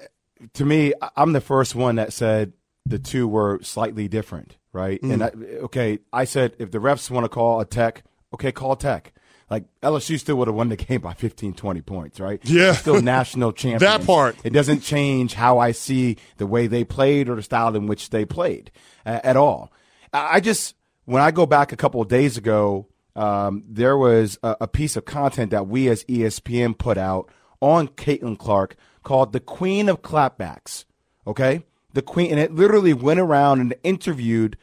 to 0.55 0.65
me, 0.65 0.93
I- 1.01 1.11
I'm 1.17 1.33
the 1.33 1.41
first 1.41 1.75
one 1.75 1.97
that 1.97 2.13
said 2.13 2.53
the 2.87 2.99
two 2.99 3.29
were 3.29 3.61
slightly 3.63 4.09
different, 4.09 4.57
right? 4.73 5.01
And 5.03 5.23
I, 5.23 5.29
okay, 5.65 5.99
I 6.13 6.25
said 6.25 6.55
if 6.59 6.71
the 6.71 6.79
refs 6.79 7.11
want 7.11 7.25
to 7.25 7.29
call 7.29 7.61
a 7.61 7.65
tech, 7.65 8.03
okay, 8.35 8.51
call 8.53 8.75
tech. 8.77 9.13
Like 9.51 9.65
LSU 9.83 10.19
still 10.21 10.37
would 10.37 10.49
have 10.49 10.55
won 10.55 10.69
the 10.69 10.77
game 10.77 11.01
by 11.01 11.15
15, 11.15 11.55
20 11.55 11.81
points, 11.81 12.21
right? 12.21 12.39
Yeah. 12.45 12.65
They're 12.67 12.75
still 12.75 13.01
national 13.03 13.53
champions. 13.55 13.81
That 13.81 14.05
part. 14.07 14.37
It 14.45 14.51
doesn't 14.53 14.81
change 14.81 15.33
how 15.35 15.59
I 15.59 15.73
see 15.73 16.17
the 16.37 16.47
way 16.47 16.67
they 16.67 16.85
played 16.85 17.29
or 17.31 17.35
the 17.35 17.43
style 17.43 17.75
in 17.75 17.87
which 17.87 18.11
they 18.11 18.25
played 18.27 18.71
uh, 19.07 19.21
at 19.25 19.37
all. 19.39 19.73
I 20.13 20.37
I 20.37 20.41
just, 20.41 20.75
when 21.07 21.23
I 21.23 21.31
go 21.31 21.47
back 21.47 21.73
a 21.73 21.77
couple 21.77 22.03
of 22.03 22.09
days 22.09 22.37
ago, 22.37 22.87
um, 23.19 23.65
there 23.69 23.99
was 23.99 24.39
a, 24.43 24.57
a 24.63 24.69
piece 24.69 24.97
of 24.97 25.05
content 25.05 25.51
that 25.51 25.67
we 25.67 25.89
as 25.89 26.05
ESPN 26.05 26.79
put 26.79 26.97
out 26.97 27.29
on 27.61 27.89
Caitlin 27.89 28.39
Clark 28.39 28.77
called 29.03 29.33
The 29.33 29.41
Queen 29.41 29.89
of 29.89 30.03
Clapbacks. 30.03 30.85
Okay? 31.27 31.65
The 31.93 32.03
Queen, 32.03 32.31
and 32.31 32.39
it 32.39 32.55
literally 32.55 32.95
went 32.95 33.19
around 33.19 33.61
and 33.61 33.75
interviewed 33.83 34.57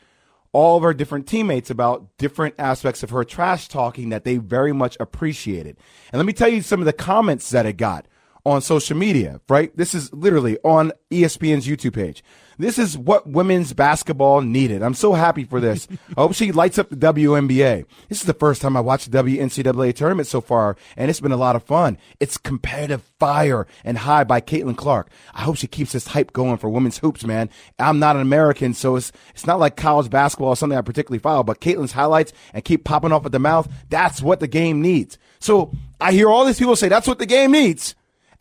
all 0.53 0.77
of 0.77 0.83
her 0.83 0.93
different 0.93 1.27
teammates 1.27 1.69
about 1.69 2.17
different 2.17 2.55
aspects 2.57 3.03
of 3.03 3.09
her 3.09 3.25
trash 3.25 3.67
talking 3.67 4.07
that 4.07 4.23
they 4.23 4.37
very 4.37 4.71
much 4.71 4.95
appreciated. 5.01 5.75
And 6.13 6.17
let 6.17 6.25
me 6.25 6.31
tell 6.31 6.47
you 6.47 6.61
some 6.61 6.79
of 6.79 6.85
the 6.85 6.93
comments 6.93 7.49
that 7.49 7.65
it 7.65 7.73
got 7.73 8.07
on 8.45 8.61
social 8.61 8.95
media, 8.95 9.41
right? 9.49 9.75
This 9.75 9.95
is 9.95 10.13
literally 10.13 10.57
on 10.63 10.91
ESPN's 11.11 11.67
YouTube 11.67 11.95
page. 11.95 12.23
This 12.57 12.79
is 12.79 12.97
what 12.97 13.27
women's 13.27 13.73
basketball 13.73 14.41
needed. 14.41 14.81
I'm 14.81 14.93
so 14.93 15.13
happy 15.13 15.43
for 15.43 15.59
this. 15.59 15.87
I 16.17 16.21
hope 16.21 16.33
she 16.33 16.51
lights 16.51 16.77
up 16.77 16.89
the 16.89 16.95
WNBA. 16.95 17.85
This 18.07 18.21
is 18.21 18.27
the 18.27 18.33
first 18.33 18.61
time 18.61 18.77
I 18.77 18.81
watched 18.81 19.11
the 19.11 19.23
WNCAA 19.23 19.93
tournament 19.93 20.27
so 20.27 20.39
far, 20.39 20.77
and 20.95 21.09
it's 21.09 21.19
been 21.19 21.33
a 21.33 21.37
lot 21.37 21.55
of 21.55 21.63
fun. 21.63 21.97
It's 22.19 22.37
competitive 22.37 23.01
fire 23.19 23.67
and 23.83 23.97
high 23.97 24.23
by 24.23 24.39
Caitlin 24.39 24.77
Clark. 24.77 25.09
I 25.33 25.41
hope 25.41 25.57
she 25.57 25.67
keeps 25.67 25.91
this 25.91 26.07
hype 26.07 26.31
going 26.31 26.57
for 26.57 26.69
women's 26.69 26.99
hoops, 26.99 27.25
man. 27.25 27.49
I'm 27.77 27.99
not 27.99 28.15
an 28.15 28.21
American, 28.21 28.73
so 28.73 28.95
it's 28.95 29.11
it's 29.31 29.47
not 29.47 29.59
like 29.59 29.75
college 29.75 30.09
basketball 30.09 30.53
is 30.53 30.59
something 30.59 30.77
I 30.77 30.81
particularly 30.81 31.19
follow, 31.19 31.43
but 31.43 31.59
Caitlin's 31.59 31.91
highlights 31.91 32.31
and 32.53 32.63
keep 32.63 32.85
popping 32.85 33.11
off 33.11 33.25
at 33.25 33.31
the 33.31 33.39
mouth, 33.39 33.67
that's 33.89 34.21
what 34.21 34.39
the 34.39 34.47
game 34.47 34.81
needs. 34.81 35.17
So 35.39 35.73
I 35.99 36.13
hear 36.13 36.29
all 36.29 36.45
these 36.45 36.59
people 36.59 36.75
say 36.75 36.87
that's 36.87 37.07
what 37.07 37.19
the 37.19 37.25
game 37.25 37.51
needs 37.51 37.95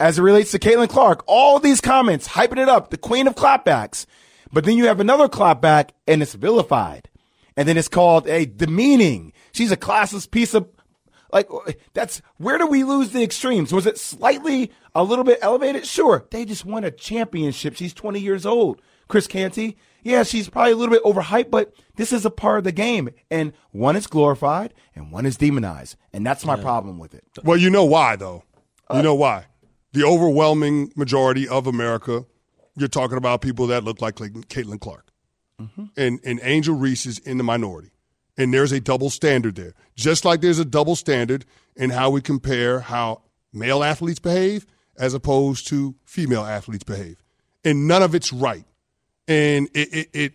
as 0.05 0.19
it 0.19 0.23
relates 0.23 0.51
to 0.51 0.59
Caitlin 0.59 0.91
Clark. 0.91 1.25
All 1.27 1.59
these 1.59 1.81
comments 1.81 2.29
hyping 2.29 2.61
it 2.61 2.69
up, 2.69 2.91
the 2.91 2.99
queen 2.99 3.27
of 3.27 3.37
clapbacks. 3.37 4.05
But 4.53 4.67
then 4.67 4.77
you 4.77 4.87
have 4.87 5.01
another 5.01 5.29
clapback 5.29 5.93
and 6.07 6.21
it's 6.21 6.35
vilified. 6.35 7.09
And 7.57 7.67
then 7.67 7.79
it's 7.79 7.89
called 7.89 8.29
a 8.29 8.45
demeaning. 8.45 9.33
She's 9.53 9.73
a 9.73 9.79
classless 9.79 10.31
piece 10.31 10.53
of 10.53 10.69
like 11.33 11.49
that's 11.95 12.21
where 12.37 12.59
do 12.59 12.67
we 12.67 12.85
lose 12.85 13.13
the 13.13 13.23
extremes? 13.23 13.73
Was 13.73 13.87
it 13.87 13.97
slightly 13.97 14.71
a 14.95 15.03
little 15.03 15.25
bit 15.25 15.39
elevated? 15.41 15.87
Sure. 15.87 16.27
They 16.31 16.45
just 16.45 16.67
won 16.67 16.85
a 16.85 16.91
championship. 16.91 17.75
She's 17.75 17.95
20 17.95 18.21
years 18.21 18.45
old. 18.45 18.83
Chris 19.09 19.27
Canty. 19.27 19.79
yeah, 20.03 20.23
she's 20.23 20.51
probably 20.51 20.73
a 20.73 20.77
little 20.77 20.95
bit 20.95 21.05
overhyped, 21.05 21.51
but 21.51 21.75
this 21.97 22.13
is 22.13 22.27
a 22.27 22.31
part 22.31 22.59
of 22.59 22.65
the 22.65 22.73
game. 22.73 23.09
And 23.31 23.55
one 23.71 23.97
is 23.97 24.07
glorified 24.07 24.75
and 24.95 25.11
one 25.11 25.25
is 25.25 25.39
demonized. 25.39 25.97
And 26.13 26.27
that's 26.27 26.45
my 26.45 26.57
problem 26.57 26.99
with 26.99 27.15
it. 27.15 27.25
Well, 27.43 27.57
you 27.57 27.71
know 27.71 27.87
why, 27.87 28.17
though. 28.17 28.45
You 28.91 28.99
uh, 28.99 29.03
know 29.03 29.15
why. 29.15 29.47
The 29.95 30.05
overwhelming 30.05 30.93
majority 30.97 31.49
of 31.49 31.69
America, 31.69 32.27
you're 32.77 32.89
talking 32.89 33.17
about 33.17 33.41
people 33.41 33.69
that 33.69 33.85
look 33.85 34.03
like 34.03 34.17
Caitlin 34.17 34.81
Clark. 34.81 35.13
Mm-hmm. 35.61 35.85
And, 35.97 36.19
and 36.25 36.41
Angel 36.43 36.75
Reese 36.75 37.07
is 37.07 37.19
in 37.21 37.39
the 37.39 37.45
minority. 37.45 37.93
And 38.37 38.53
there's 38.53 38.73
a 38.73 38.81
double 38.81 39.09
standard 39.09 39.55
there. 39.55 39.75
Just 39.95 40.25
like 40.25 40.41
there's 40.41 40.59
a 40.59 40.65
double 40.65 40.97
standard 40.97 41.45
in 41.77 41.91
how 41.91 42.11
we 42.11 42.21
compare 42.21 42.81
how 42.81 43.23
male 43.53 43.85
athletes 43.85 44.19
behave 44.19 44.67
as 44.99 45.15
opposed 45.15 45.69
to 45.69 45.95
female 46.05 46.43
athletes 46.43 46.83
behave. 46.83 47.23
And 47.65 47.87
none 47.87 48.03
of 48.03 48.17
it's 48.17 48.33
right. 48.33 48.65
And 49.29 49.69
it, 49.75 49.95
it, 49.95 50.09
it 50.13 50.33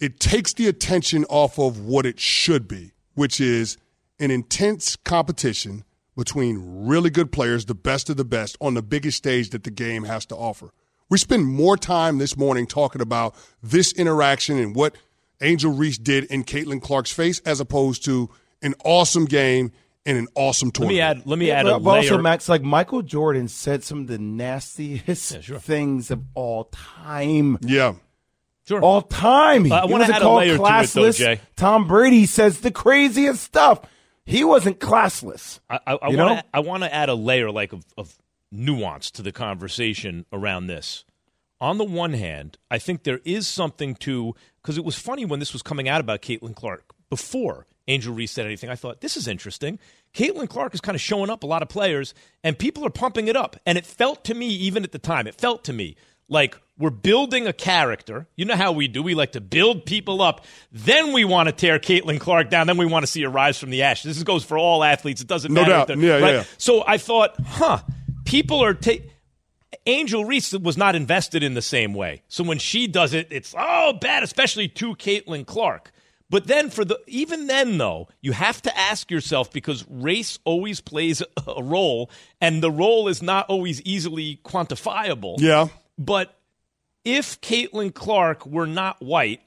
it 0.00 0.20
takes 0.20 0.52
the 0.52 0.68
attention 0.68 1.24
off 1.24 1.58
of 1.58 1.80
what 1.80 2.06
it 2.06 2.20
should 2.20 2.68
be, 2.68 2.92
which 3.14 3.40
is 3.40 3.76
an 4.20 4.30
intense 4.30 4.96
competition 4.96 5.82
between 6.16 6.86
really 6.86 7.10
good 7.10 7.32
players, 7.32 7.64
the 7.66 7.74
best 7.74 8.08
of 8.10 8.16
the 8.16 8.24
best, 8.24 8.56
on 8.60 8.74
the 8.74 8.82
biggest 8.82 9.18
stage 9.18 9.50
that 9.50 9.64
the 9.64 9.70
game 9.70 10.04
has 10.04 10.24
to 10.26 10.36
offer. 10.36 10.70
We 11.10 11.18
spend 11.18 11.44
more 11.46 11.76
time 11.76 12.18
this 12.18 12.36
morning 12.36 12.66
talking 12.66 13.02
about 13.02 13.34
this 13.62 13.92
interaction 13.92 14.58
and 14.58 14.74
what 14.74 14.96
Angel 15.42 15.72
Reese 15.72 15.98
did 15.98 16.24
in 16.24 16.44
Caitlin 16.44 16.80
Clark's 16.80 17.12
face 17.12 17.40
as 17.40 17.60
opposed 17.60 18.04
to 18.06 18.30
an 18.62 18.74
awesome 18.84 19.26
game 19.26 19.72
and 20.06 20.16
an 20.16 20.28
awesome 20.34 20.70
tournament. 20.70 20.96
Let 20.96 20.96
me 20.96 21.00
add. 21.20 21.26
Let 21.26 21.38
me 21.38 21.46
Yeah, 21.48 21.54
add 21.60 21.62
but, 21.64 21.74
a 21.76 21.80
but 21.80 21.90
also, 21.96 22.10
layer. 22.14 22.22
Max, 22.22 22.48
like 22.48 22.62
Michael 22.62 23.02
Jordan 23.02 23.48
said 23.48 23.82
some 23.84 24.00
of 24.00 24.06
the 24.06 24.18
nastiest 24.18 25.36
things 25.62 26.10
of 26.10 26.22
all 26.34 26.64
time. 26.72 27.58
Yeah. 27.62 27.94
Sure. 28.66 28.80
All 28.80 29.02
time. 29.02 29.70
Uh, 29.70 29.74
I 29.74 29.84
wanna 29.84 29.92
wasn't 29.98 30.10
add 30.16 30.22
a 30.22 30.24
called 30.24 30.38
layer 30.38 30.48
to 30.48 30.54
it, 30.54 30.56
though, 30.58 30.64
classless. 30.64 31.18
Jay. 31.18 31.40
Tom 31.56 31.86
Brady 31.86 32.24
says 32.24 32.60
the 32.60 32.70
craziest 32.70 33.42
stuff. 33.42 33.80
He 34.26 34.44
wasn't 34.44 34.80
classless. 34.80 35.60
I, 35.68 35.78
I, 35.86 35.92
I 35.94 36.08
want 36.08 36.38
to 36.38 36.44
I 36.54 36.60
want 36.60 36.82
to 36.82 36.94
add 36.94 37.08
a 37.08 37.14
layer 37.14 37.50
like 37.50 37.72
of, 37.72 37.84
of 37.98 38.16
nuance 38.50 39.10
to 39.12 39.22
the 39.22 39.32
conversation 39.32 40.24
around 40.32 40.66
this. 40.66 41.04
On 41.60 41.78
the 41.78 41.84
one 41.84 42.14
hand, 42.14 42.58
I 42.70 42.78
think 42.78 43.04
there 43.04 43.20
is 43.24 43.46
something 43.46 43.94
to 43.96 44.34
because 44.62 44.78
it 44.78 44.84
was 44.84 44.96
funny 44.96 45.24
when 45.24 45.40
this 45.40 45.52
was 45.52 45.62
coming 45.62 45.88
out 45.88 46.00
about 46.00 46.22
Caitlin 46.22 46.54
Clark 46.54 46.94
before 47.10 47.66
Angel 47.86 48.14
Reese 48.14 48.32
said 48.32 48.46
anything. 48.46 48.70
I 48.70 48.76
thought 48.76 49.00
this 49.00 49.16
is 49.16 49.28
interesting. 49.28 49.78
Caitlin 50.14 50.48
Clark 50.48 50.74
is 50.74 50.80
kind 50.80 50.94
of 50.94 51.00
showing 51.00 51.30
up 51.30 51.42
a 51.42 51.46
lot 51.46 51.62
of 51.62 51.68
players, 51.68 52.14
and 52.42 52.58
people 52.58 52.86
are 52.86 52.90
pumping 52.90 53.28
it 53.28 53.36
up. 53.36 53.56
And 53.66 53.76
it 53.76 53.84
felt 53.84 54.24
to 54.24 54.34
me, 54.34 54.48
even 54.48 54.84
at 54.84 54.92
the 54.92 54.98
time, 54.98 55.26
it 55.26 55.34
felt 55.34 55.64
to 55.64 55.72
me 55.72 55.96
like 56.28 56.58
we're 56.78 56.90
building 56.90 57.46
a 57.46 57.52
character. 57.52 58.26
You 58.36 58.44
know 58.46 58.56
how 58.56 58.72
we 58.72 58.88
do. 58.88 59.02
We 59.02 59.14
like 59.14 59.32
to 59.32 59.40
build 59.40 59.86
people 59.86 60.20
up. 60.20 60.44
Then 60.72 61.12
we 61.12 61.24
want 61.24 61.48
to 61.48 61.52
tear 61.52 61.78
Caitlin 61.78 62.18
Clark 62.18 62.50
down. 62.50 62.66
Then 62.66 62.76
we 62.76 62.86
want 62.86 63.04
to 63.04 63.06
see 63.10 63.22
her 63.22 63.28
rise 63.28 63.58
from 63.58 63.70
the 63.70 63.82
ashes. 63.82 64.14
This 64.16 64.22
goes 64.24 64.44
for 64.44 64.58
all 64.58 64.82
athletes. 64.82 65.20
It 65.20 65.28
doesn't 65.28 65.52
No 65.52 65.62
matter. 65.62 65.94
doubt. 65.94 65.98
Yeah, 66.02 66.18
right? 66.18 66.34
yeah. 66.34 66.44
So 66.58 66.82
I 66.86 66.98
thought, 66.98 67.36
huh, 67.40 67.78
people 68.24 68.62
are 68.62 68.74
taking. 68.74 69.10
Angel 69.86 70.24
Reese 70.24 70.52
was 70.52 70.76
not 70.76 70.94
invested 70.94 71.42
in 71.42 71.54
the 71.54 71.62
same 71.62 71.94
way. 71.94 72.22
So 72.28 72.42
when 72.42 72.58
she 72.58 72.86
does 72.86 73.12
it, 73.12 73.28
it's 73.30 73.54
oh 73.58 73.92
bad, 74.00 74.22
especially 74.22 74.68
to 74.68 74.94
Caitlin 74.96 75.46
Clark. 75.46 75.90
But 76.30 76.46
then 76.46 76.70
for 76.70 76.84
the 76.84 76.98
even 77.06 77.46
then 77.48 77.76
though, 77.76 78.08
you 78.22 78.32
have 78.32 78.62
to 78.62 78.76
ask 78.78 79.10
yourself 79.10 79.52
because 79.52 79.84
race 79.88 80.38
always 80.44 80.80
plays 80.80 81.22
a 81.46 81.62
role, 81.62 82.10
and 82.40 82.62
the 82.62 82.70
role 82.70 83.08
is 83.08 83.22
not 83.22 83.46
always 83.48 83.80
easily 83.82 84.40
quantifiable. 84.44 85.36
Yeah. 85.38 85.68
But 85.98 86.34
if 87.04 87.40
Caitlin 87.40 87.92
Clark 87.92 88.46
were 88.46 88.66
not 88.66 89.02
white, 89.02 89.40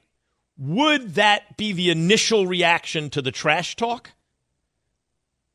would 0.56 1.14
that 1.14 1.56
be 1.56 1.72
the 1.72 1.90
initial 1.90 2.46
reaction 2.46 3.10
to 3.10 3.22
the 3.22 3.32
trash 3.32 3.76
talk? 3.76 4.10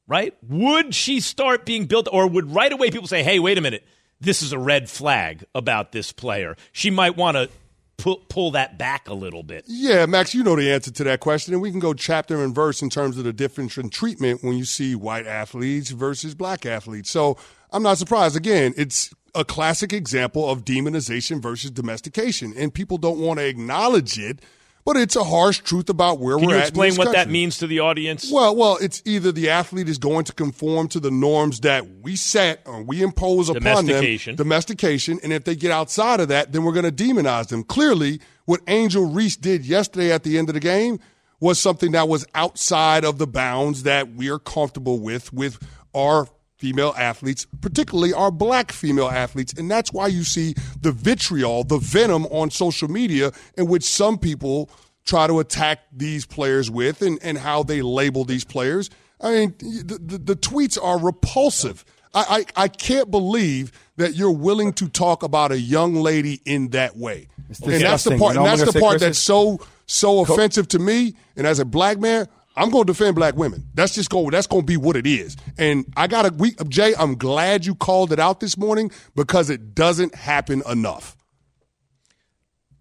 Right? 0.08 0.36
Would 0.50 0.94
she 0.94 1.20
start 1.20 1.66
being 1.66 1.86
built, 1.86 2.08
or 2.12 2.28
would 2.28 2.54
right 2.54 2.72
away 2.72 2.92
people 2.92 3.08
say, 3.08 3.24
hey, 3.24 3.40
wait 3.40 3.58
a 3.58 3.62
minute, 3.62 3.86
this 4.20 4.42
is 4.42 4.52
a 4.52 4.60
red 4.60 4.90
flag 4.90 5.46
about 5.56 5.92
this 5.92 6.12
player? 6.12 6.58
She 6.72 6.90
might 6.90 7.16
want 7.16 7.38
to 7.38 7.50
pull, 7.98 8.18
pull 8.28 8.52
that 8.52 8.78
back 8.78 9.08
a 9.08 9.14
little 9.14 9.44
bit. 9.44 9.64
Yeah, 9.68 10.06
Max, 10.06 10.34
you 10.34 10.44
know 10.44 10.58
the 10.58 10.72
answer 10.72 10.92
to 10.92 11.04
that 11.06 11.22
question, 11.22 11.54
and 11.54 11.62
we 11.62 11.72
can 11.72 11.80
go 11.80 11.94
chapter 11.94 12.44
and 12.44 12.54
verse 12.54 12.82
in 12.82 12.90
terms 12.90 13.18
of 13.18 13.24
the 13.24 13.34
difference 13.34 13.78
in 13.78 13.90
treatment 13.90 14.44
when 14.44 14.58
you 14.58 14.66
see 14.66 14.94
white 14.94 15.26
athletes 15.26 15.92
versus 15.92 16.36
black 16.36 16.66
athletes. 16.66 17.10
So 17.10 17.38
I'm 17.72 17.84
not 17.84 17.98
surprised. 17.98 18.36
Again, 18.36 18.74
it's 18.76 19.14
a 19.36 19.44
classic 19.46 19.94
example 19.94 20.50
of 20.50 20.64
demonization 20.66 21.42
versus 21.42 21.72
domestication, 21.72 22.54
and 22.56 22.74
people 22.74 22.98
don't 22.98 23.20
want 23.20 23.40
to 23.40 23.46
acknowledge 23.48 24.20
it, 24.20 24.40
but 24.86 24.98
it's 24.98 25.16
a 25.16 25.24
harsh 25.24 25.60
truth 25.60 25.90
about 25.90 26.20
where 26.20 26.38
Can 26.38 26.48
we're 26.48 26.54
you 26.56 26.58
at. 26.60 26.64
in 26.64 26.68
explain 26.68 26.96
what 26.96 27.14
that 27.14 27.30
means 27.30 27.58
to 27.60 27.68
the 27.68 27.80
audience? 27.80 28.30
Well, 28.32 28.56
well, 28.56 28.78
it's 28.82 29.02
either 29.06 29.32
the 29.32 29.50
athlete 29.50 29.88
is 29.88 29.98
going 29.98 30.26
to 30.26 30.34
conform 30.34 30.90
to 30.90 31.00
the 31.00 31.10
norms 31.10 31.62
that 31.62 31.88
we 32.02 32.16
set 32.18 32.62
or 32.66 32.84
we 32.84 33.02
impose 33.02 33.48
upon 33.50 33.64
them, 33.64 33.86
Domestication. 33.88 34.36
domestication, 34.36 35.20
and 35.24 35.32
if 35.32 35.46
they 35.46 35.56
get 35.56 35.72
outside 35.72 36.20
of 36.20 36.28
that, 36.28 36.52
then 36.52 36.64
we're 36.64 36.74
going 36.74 36.84
to 36.84 37.04
demonize 37.04 37.48
them. 37.48 37.64
Clearly, 37.64 38.20
what 38.46 38.60
Angel 38.68 39.06
Reese 39.06 39.38
did 39.38 39.66
yesterday 39.66 40.12
at 40.12 40.24
the 40.24 40.38
end 40.38 40.50
of 40.50 40.54
the 40.54 40.60
game 40.60 41.00
was 41.40 41.60
something 41.60 41.92
that 41.94 42.08
was 42.08 42.26
outside 42.36 43.04
of 43.04 43.18
the 43.18 43.28
bounds 43.28 43.84
that 43.84 44.14
we 44.14 44.30
are 44.30 44.40
comfortable 44.40 45.00
with 45.00 45.32
with 45.34 45.58
our 45.94 46.28
female 46.64 46.96
athletes, 46.98 47.46
particularly 47.60 48.14
our 48.14 48.32
black 48.32 48.72
female 48.72 49.10
athletes. 49.10 49.52
And 49.52 49.70
that's 49.70 49.92
why 49.92 50.08
you 50.08 50.24
see 50.24 50.56
the 50.80 50.94
vitriol, 50.94 51.66
the 51.66 51.78
venom 51.78 52.26
on 52.28 52.52
social 52.52 52.90
media 52.90 53.34
in 53.58 53.68
which 53.68 53.84
some 53.84 54.18
people 54.18 54.70
try 55.04 55.28
to 55.28 55.42
attack 55.42 55.80
these 55.92 56.26
players 56.26 56.72
with 56.72 57.02
and, 57.02 57.20
and 57.22 57.38
how 57.38 57.64
they 57.64 57.82
label 57.82 58.24
these 58.24 58.46
players. 58.46 58.90
I 59.20 59.32
mean, 59.32 59.56
the, 59.60 60.00
the, 60.02 60.18
the 60.20 60.36
tweets 60.38 60.82
are 60.82 60.98
repulsive. 60.98 61.84
I, 62.14 62.46
I, 62.56 62.64
I 62.64 62.68
can't 62.70 63.12
believe 63.12 63.74
that 63.98 64.16
you're 64.16 64.32
willing 64.32 64.72
to 64.74 64.88
talk 64.88 65.22
about 65.22 65.52
a 65.52 65.60
young 65.60 65.96
lady 65.96 66.40
in 66.46 66.70
that 66.70 66.96
way. 66.96 67.28
And 67.62 67.82
that's 67.82 68.06
the 68.06 68.18
part, 68.18 68.38
and 68.38 68.46
that's 68.46 68.64
the 68.64 68.80
part 68.80 68.92
Chris? 68.94 69.02
that's 69.02 69.20
so 69.20 69.60
so 69.86 70.22
offensive 70.22 70.70
to 70.70 70.80
me. 70.80 71.16
And 71.36 71.46
as 71.46 71.60
a 71.60 71.66
black 71.66 72.00
man, 72.00 72.30
I'm 72.56 72.70
going 72.70 72.86
to 72.86 72.94
defend 72.94 73.16
black 73.16 73.36
women. 73.36 73.68
That's 73.74 73.96
just 73.96 74.10
going. 74.10 74.30
That's 74.30 74.48
going 74.48 74.64
to 74.64 74.66
be 74.66 74.78
what 74.78 74.96
it 74.96 75.08
is. 75.08 75.36
And 75.58 75.92
I 75.98 76.08
got 76.08 76.26
a 76.26 76.34
week, 76.34 76.58
Jay. 76.70 76.94
I'm 76.98 77.16
glad 77.16 77.66
you 77.66 77.76
called 77.76 78.12
it 78.12 78.20
out 78.20 78.40
this 78.40 78.58
morning 78.58 78.92
because 79.16 79.50
it 79.50 79.74
doesn't 79.74 80.16
happen 80.16 80.62
enough. 80.70 81.18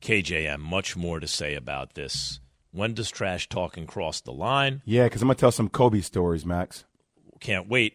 KJM, 0.00 0.58
much 0.60 0.96
more 0.96 1.20
to 1.20 1.28
say 1.28 1.54
about 1.54 1.94
this. 1.94 2.40
When 2.72 2.94
does 2.94 3.10
trash 3.10 3.48
talking 3.48 3.86
cross 3.86 4.20
the 4.20 4.32
line? 4.32 4.82
Yeah, 4.84 5.04
because 5.04 5.22
I'm 5.22 5.28
going 5.28 5.36
to 5.36 5.40
tell 5.40 5.52
some 5.52 5.68
Kobe 5.68 6.00
stories, 6.00 6.44
Max. 6.44 6.84
Can't 7.40 7.68
wait. 7.68 7.94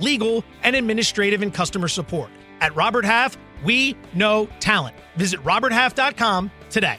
legal, 0.00 0.44
and 0.62 0.74
administrative 0.76 1.42
and 1.42 1.52
customer 1.52 1.88
support. 1.88 2.30
At 2.60 2.74
Robert 2.76 3.04
Half, 3.04 3.36
we 3.64 3.96
know 4.14 4.48
talent. 4.60 4.96
Visit 5.16 5.40
RobertHalf.com 5.44 6.50
today. 6.70 6.98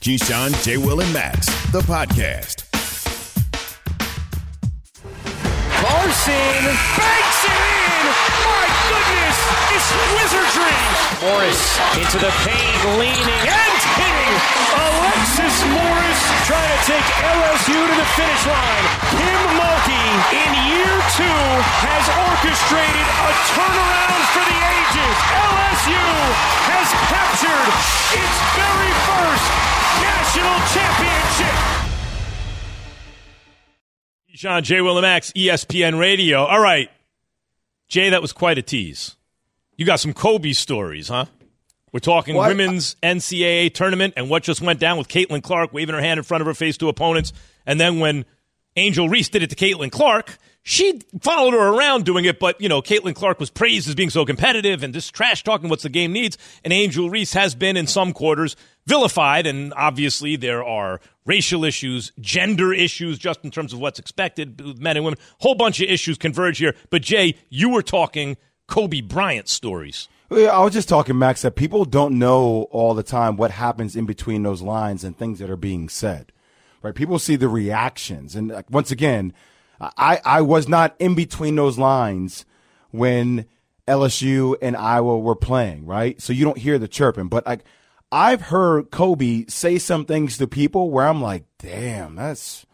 Keyshawn, 0.00 0.54
J. 0.64 0.76
Will, 0.78 1.00
and 1.00 1.12
Max, 1.12 1.46
the 1.72 1.80
podcast. 1.80 2.64
Carson 5.78 6.64
banks 6.96 7.40
it 7.44 7.60
in. 7.60 8.04
My 8.46 8.64
goodness, 8.88 9.38
it's 9.74 9.90
wizardry. 10.16 10.78
Morris 11.20 11.62
into 11.98 12.18
the 12.18 12.32
paint, 12.46 12.80
leaning 12.98 13.42
and 13.44 13.77
hitting. 13.98 14.34
Alexis 14.78 15.56
Morris 15.74 16.20
trying 16.46 16.70
to 16.70 16.80
take 16.86 17.06
LSU 17.20 17.78
to 17.78 17.94
the 17.98 18.08
finish 18.14 18.42
line. 18.46 18.84
Kim 19.12 19.42
Mulkey 19.58 20.08
in 20.32 20.50
year 20.70 20.94
two 21.18 21.40
has 21.82 22.04
orchestrated 22.30 23.06
a 23.06 23.30
turnaround 23.52 24.22
for 24.32 24.44
the 24.46 24.58
ages. 24.58 25.16
LSU 25.34 26.06
has 26.70 26.88
captured 27.10 27.68
its 28.16 28.36
very 28.54 28.92
first 29.06 29.46
national 30.00 30.56
championship. 30.72 31.56
Sean 34.38 34.62
J. 34.62 34.80
Will 34.80 34.96
and 34.98 35.02
Max, 35.02 35.32
ESPN 35.32 35.98
Radio. 35.98 36.44
All 36.44 36.60
right. 36.60 36.90
Jay, 37.88 38.10
that 38.10 38.22
was 38.22 38.32
quite 38.32 38.58
a 38.58 38.62
tease. 38.62 39.16
You 39.76 39.84
got 39.86 39.98
some 39.98 40.12
Kobe 40.12 40.52
stories, 40.52 41.08
huh? 41.08 41.24
We're 41.92 42.00
talking 42.00 42.34
What? 42.34 42.48
women's 42.48 42.96
NCAA 43.02 43.72
tournament 43.74 44.14
and 44.16 44.28
what 44.28 44.42
just 44.42 44.60
went 44.60 44.80
down 44.80 44.98
with 44.98 45.08
Caitlin 45.08 45.42
Clark 45.42 45.72
waving 45.72 45.94
her 45.94 46.00
hand 46.00 46.18
in 46.18 46.24
front 46.24 46.42
of 46.42 46.46
her 46.46 46.54
face 46.54 46.76
to 46.78 46.88
opponents. 46.88 47.32
And 47.66 47.80
then 47.80 47.98
when 48.00 48.24
Angel 48.76 49.08
Reese 49.08 49.28
did 49.28 49.42
it 49.42 49.50
to 49.50 49.56
Caitlin 49.56 49.90
Clark, 49.90 50.38
she 50.62 51.00
followed 51.22 51.54
her 51.54 51.68
around 51.74 52.04
doing 52.04 52.26
it, 52.26 52.38
but, 52.38 52.60
you 52.60 52.68
know, 52.68 52.82
Caitlin 52.82 53.14
Clark 53.14 53.40
was 53.40 53.48
praised 53.48 53.88
as 53.88 53.94
being 53.94 54.10
so 54.10 54.26
competitive 54.26 54.82
and 54.82 54.92
just 54.92 55.14
trash 55.14 55.42
talking 55.42 55.70
what's 55.70 55.84
the 55.84 55.88
game 55.88 56.12
needs. 56.12 56.36
And 56.62 56.74
Angel 56.74 57.08
Reese 57.08 57.32
has 57.32 57.54
been, 57.54 57.76
in 57.76 57.86
some 57.86 58.12
quarters, 58.12 58.54
vilified. 58.86 59.46
And 59.46 59.72
obviously, 59.74 60.36
there 60.36 60.62
are 60.62 61.00
racial 61.24 61.64
issues, 61.64 62.12
gender 62.20 62.74
issues, 62.74 63.18
just 63.18 63.44
in 63.44 63.50
terms 63.50 63.72
of 63.72 63.78
what's 63.78 63.98
expected 63.98 64.60
with 64.60 64.78
men 64.78 64.96
and 64.96 65.04
women. 65.06 65.18
Whole 65.38 65.54
bunch 65.54 65.80
of 65.80 65.88
issues 65.88 66.18
converge 66.18 66.58
here. 66.58 66.74
But, 66.90 67.00
Jay, 67.00 67.36
you 67.48 67.70
were 67.70 67.82
talking 67.82 68.36
Kobe 68.66 69.00
Bryant 69.00 69.48
stories. 69.48 70.06
I 70.30 70.62
was 70.62 70.74
just 70.74 70.88
talking, 70.88 71.18
Max, 71.18 71.42
that 71.42 71.56
people 71.56 71.84
don't 71.84 72.18
know 72.18 72.68
all 72.70 72.94
the 72.94 73.02
time 73.02 73.36
what 73.36 73.50
happens 73.52 73.96
in 73.96 74.04
between 74.04 74.42
those 74.42 74.60
lines 74.60 75.04
and 75.04 75.16
things 75.16 75.38
that 75.38 75.50
are 75.50 75.56
being 75.56 75.88
said. 75.88 76.32
Right? 76.82 76.94
People 76.94 77.18
see 77.18 77.36
the 77.36 77.48
reactions. 77.48 78.36
And 78.36 78.48
like, 78.48 78.70
once 78.70 78.90
again, 78.90 79.32
I, 79.80 80.20
I 80.24 80.42
was 80.42 80.68
not 80.68 80.94
in 80.98 81.14
between 81.14 81.56
those 81.56 81.78
lines 81.78 82.44
when 82.90 83.46
LSU 83.86 84.56
and 84.60 84.76
Iowa 84.76 85.18
were 85.18 85.34
playing, 85.34 85.86
right? 85.86 86.20
So 86.20 86.32
you 86.32 86.44
don't 86.44 86.58
hear 86.58 86.78
the 86.78 86.88
chirping. 86.88 87.28
But 87.28 87.46
like 87.46 87.64
I've 88.10 88.42
heard 88.42 88.90
Kobe 88.90 89.46
say 89.48 89.78
some 89.78 90.04
things 90.04 90.38
to 90.38 90.46
people 90.46 90.90
where 90.90 91.06
I'm 91.06 91.22
like, 91.22 91.44
damn, 91.58 92.16
that's 92.16 92.66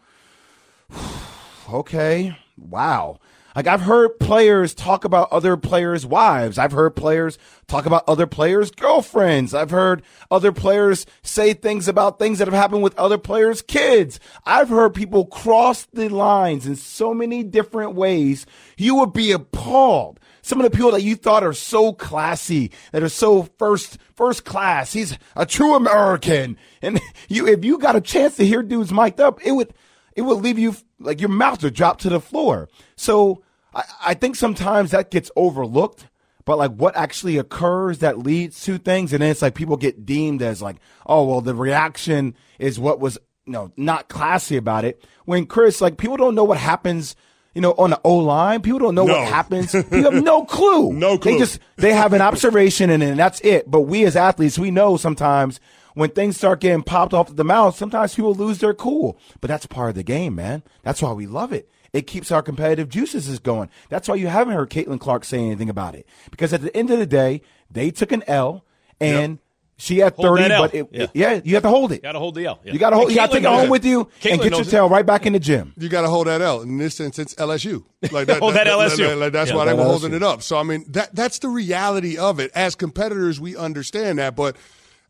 okay. 1.69 2.37
Wow. 2.57 3.19
Like 3.55 3.67
I've 3.67 3.81
heard 3.81 4.19
players 4.19 4.73
talk 4.73 5.05
about 5.05 5.31
other 5.31 5.55
players' 5.55 6.05
wives. 6.05 6.57
I've 6.57 6.73
heard 6.73 6.95
players 6.95 7.37
talk 7.67 7.85
about 7.85 8.03
other 8.07 8.27
players' 8.27 8.69
girlfriends. 8.69 9.53
I've 9.53 9.69
heard 9.69 10.03
other 10.29 10.51
players 10.51 11.05
say 11.23 11.53
things 11.53 11.87
about 11.87 12.19
things 12.19 12.39
that 12.39 12.47
have 12.49 12.53
happened 12.53 12.83
with 12.83 12.97
other 12.99 13.17
players' 13.17 13.61
kids. 13.61 14.19
I've 14.45 14.67
heard 14.67 14.93
people 14.93 15.25
cross 15.25 15.85
the 15.93 16.09
lines 16.09 16.65
in 16.67 16.75
so 16.75 17.13
many 17.13 17.43
different 17.43 17.95
ways. 17.95 18.45
You 18.77 18.95
would 18.95 19.13
be 19.13 19.31
appalled. 19.31 20.19
Some 20.41 20.59
of 20.59 20.69
the 20.69 20.75
people 20.75 20.91
that 20.91 21.01
you 21.01 21.15
thought 21.15 21.43
are 21.43 21.53
so 21.53 21.93
classy, 21.93 22.71
that 22.91 23.03
are 23.03 23.09
so 23.09 23.43
first 23.57 23.97
first 24.15 24.43
class. 24.43 24.91
He's 24.91 25.17
a 25.35 25.45
true 25.45 25.75
American. 25.75 26.57
And 26.81 26.99
you 27.29 27.47
if 27.47 27.63
you 27.63 27.77
got 27.77 27.95
a 27.95 28.01
chance 28.01 28.35
to 28.35 28.45
hear 28.45 28.61
dudes 28.61 28.91
mic'd 28.91 29.21
up, 29.21 29.39
it 29.45 29.53
would 29.53 29.73
it 30.15 30.21
would 30.23 30.41
leave 30.41 30.59
you 30.59 30.75
like 30.99 31.19
your 31.19 31.29
mouth 31.29 31.63
would 31.63 31.73
drop 31.73 31.99
to 31.99 32.09
the 32.09 32.19
floor. 32.19 32.69
So 32.95 33.43
I, 33.75 33.83
I 34.07 34.13
think 34.15 34.35
sometimes 34.35 34.91
that 34.91 35.11
gets 35.11 35.29
overlooked. 35.35 36.07
But 36.45 36.59
like 36.59 36.71
what 36.75 36.95
actually 36.95 37.37
occurs 37.39 37.99
that 37.99 38.19
leads 38.19 38.63
to 38.65 38.77
things, 38.77 39.13
and 39.13 39.21
then 39.23 39.31
it's 39.31 39.41
like 39.41 39.55
people 39.55 39.77
get 39.77 40.05
deemed 40.05 40.43
as 40.43 40.61
like, 40.61 40.75
oh 41.07 41.25
well, 41.25 41.41
the 41.41 41.55
reaction 41.55 42.35
is 42.59 42.79
what 42.79 42.99
was 42.99 43.17
you 43.47 43.53
know 43.53 43.71
not 43.77 44.09
classy 44.09 44.55
about 44.55 44.85
it. 44.85 45.03
When 45.25 45.47
Chris, 45.47 45.81
like 45.81 45.97
people 45.97 46.17
don't 46.17 46.35
know 46.35 46.43
what 46.43 46.59
happens, 46.59 47.15
you 47.55 47.61
know, 47.61 47.71
on 47.79 47.89
the 47.89 48.01
O 48.03 48.17
line. 48.17 48.61
People 48.61 48.77
don't 48.77 48.93
know 48.93 49.07
No. 49.07 49.13
what 49.17 49.27
happens. 49.27 49.73
You 49.91 50.03
have 50.03 50.23
no 50.23 50.45
clue. 50.45 50.93
No 50.93 51.17
clue 51.17 51.31
They 51.31 51.39
just 51.39 51.59
they 51.77 51.93
have 51.93 52.13
an 52.13 52.21
observation 52.21 52.91
and 52.91 53.01
then 53.01 53.17
that's 53.17 53.41
it. 53.41 53.71
But 53.71 53.81
we 53.81 54.05
as 54.05 54.15
athletes, 54.15 54.59
we 54.59 54.69
know 54.69 54.97
sometimes 54.97 55.59
when 55.95 56.11
things 56.11 56.37
start 56.37 56.59
getting 56.59 56.83
popped 56.83 57.15
off 57.15 57.35
the 57.35 57.43
mouth, 57.43 57.75
sometimes 57.75 58.13
people 58.13 58.35
lose 58.35 58.59
their 58.59 58.75
cool. 58.75 59.17
But 59.41 59.47
that's 59.47 59.65
part 59.65 59.89
of 59.89 59.95
the 59.95 60.03
game, 60.03 60.35
man. 60.35 60.61
That's 60.83 61.01
why 61.01 61.11
we 61.13 61.25
love 61.25 61.53
it. 61.53 61.67
It 61.95 62.07
keeps 62.07 62.31
our 62.31 62.41
competitive 62.41 62.89
juices 62.89 63.27
is 63.29 63.39
going. 63.39 63.69
That's 63.89 64.07
why 64.09 64.15
you 64.15 64.27
haven't 64.27 64.53
heard 64.53 64.69
Caitlin 64.69 64.99
Clark 64.99 65.23
say 65.23 65.39
anything 65.39 65.69
about 65.69 65.95
it. 65.95 66.05
Because 66.29 66.51
at 66.53 66.61
the 66.61 66.75
end 66.75 66.91
of 66.91 66.99
the 66.99 67.05
day, 67.05 67.41
they 67.71 67.89
took 67.91 68.11
an 68.11 68.23
L 68.27 68.65
and 68.99 69.39
she 69.77 69.99
had 69.99 70.13
Hold 70.15 70.37
30, 70.39 70.49
but 70.57 70.73
it, 70.73 70.87
Yeah. 70.91 71.07
yeah. 71.13 71.41
you 71.43 71.53
have 71.55 71.63
to 71.63 71.69
hold 71.69 71.91
it. 71.91 71.95
You 71.95 72.01
got 72.01 72.11
to 72.13 72.19
hold 72.19 72.35
the 72.35 72.45
L. 72.45 72.59
Yeah. 72.63 72.73
You 72.73 72.79
got 72.79 72.89
to 72.91 72.95
hold. 72.95 73.07
And 73.07 73.15
You 73.15 73.21
got 73.21 73.27
to 73.27 73.31
take 73.33 73.39
it 73.41 73.43
knows 73.43 73.59
home 73.61 73.69
with 73.69 73.85
you 73.85 74.05
Caitlin 74.21 74.31
and 74.31 74.41
get 74.41 74.49
your 74.51 74.59
knows 74.59 74.67
it. 74.67 74.71
tail 74.71 74.89
right 74.89 75.05
back 75.05 75.25
in 75.25 75.33
the 75.33 75.39
gym. 75.39 75.73
you 75.77 75.89
got 75.89 76.01
to 76.01 76.07
hold 76.09 76.27
that 76.27 76.41
L. 76.41 76.61
In 76.61 76.77
this 76.77 76.95
sense, 76.95 77.17
it's 77.19 77.33
LSU. 77.35 77.83
Like 78.11 78.29
Hold 78.39 78.53
that 78.55 78.67
LSU. 78.67 79.07
like- 79.09 79.17
like 79.19 79.33
that's 79.33 79.49
Yeah, 79.51 79.55
why 79.57 79.65
they 79.65 79.71
that 79.71 79.77
were 79.77 79.83
holding 79.83 80.13
it 80.13 80.23
up. 80.23 80.43
So 80.43 80.57
I 80.57 80.63
mean, 80.63 80.85
that 80.89 81.15
that's 81.15 81.39
the 81.39 81.47
reality 81.49 82.17
of 82.17 82.39
it. 82.39 82.51
As 82.55 82.75
competitors, 82.75 83.39
we 83.39 83.55
understand 83.57 84.19
that, 84.19 84.35
but 84.35 84.55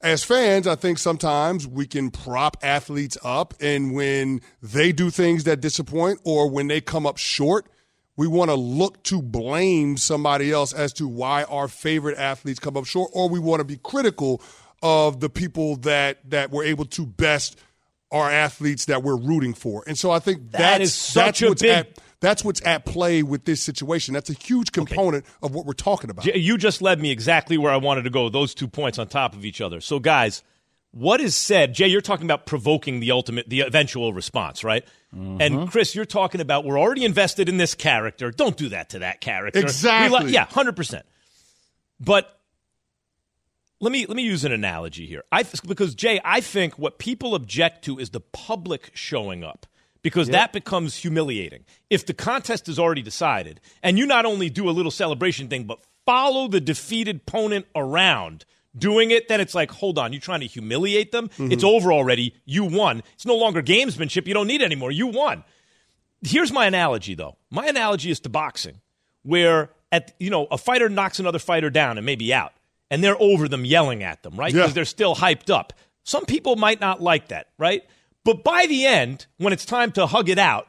as 0.06 0.24
fans, 0.24 0.68
I 0.68 0.76
think 0.76 1.00
sometimes 1.00 1.68
we 1.68 1.88
can 1.88 2.12
prop 2.12 2.58
athletes 2.62 3.18
up, 3.24 3.54
and 3.60 3.94
when 3.94 4.40
they 4.62 4.92
do 4.92 5.10
things 5.10 5.44
that 5.46 5.60
disappoint 5.62 6.20
or 6.24 6.50
when 6.50 6.68
they 6.68 6.80
come 6.80 7.06
up 7.08 7.18
short. 7.18 7.66
We 8.18 8.28
want 8.28 8.50
to 8.50 8.56
look 8.56 9.04
to 9.06 9.22
blame 9.22 9.98
somebody 9.98 10.50
else 10.50 10.72
as 10.72 10.94
to 10.94 11.06
why 11.06 11.44
our 11.44 11.68
favorite 11.68 12.18
athletes 12.18 12.62
come 12.62 12.78
up 12.78 12.86
short, 12.86 13.12
or 13.14 13.28
we 13.28 13.40
want 13.40 13.60
to 13.60 13.66
be 13.66 13.76
critical 13.76 14.42
of 14.82 15.20
the 15.20 15.30
people 15.30 15.76
that 15.78 16.20
that 16.30 16.50
were 16.50 16.64
able 16.64 16.86
to 16.86 17.06
best 17.06 17.60
our 18.12 18.32
athletes 18.32 18.86
that 18.86 19.04
we're 19.04 19.18
rooting 19.18 19.54
for. 19.54 19.84
And 19.86 19.98
so 20.00 20.12
I 20.12 20.20
think 20.20 20.52
That 20.52 20.60
that's 20.60 20.84
is 20.86 20.94
such 20.94 21.26
that's 21.26 21.42
a 21.42 21.48
what's 21.50 21.62
big- 21.62 21.72
at 21.72 21.98
that's 22.20 22.44
what's 22.44 22.66
at 22.66 22.86
play 22.86 23.24
with 23.24 23.46
this 23.46 23.62
situation. 23.62 24.14
That's 24.14 24.30
a 24.30 24.34
huge 24.34 24.72
component 24.72 25.26
of 25.42 25.54
what 25.54 25.66
we're 25.66 25.74
talking 25.74 26.10
about. 26.10 26.26
You 26.26 26.58
just 26.58 26.82
led 26.82 27.00
me 27.00 27.12
exactly 27.12 27.58
where 27.58 27.72
I 27.72 27.78
wanted 27.78 28.04
to 28.04 28.10
go. 28.10 28.30
Those 28.30 28.54
two 28.54 28.68
points 28.68 28.98
on 28.98 29.08
top 29.08 29.34
of 29.34 29.46
each 29.46 29.62
other. 29.62 29.82
So, 29.82 30.00
guys, 30.00 30.44
what 30.92 31.20
is 31.20 31.36
said? 31.36 31.74
Jay, 31.74 31.88
you're 31.88 32.02
talking 32.02 32.26
about 32.26 32.46
provoking 32.46 33.02
the 33.02 33.12
ultimate, 33.12 33.50
the 33.50 33.62
eventual 33.62 34.14
response, 34.14 34.64
right? 34.64 34.86
Mm-hmm. 35.14 35.42
And 35.42 35.70
Chris, 35.70 35.94
you're 35.94 36.06
talking 36.06 36.42
about 36.42 36.64
we're 36.64 36.80
already 36.80 37.04
invested 37.04 37.50
in 37.50 37.58
this 37.58 37.76
character. 37.76 38.32
Don't 38.32 38.56
do 38.56 38.70
that 38.70 38.90
to 38.90 39.00
that 39.00 39.22
character. 39.22 39.60
Exactly. 39.60 40.20
We 40.20 40.26
li- 40.26 40.34
yeah, 40.34 40.46
hundred 40.46 40.76
percent. 40.76 41.06
But 42.00 42.40
let 43.82 43.92
me 43.92 44.06
let 44.06 44.16
me 44.16 44.24
use 44.24 44.46
an 44.46 44.52
analogy 44.52 45.06
here. 45.06 45.24
I 45.32 45.44
because 45.68 45.96
Jay, 45.96 46.20
I 46.24 46.40
think 46.40 46.80
what 46.80 46.98
people 46.98 47.36
object 47.36 47.86
to 47.86 48.00
is 48.00 48.12
the 48.12 48.22
public 48.22 48.92
showing 48.94 49.44
up 49.44 49.66
because 50.06 50.30
that 50.30 50.54
becomes 50.54 50.96
humiliating. 50.96 51.66
If 51.90 52.06
the 52.06 52.14
contest 52.14 52.70
is 52.70 52.80
already 52.80 53.02
decided 53.02 53.60
and 53.84 53.98
you 53.98 54.06
not 54.06 54.26
only 54.26 54.50
do 54.50 54.70
a 54.70 54.72
little 54.72 54.92
celebration 54.92 55.48
thing 55.50 55.64
but 55.66 55.80
follow 56.06 56.48
the 56.48 56.62
defeated 56.62 57.18
opponent 57.28 57.66
around 57.76 58.46
doing 58.78 59.12
it, 59.12 59.28
then 59.28 59.42
it's 59.42 59.56
like, 59.56 59.72
hold 59.72 59.98
on, 59.98 60.14
you're 60.14 60.22
trying 60.22 60.42
to 60.42 60.46
humiliate 60.46 61.12
them. 61.12 61.30
Mm-hmm. 61.30 61.52
It's 61.52 61.64
over 61.64 61.92
already. 61.92 62.36
You 62.46 62.66
won. 62.66 63.02
It's 63.16 63.26
no 63.26 63.36
longer 63.36 63.62
gamesmanship. 63.64 64.28
You 64.28 64.34
don't 64.34 64.48
need 64.48 64.62
anymore. 64.62 64.92
You 64.92 65.08
won. 65.08 65.44
Here's 66.22 66.52
my 66.52 66.66
analogy 66.68 67.16
though. 67.16 67.36
My 67.50 67.66
analogy 67.68 68.12
is 68.12 68.20
to 68.22 68.30
boxing 68.30 68.82
where 69.24 69.72
at 69.92 70.14
you 70.20 70.30
know 70.30 70.46
a 70.52 70.58
fighter 70.58 70.88
knocks 70.90 71.20
another 71.20 71.40
fighter 71.40 71.70
down 71.70 71.98
and 71.98 72.06
maybe 72.06 72.34
out 72.34 72.54
and 72.92 73.04
they're 73.04 73.20
over 73.20 73.48
them 73.48 73.66
yelling 73.66 74.04
at 74.04 74.22
them 74.24 74.36
right 74.36 74.54
because 74.54 74.70
Yeah. 74.70 74.74
they're 74.74 74.86
still 74.86 75.16
hyped 75.16 75.50
up 75.50 75.74
some 76.04 76.26
people 76.26 76.56
might 76.56 76.80
not 76.80 77.02
like 77.02 77.30
that 77.30 77.48
right 77.58 77.84
but 78.26 78.44
by 78.44 78.66
the 78.68 78.86
end 78.86 79.26
when 79.38 79.54
it's 79.54 79.66
time 79.66 79.94
to 79.94 80.06
hug 80.06 80.28
it 80.28 80.38
out 80.38 80.68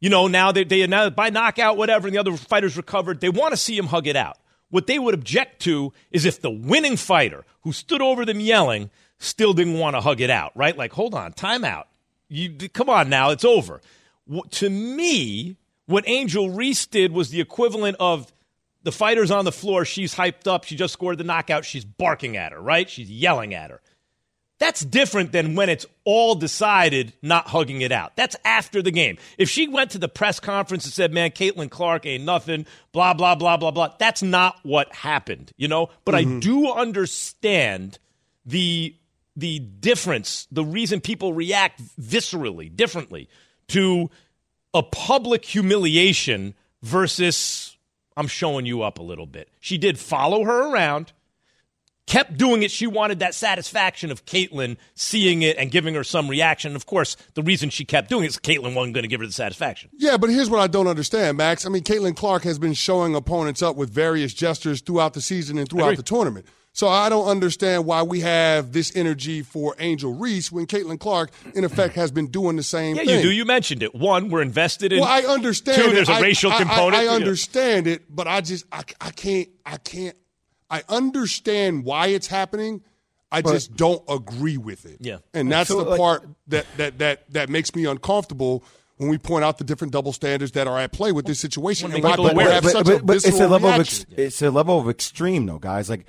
you 0.00 0.10
know 0.10 0.28
now 0.28 0.52
they, 0.52 0.64
they 0.64 0.86
now 0.86 1.10
by 1.10 1.30
knockout 1.30 1.76
whatever 1.76 2.06
and 2.06 2.14
the 2.14 2.20
other 2.20 2.36
fighters 2.36 2.76
recovered 2.76 3.20
they 3.20 3.28
want 3.28 3.52
to 3.52 3.56
see 3.56 3.76
him 3.76 3.86
hug 3.86 4.06
it 4.06 4.16
out. 4.16 4.38
What 4.70 4.86
they 4.86 4.98
would 4.98 5.14
object 5.14 5.62
to 5.62 5.92
is 6.10 6.24
if 6.26 6.40
the 6.40 6.50
winning 6.50 6.96
fighter 6.96 7.44
who 7.62 7.72
stood 7.72 8.02
over 8.02 8.24
them 8.24 8.40
yelling 8.40 8.90
still 9.18 9.54
didn't 9.54 9.78
want 9.78 9.96
to 9.96 10.00
hug 10.00 10.20
it 10.20 10.30
out 10.30 10.52
right? 10.54 10.76
Like 10.76 10.92
hold 10.92 11.14
on 11.14 11.32
time 11.32 11.64
out. 11.64 11.88
You 12.28 12.50
come 12.68 12.88
on 12.88 13.08
now 13.08 13.30
it's 13.30 13.44
over. 13.44 13.80
Wh- 14.32 14.48
to 14.50 14.70
me 14.70 15.56
what 15.86 16.04
angel 16.06 16.50
reese 16.50 16.86
did 16.86 17.12
was 17.12 17.30
the 17.30 17.40
equivalent 17.40 17.96
of 17.98 18.32
the 18.84 18.92
fighter's 18.92 19.30
on 19.30 19.44
the 19.44 19.52
floor 19.52 19.84
she's 19.84 20.14
hyped 20.14 20.46
up 20.46 20.64
she 20.64 20.76
just 20.76 20.92
scored 20.92 21.18
the 21.18 21.24
knockout 21.24 21.64
she's 21.64 21.84
barking 21.84 22.36
at 22.36 22.52
her 22.52 22.60
right? 22.60 22.88
She's 22.88 23.10
yelling 23.10 23.52
at 23.52 23.70
her 23.70 23.80
that's 24.58 24.80
different 24.80 25.32
than 25.32 25.54
when 25.54 25.68
it's 25.68 25.86
all 26.04 26.34
decided 26.34 27.12
not 27.22 27.48
hugging 27.48 27.80
it 27.80 27.92
out. 27.92 28.16
That's 28.16 28.36
after 28.44 28.82
the 28.82 28.90
game. 28.90 29.18
If 29.38 29.48
she 29.48 29.68
went 29.68 29.92
to 29.92 29.98
the 29.98 30.08
press 30.08 30.40
conference 30.40 30.84
and 30.84 30.92
said, 30.92 31.12
man, 31.12 31.30
Caitlin 31.30 31.70
Clark 31.70 32.06
ain't 32.06 32.24
nothing, 32.24 32.66
blah, 32.92 33.14
blah, 33.14 33.36
blah, 33.36 33.56
blah, 33.56 33.70
blah, 33.70 33.94
that's 33.98 34.22
not 34.22 34.58
what 34.64 34.92
happened, 34.92 35.52
you 35.56 35.68
know? 35.68 35.90
But 36.04 36.14
I 36.14 36.24
mm-hmm. 36.24 36.40
do 36.40 36.72
understand 36.72 37.98
the 38.44 38.94
the 39.36 39.60
difference, 39.60 40.48
the 40.50 40.64
reason 40.64 41.00
people 41.00 41.32
react 41.32 41.80
viscerally, 41.96 42.74
differently 42.74 43.28
to 43.68 44.10
a 44.74 44.82
public 44.82 45.44
humiliation 45.44 46.54
versus 46.82 47.76
I'm 48.16 48.26
showing 48.26 48.66
you 48.66 48.82
up 48.82 48.98
a 48.98 49.02
little 49.02 49.26
bit. 49.26 49.48
She 49.60 49.78
did 49.78 49.96
follow 49.96 50.42
her 50.42 50.72
around, 50.72 51.12
kept 52.08 52.36
doing 52.36 52.62
it. 52.62 52.70
She 52.70 52.86
wanted 52.86 53.20
that 53.20 53.34
satisfaction 53.34 54.10
of 54.10 54.24
Caitlin 54.26 54.76
seeing 54.94 55.42
it 55.42 55.56
and 55.58 55.70
giving 55.70 55.94
her 55.94 56.02
some 56.02 56.26
reaction. 56.28 56.74
Of 56.74 56.86
course, 56.86 57.16
the 57.34 57.42
reason 57.42 57.70
she 57.70 57.84
kept 57.84 58.08
doing 58.08 58.24
it 58.24 58.28
is 58.28 58.38
Caitlin 58.38 58.74
wasn't 58.74 58.94
going 58.94 59.02
to 59.02 59.08
give 59.08 59.20
her 59.20 59.26
the 59.26 59.32
satisfaction. 59.32 59.90
Yeah, 59.96 60.16
but 60.16 60.30
here's 60.30 60.50
what 60.50 60.60
I 60.60 60.66
don't 60.66 60.86
understand, 60.88 61.36
Max. 61.36 61.66
I 61.66 61.68
mean, 61.68 61.82
Caitlin 61.84 62.16
Clark 62.16 62.42
has 62.44 62.58
been 62.58 62.72
showing 62.74 63.14
opponents 63.14 63.62
up 63.62 63.76
with 63.76 63.90
various 63.90 64.34
gestures 64.34 64.80
throughout 64.80 65.14
the 65.14 65.20
season 65.20 65.58
and 65.58 65.68
throughout 65.68 65.96
the 65.96 66.02
tournament. 66.02 66.46
So 66.72 66.86
I 66.86 67.08
don't 67.08 67.26
understand 67.26 67.86
why 67.86 68.02
we 68.04 68.20
have 68.20 68.72
this 68.72 68.94
energy 68.94 69.42
for 69.42 69.74
Angel 69.80 70.14
Reese 70.14 70.52
when 70.52 70.66
Caitlin 70.66 71.00
Clark, 71.00 71.30
in 71.54 71.64
effect, 71.64 71.94
has 71.96 72.12
been 72.12 72.28
doing 72.28 72.54
the 72.56 72.62
same 72.62 72.94
thing. 72.96 73.08
Yeah, 73.08 73.14
thing. 73.16 73.24
you 73.24 73.30
do. 73.30 73.34
You 73.36 73.44
mentioned 73.44 73.82
it. 73.82 73.94
One, 73.96 74.28
we're 74.28 74.42
invested 74.42 74.92
in. 74.92 75.00
Well, 75.00 75.08
I 75.08 75.22
understand. 75.22 75.82
Two, 75.82 75.90
it. 75.90 75.94
there's 75.94 76.08
a 76.08 76.12
I- 76.12 76.20
racial 76.20 76.52
I- 76.52 76.56
I- 76.56 76.58
component. 76.58 76.94
I, 76.94 77.04
Yeah. 77.04 77.10
understand 77.10 77.86
it, 77.88 78.04
but 78.14 78.28
I 78.28 78.40
just 78.42 78.64
I, 78.70 78.82
I 79.00 79.10
can't 79.10 79.48
I 79.66 79.76
can't 79.78 80.16
I 80.70 80.82
understand 80.88 81.84
why 81.84 82.08
it's 82.08 82.26
happening. 82.26 82.82
I 83.30 83.42
just 83.42 83.76
don't 83.76 84.02
agree 84.08 84.56
with 84.56 84.86
it. 84.86 84.98
Yeah. 85.00 85.18
and 85.34 85.50
that's 85.52 85.68
So, 85.68 85.82
the 85.84 85.90
like- 85.90 85.98
part 86.00 86.26
that 86.48 86.66
that 86.78 86.98
that 86.98 87.30
that 87.32 87.48
makes 87.50 87.74
me 87.74 87.84
uncomfortable 87.84 88.64
when 88.96 89.10
we 89.10 89.18
point 89.18 89.44
out 89.44 89.58
the 89.58 89.64
different 89.64 89.92
double 89.92 90.12
standards 90.12 90.52
that 90.52 90.66
are 90.66 90.78
at 90.78 90.92
play 90.92 91.12
with 91.12 91.26
this 91.26 91.38
situation. 91.38 91.92
And 91.92 92.02
why 92.02 92.10
people 92.12 92.28
people 92.28 92.42
have 92.50 92.62
but, 92.62 92.72
such 92.72 92.86
but- 92.86 93.00
a 93.00 93.04
but 93.04 93.16
it's 93.16 93.26
a 93.40 93.46
level 93.48 93.68
reaction. 93.70 94.06
of 94.12 94.12
ex- 94.12 94.18
it's 94.18 94.42
a 94.42 94.50
level 94.50 94.78
of 94.80 94.88
extreme 94.88 95.44
though, 95.46 95.58
guys. 95.58 95.90
Like 95.90 96.06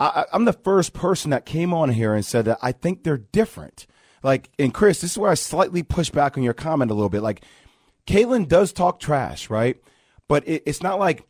I, 0.00 0.06
I- 0.06 0.24
I'm 0.32 0.44
the 0.44 0.52
first 0.52 0.92
person 0.92 1.30
that 1.30 1.46
came 1.46 1.72
on 1.72 1.90
here 1.90 2.14
and 2.14 2.24
said 2.24 2.44
that 2.46 2.58
I 2.62 2.72
think 2.72 3.04
they're 3.04 3.16
different. 3.18 3.86
Like, 4.22 4.50
and 4.58 4.74
Chris, 4.74 5.00
this 5.02 5.12
is 5.12 5.18
where 5.18 5.30
I 5.30 5.34
slightly 5.34 5.84
push 5.84 6.10
back 6.10 6.36
on 6.36 6.42
your 6.42 6.54
comment 6.54 6.90
a 6.90 6.94
little 6.94 7.08
bit. 7.10 7.22
Like, 7.22 7.42
Caitlin 8.08 8.48
does 8.48 8.72
talk 8.72 8.98
trash, 8.98 9.48
right? 9.50 9.80
But 10.26 10.48
it, 10.48 10.64
it's 10.66 10.82
not 10.82 10.98
like 10.98 11.22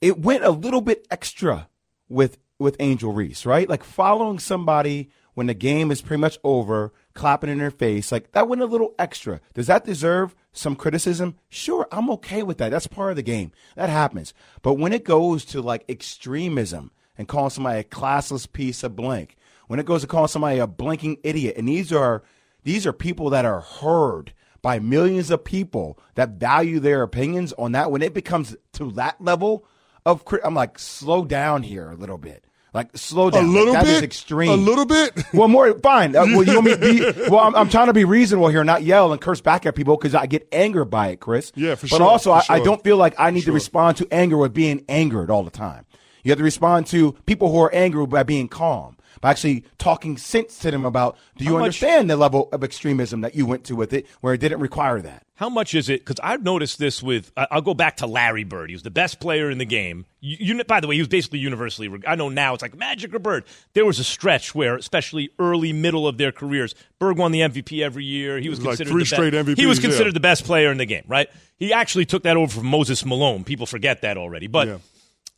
it 0.00 0.18
went 0.18 0.42
a 0.42 0.50
little 0.50 0.80
bit 0.80 1.06
extra 1.12 1.68
with 2.08 2.38
with 2.58 2.76
Angel 2.80 3.12
Reese, 3.12 3.46
right? 3.46 3.68
Like 3.68 3.84
following 3.84 4.38
somebody 4.38 5.10
when 5.34 5.46
the 5.46 5.54
game 5.54 5.92
is 5.92 6.02
pretty 6.02 6.20
much 6.20 6.36
over, 6.42 6.92
clapping 7.14 7.48
in 7.48 7.58
their 7.58 7.70
face, 7.70 8.10
like 8.10 8.32
that 8.32 8.48
went 8.48 8.60
a 8.60 8.66
little 8.66 8.94
extra. 8.98 9.40
Does 9.54 9.68
that 9.68 9.84
deserve 9.84 10.34
some 10.52 10.74
criticism? 10.74 11.36
Sure, 11.48 11.86
I'm 11.92 12.10
okay 12.10 12.42
with 12.42 12.58
that. 12.58 12.70
That's 12.70 12.88
part 12.88 13.10
of 13.10 13.16
the 13.16 13.22
game. 13.22 13.52
That 13.76 13.88
happens. 13.88 14.34
But 14.62 14.74
when 14.74 14.92
it 14.92 15.04
goes 15.04 15.44
to 15.46 15.62
like 15.62 15.84
extremism 15.88 16.90
and 17.16 17.28
calling 17.28 17.50
somebody 17.50 17.80
a 17.80 17.84
classless 17.84 18.50
piece 18.50 18.82
of 18.82 18.96
blank, 18.96 19.36
when 19.68 19.78
it 19.78 19.86
goes 19.86 20.00
to 20.00 20.08
calling 20.08 20.28
somebody 20.28 20.58
a 20.58 20.66
blinking 20.66 21.18
idiot, 21.22 21.56
and 21.56 21.68
these 21.68 21.92
are 21.92 22.24
these 22.64 22.86
are 22.86 22.92
people 22.92 23.30
that 23.30 23.44
are 23.44 23.60
heard 23.60 24.32
by 24.60 24.80
millions 24.80 25.30
of 25.30 25.44
people 25.44 25.98
that 26.16 26.30
value 26.30 26.80
their 26.80 27.02
opinions 27.02 27.52
on 27.52 27.72
that. 27.72 27.92
When 27.92 28.02
it 28.02 28.12
becomes 28.12 28.56
to 28.72 28.90
that 28.92 29.20
level 29.20 29.64
of, 30.10 30.24
I'm 30.44 30.54
like, 30.54 30.78
slow 30.78 31.24
down 31.24 31.62
here 31.62 31.90
a 31.90 31.94
little 31.94 32.18
bit. 32.18 32.44
Like 32.74 32.96
slow 32.98 33.28
A 33.28 33.30
down. 33.30 33.46
Like, 33.46 33.54
little 33.54 33.72
that 33.72 33.86
is 33.86 34.02
extreme. 34.02 34.50
A 34.50 34.54
little 34.54 34.84
bit. 34.84 35.12
Well, 35.32 35.48
more 35.48 35.72
fine. 35.78 36.14
Uh, 36.14 36.26
well, 36.26 36.42
you 36.42 36.54
want 36.54 36.66
me 36.66 36.72
to 36.74 36.78
be? 37.14 37.20
Well, 37.30 37.40
I'm, 37.40 37.54
I'm 37.56 37.68
trying 37.70 37.86
to 37.86 37.94
be 37.94 38.04
reasonable 38.04 38.48
here, 38.48 38.62
not 38.62 38.82
yell 38.82 39.10
and 39.12 39.20
curse 39.20 39.40
back 39.40 39.64
at 39.64 39.74
people 39.74 39.96
because 39.96 40.14
I 40.14 40.26
get 40.26 40.46
angered 40.52 40.90
by 40.90 41.08
it, 41.08 41.20
Chris. 41.20 41.50
Yeah, 41.56 41.76
for 41.76 41.82
but 41.82 41.88
sure, 41.88 41.98
But 42.00 42.04
also, 42.04 42.30
I, 42.32 42.42
I 42.50 42.60
don't 42.60 42.84
feel 42.84 42.98
like 42.98 43.14
I 43.18 43.30
need 43.30 43.40
Sure. 43.44 43.52
to 43.52 43.54
respond 43.54 43.96
to 43.98 44.08
anger 44.12 44.36
with 44.36 44.52
being 44.52 44.84
angered 44.88 45.30
all 45.30 45.42
the 45.44 45.50
time. 45.50 45.86
You 46.22 46.30
have 46.30 46.38
to 46.38 46.44
respond 46.44 46.86
to 46.88 47.12
people 47.24 47.50
who 47.50 47.58
are 47.60 47.74
angry 47.74 48.06
by 48.06 48.22
being 48.22 48.48
calm, 48.48 48.97
by 49.20 49.30
actually 49.30 49.64
talking 49.78 50.16
sense 50.16 50.58
to 50.60 50.70
them 50.70 50.84
about. 50.84 51.16
Do 51.36 51.44
you 51.44 51.50
How 51.52 51.56
much- 51.58 51.64
understand 51.82 52.10
the 52.10 52.16
level 52.16 52.48
of 52.52 52.62
extremism 52.64 53.20
that 53.22 53.34
you 53.34 53.46
went 53.46 53.64
to 53.64 53.76
with 53.76 53.92
it, 53.92 54.06
where 54.20 54.34
it 54.34 54.38
didn't 54.38 54.60
require 54.60 55.00
that? 55.02 55.24
How 55.36 55.48
much 55.48 55.72
is 55.74 55.88
it? 55.88 56.04
Because 56.04 56.18
I've 56.22 56.42
noticed 56.42 56.78
this 56.80 57.00
with. 57.00 57.30
I- 57.36 57.46
I'll 57.52 57.60
go 57.62 57.72
back 57.74 57.98
to 57.98 58.06
Larry 58.06 58.42
Bird. 58.42 58.70
He 58.70 58.74
was 58.74 58.82
the 58.82 58.90
best 58.90 59.20
player 59.20 59.50
in 59.50 59.58
the 59.58 59.64
game. 59.64 60.04
You, 60.20 60.36
you, 60.56 60.64
by 60.64 60.80
the 60.80 60.88
way, 60.88 60.96
he 60.96 61.00
was 61.00 61.06
basically 61.08 61.38
universally. 61.38 61.88
I 62.08 62.16
know 62.16 62.28
now 62.28 62.54
it's 62.54 62.62
like 62.62 62.76
Magic 62.76 63.14
or 63.14 63.20
Bird. 63.20 63.44
There 63.74 63.86
was 63.86 64.00
a 64.00 64.04
stretch 64.04 64.52
where, 64.54 64.74
especially 64.76 65.30
early, 65.38 65.72
middle 65.72 66.08
of 66.08 66.18
their 66.18 66.32
careers, 66.32 66.74
Bird 66.98 67.18
won 67.18 67.30
the 67.30 67.40
MVP 67.40 67.82
every 67.84 68.04
year. 68.04 68.40
He 68.40 68.48
was 68.48 68.58
It 68.58 68.62
was 68.62 68.66
like 68.66 68.70
considered 68.78 68.90
three 68.90 69.02
the 69.02 69.06
straight 69.06 69.46
best. 69.46 69.58
He 69.60 69.66
was 69.66 69.78
considered 69.78 70.08
yeah. 70.08 70.14
the 70.14 70.20
best 70.20 70.44
player 70.44 70.72
in 70.72 70.78
the 70.78 70.86
game. 70.86 71.04
Right? 71.06 71.28
He 71.56 71.72
actually 71.72 72.04
took 72.06 72.24
that 72.24 72.36
over 72.36 72.52
from 72.52 72.66
Moses 72.66 73.04
Malone. 73.04 73.44
People 73.44 73.66
forget 73.66 74.02
that 74.02 74.16
already. 74.16 74.48
But 74.48 74.66
Yeah. 74.68 74.78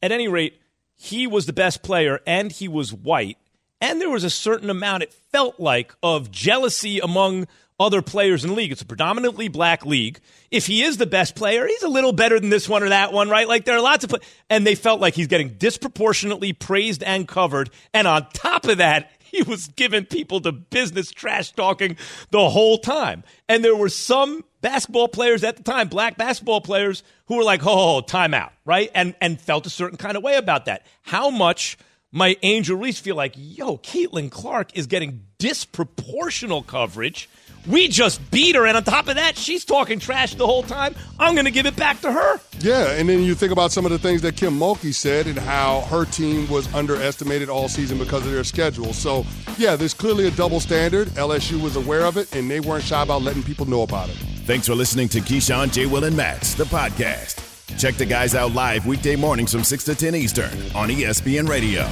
at 0.02 0.12
any 0.12 0.28
rate, 0.28 0.58
he 0.96 1.26
was 1.26 1.44
the 1.46 1.52
best 1.52 1.82
player, 1.82 2.20
and 2.26 2.50
he 2.52 2.68
was 2.68 2.90
white. 2.92 3.36
And 3.80 4.00
there 4.00 4.10
was 4.10 4.24
a 4.24 4.30
certain 4.30 4.70
amount, 4.70 5.02
it 5.02 5.12
felt 5.32 5.58
like, 5.58 5.94
of 6.02 6.30
jealousy 6.30 7.00
among 7.00 7.46
other 7.80 8.02
players 8.02 8.44
in 8.44 8.50
the 8.50 8.56
league. 8.56 8.70
It's 8.70 8.82
a 8.82 8.86
predominantly 8.86 9.48
black 9.48 9.86
league. 9.86 10.20
If 10.50 10.66
he 10.66 10.82
is 10.82 10.98
the 10.98 11.06
best 11.06 11.34
player, 11.34 11.66
he's 11.66 11.82
a 11.82 11.88
little 11.88 12.12
better 12.12 12.38
than 12.38 12.50
this 12.50 12.68
one 12.68 12.82
or 12.82 12.90
that 12.90 13.12
one, 13.12 13.30
right? 13.30 13.48
Like 13.48 13.64
there 13.64 13.76
are 13.76 13.80
lots 13.80 14.04
of, 14.04 14.10
pla- 14.10 14.18
and 14.50 14.66
they 14.66 14.74
felt 14.74 15.00
like 15.00 15.14
he's 15.14 15.28
getting 15.28 15.54
disproportionately 15.54 16.52
praised 16.52 17.02
and 17.02 17.26
covered. 17.26 17.70
And 17.94 18.06
on 18.06 18.28
top 18.34 18.66
of 18.66 18.78
that, 18.78 19.10
he 19.30 19.42
was 19.42 19.68
giving 19.68 20.04
people 20.04 20.40
the 20.40 20.52
business 20.52 21.10
trash 21.10 21.52
talking 21.52 21.96
the 22.30 22.50
whole 22.50 22.76
time. 22.76 23.24
And 23.48 23.64
there 23.64 23.76
were 23.76 23.88
some 23.88 24.44
basketball 24.60 25.08
players 25.08 25.42
at 25.42 25.56
the 25.56 25.62
time, 25.62 25.88
black 25.88 26.18
basketball 26.18 26.60
players, 26.60 27.02
who 27.26 27.36
were 27.36 27.44
like, 27.44 27.64
oh, 27.64 28.02
timeout, 28.06 28.50
right? 28.66 28.90
And 28.94 29.14
and 29.20 29.40
felt 29.40 29.66
a 29.66 29.70
certain 29.70 29.96
kind 29.96 30.16
of 30.16 30.22
way 30.22 30.36
about 30.36 30.66
that. 30.66 30.84
How 31.02 31.30
much 31.30 31.78
might 32.12 32.38
Angel 32.42 32.76
Reese 32.76 32.98
feel 32.98 33.16
like, 33.16 33.34
yo, 33.36 33.78
Caitlin 33.78 34.30
Clark 34.30 34.76
is 34.76 34.86
getting 34.86 35.24
disproportional 35.38 36.66
coverage? 36.66 37.28
We 37.66 37.88
just 37.88 38.30
beat 38.30 38.56
her, 38.56 38.66
and 38.66 38.74
on 38.74 38.84
top 38.84 39.08
of 39.08 39.16
that, 39.16 39.36
she's 39.36 39.66
talking 39.66 39.98
trash 39.98 40.34
the 40.34 40.46
whole 40.46 40.62
time. 40.62 40.94
I'm 41.18 41.34
going 41.34 41.44
to 41.44 41.50
give 41.50 41.66
it 41.66 41.76
back 41.76 42.00
to 42.00 42.10
her. 42.10 42.40
Yeah, 42.60 42.92
and 42.92 43.06
then 43.06 43.22
you 43.22 43.34
think 43.34 43.52
about 43.52 43.70
some 43.70 43.84
of 43.84 43.90
the 43.92 43.98
things 43.98 44.22
that 44.22 44.34
Kim 44.36 44.58
Mulkey 44.58 44.94
said 44.94 45.26
and 45.26 45.38
how 45.38 45.82
her 45.82 46.06
team 46.06 46.48
was 46.48 46.72
underestimated 46.72 47.50
all 47.50 47.68
season 47.68 47.98
because 47.98 48.24
of 48.24 48.32
their 48.32 48.44
schedule. 48.44 48.94
So, 48.94 49.26
yeah, 49.58 49.76
there's 49.76 49.92
clearly 49.92 50.26
a 50.26 50.30
double 50.30 50.58
standard. 50.58 51.08
LSU 51.08 51.62
was 51.62 51.76
aware 51.76 52.06
of 52.06 52.16
it, 52.16 52.34
and 52.34 52.50
they 52.50 52.60
weren't 52.60 52.84
shy 52.84 53.02
about 53.02 53.22
letting 53.22 53.42
people 53.42 53.66
know 53.66 53.82
about 53.82 54.08
it. 54.08 54.16
Thanks 54.46 54.66
for 54.66 54.74
listening 54.74 55.10
to 55.10 55.20
Keyshawn, 55.20 55.70
J. 55.70 55.84
Will, 55.84 56.04
and 56.04 56.16
Max, 56.16 56.54
the 56.54 56.64
podcast. 56.64 57.49
Check 57.78 57.94
the 57.94 58.06
guys 58.06 58.34
out 58.34 58.52
live 58.52 58.86
weekday 58.86 59.16
mornings 59.16 59.52
from 59.52 59.64
6 59.64 59.84
to 59.84 59.94
10 59.94 60.14
Eastern 60.14 60.52
on 60.74 60.88
ESPN 60.88 61.48
Radio. 61.48 61.88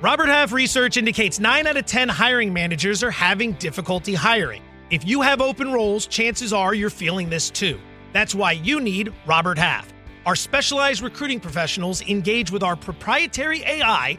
Robert 0.00 0.28
Half 0.28 0.52
research 0.52 0.96
indicates 0.96 1.40
9 1.40 1.66
out 1.66 1.76
of 1.76 1.84
10 1.84 2.08
hiring 2.08 2.52
managers 2.52 3.02
are 3.02 3.10
having 3.10 3.54
difficulty 3.54 4.14
hiring. 4.14 4.62
If 4.90 5.04
you 5.04 5.22
have 5.22 5.40
open 5.40 5.72
roles, 5.72 6.06
chances 6.06 6.52
are 6.52 6.72
you're 6.72 6.88
feeling 6.88 7.28
this 7.28 7.50
too. 7.50 7.80
That's 8.12 8.32
why 8.32 8.52
you 8.52 8.78
need 8.80 9.12
Robert 9.26 9.58
Half. 9.58 9.92
Our 10.24 10.36
specialized 10.36 11.02
recruiting 11.02 11.40
professionals 11.40 12.00
engage 12.02 12.52
with 12.52 12.62
our 12.62 12.76
proprietary 12.76 13.62
AI 13.64 14.18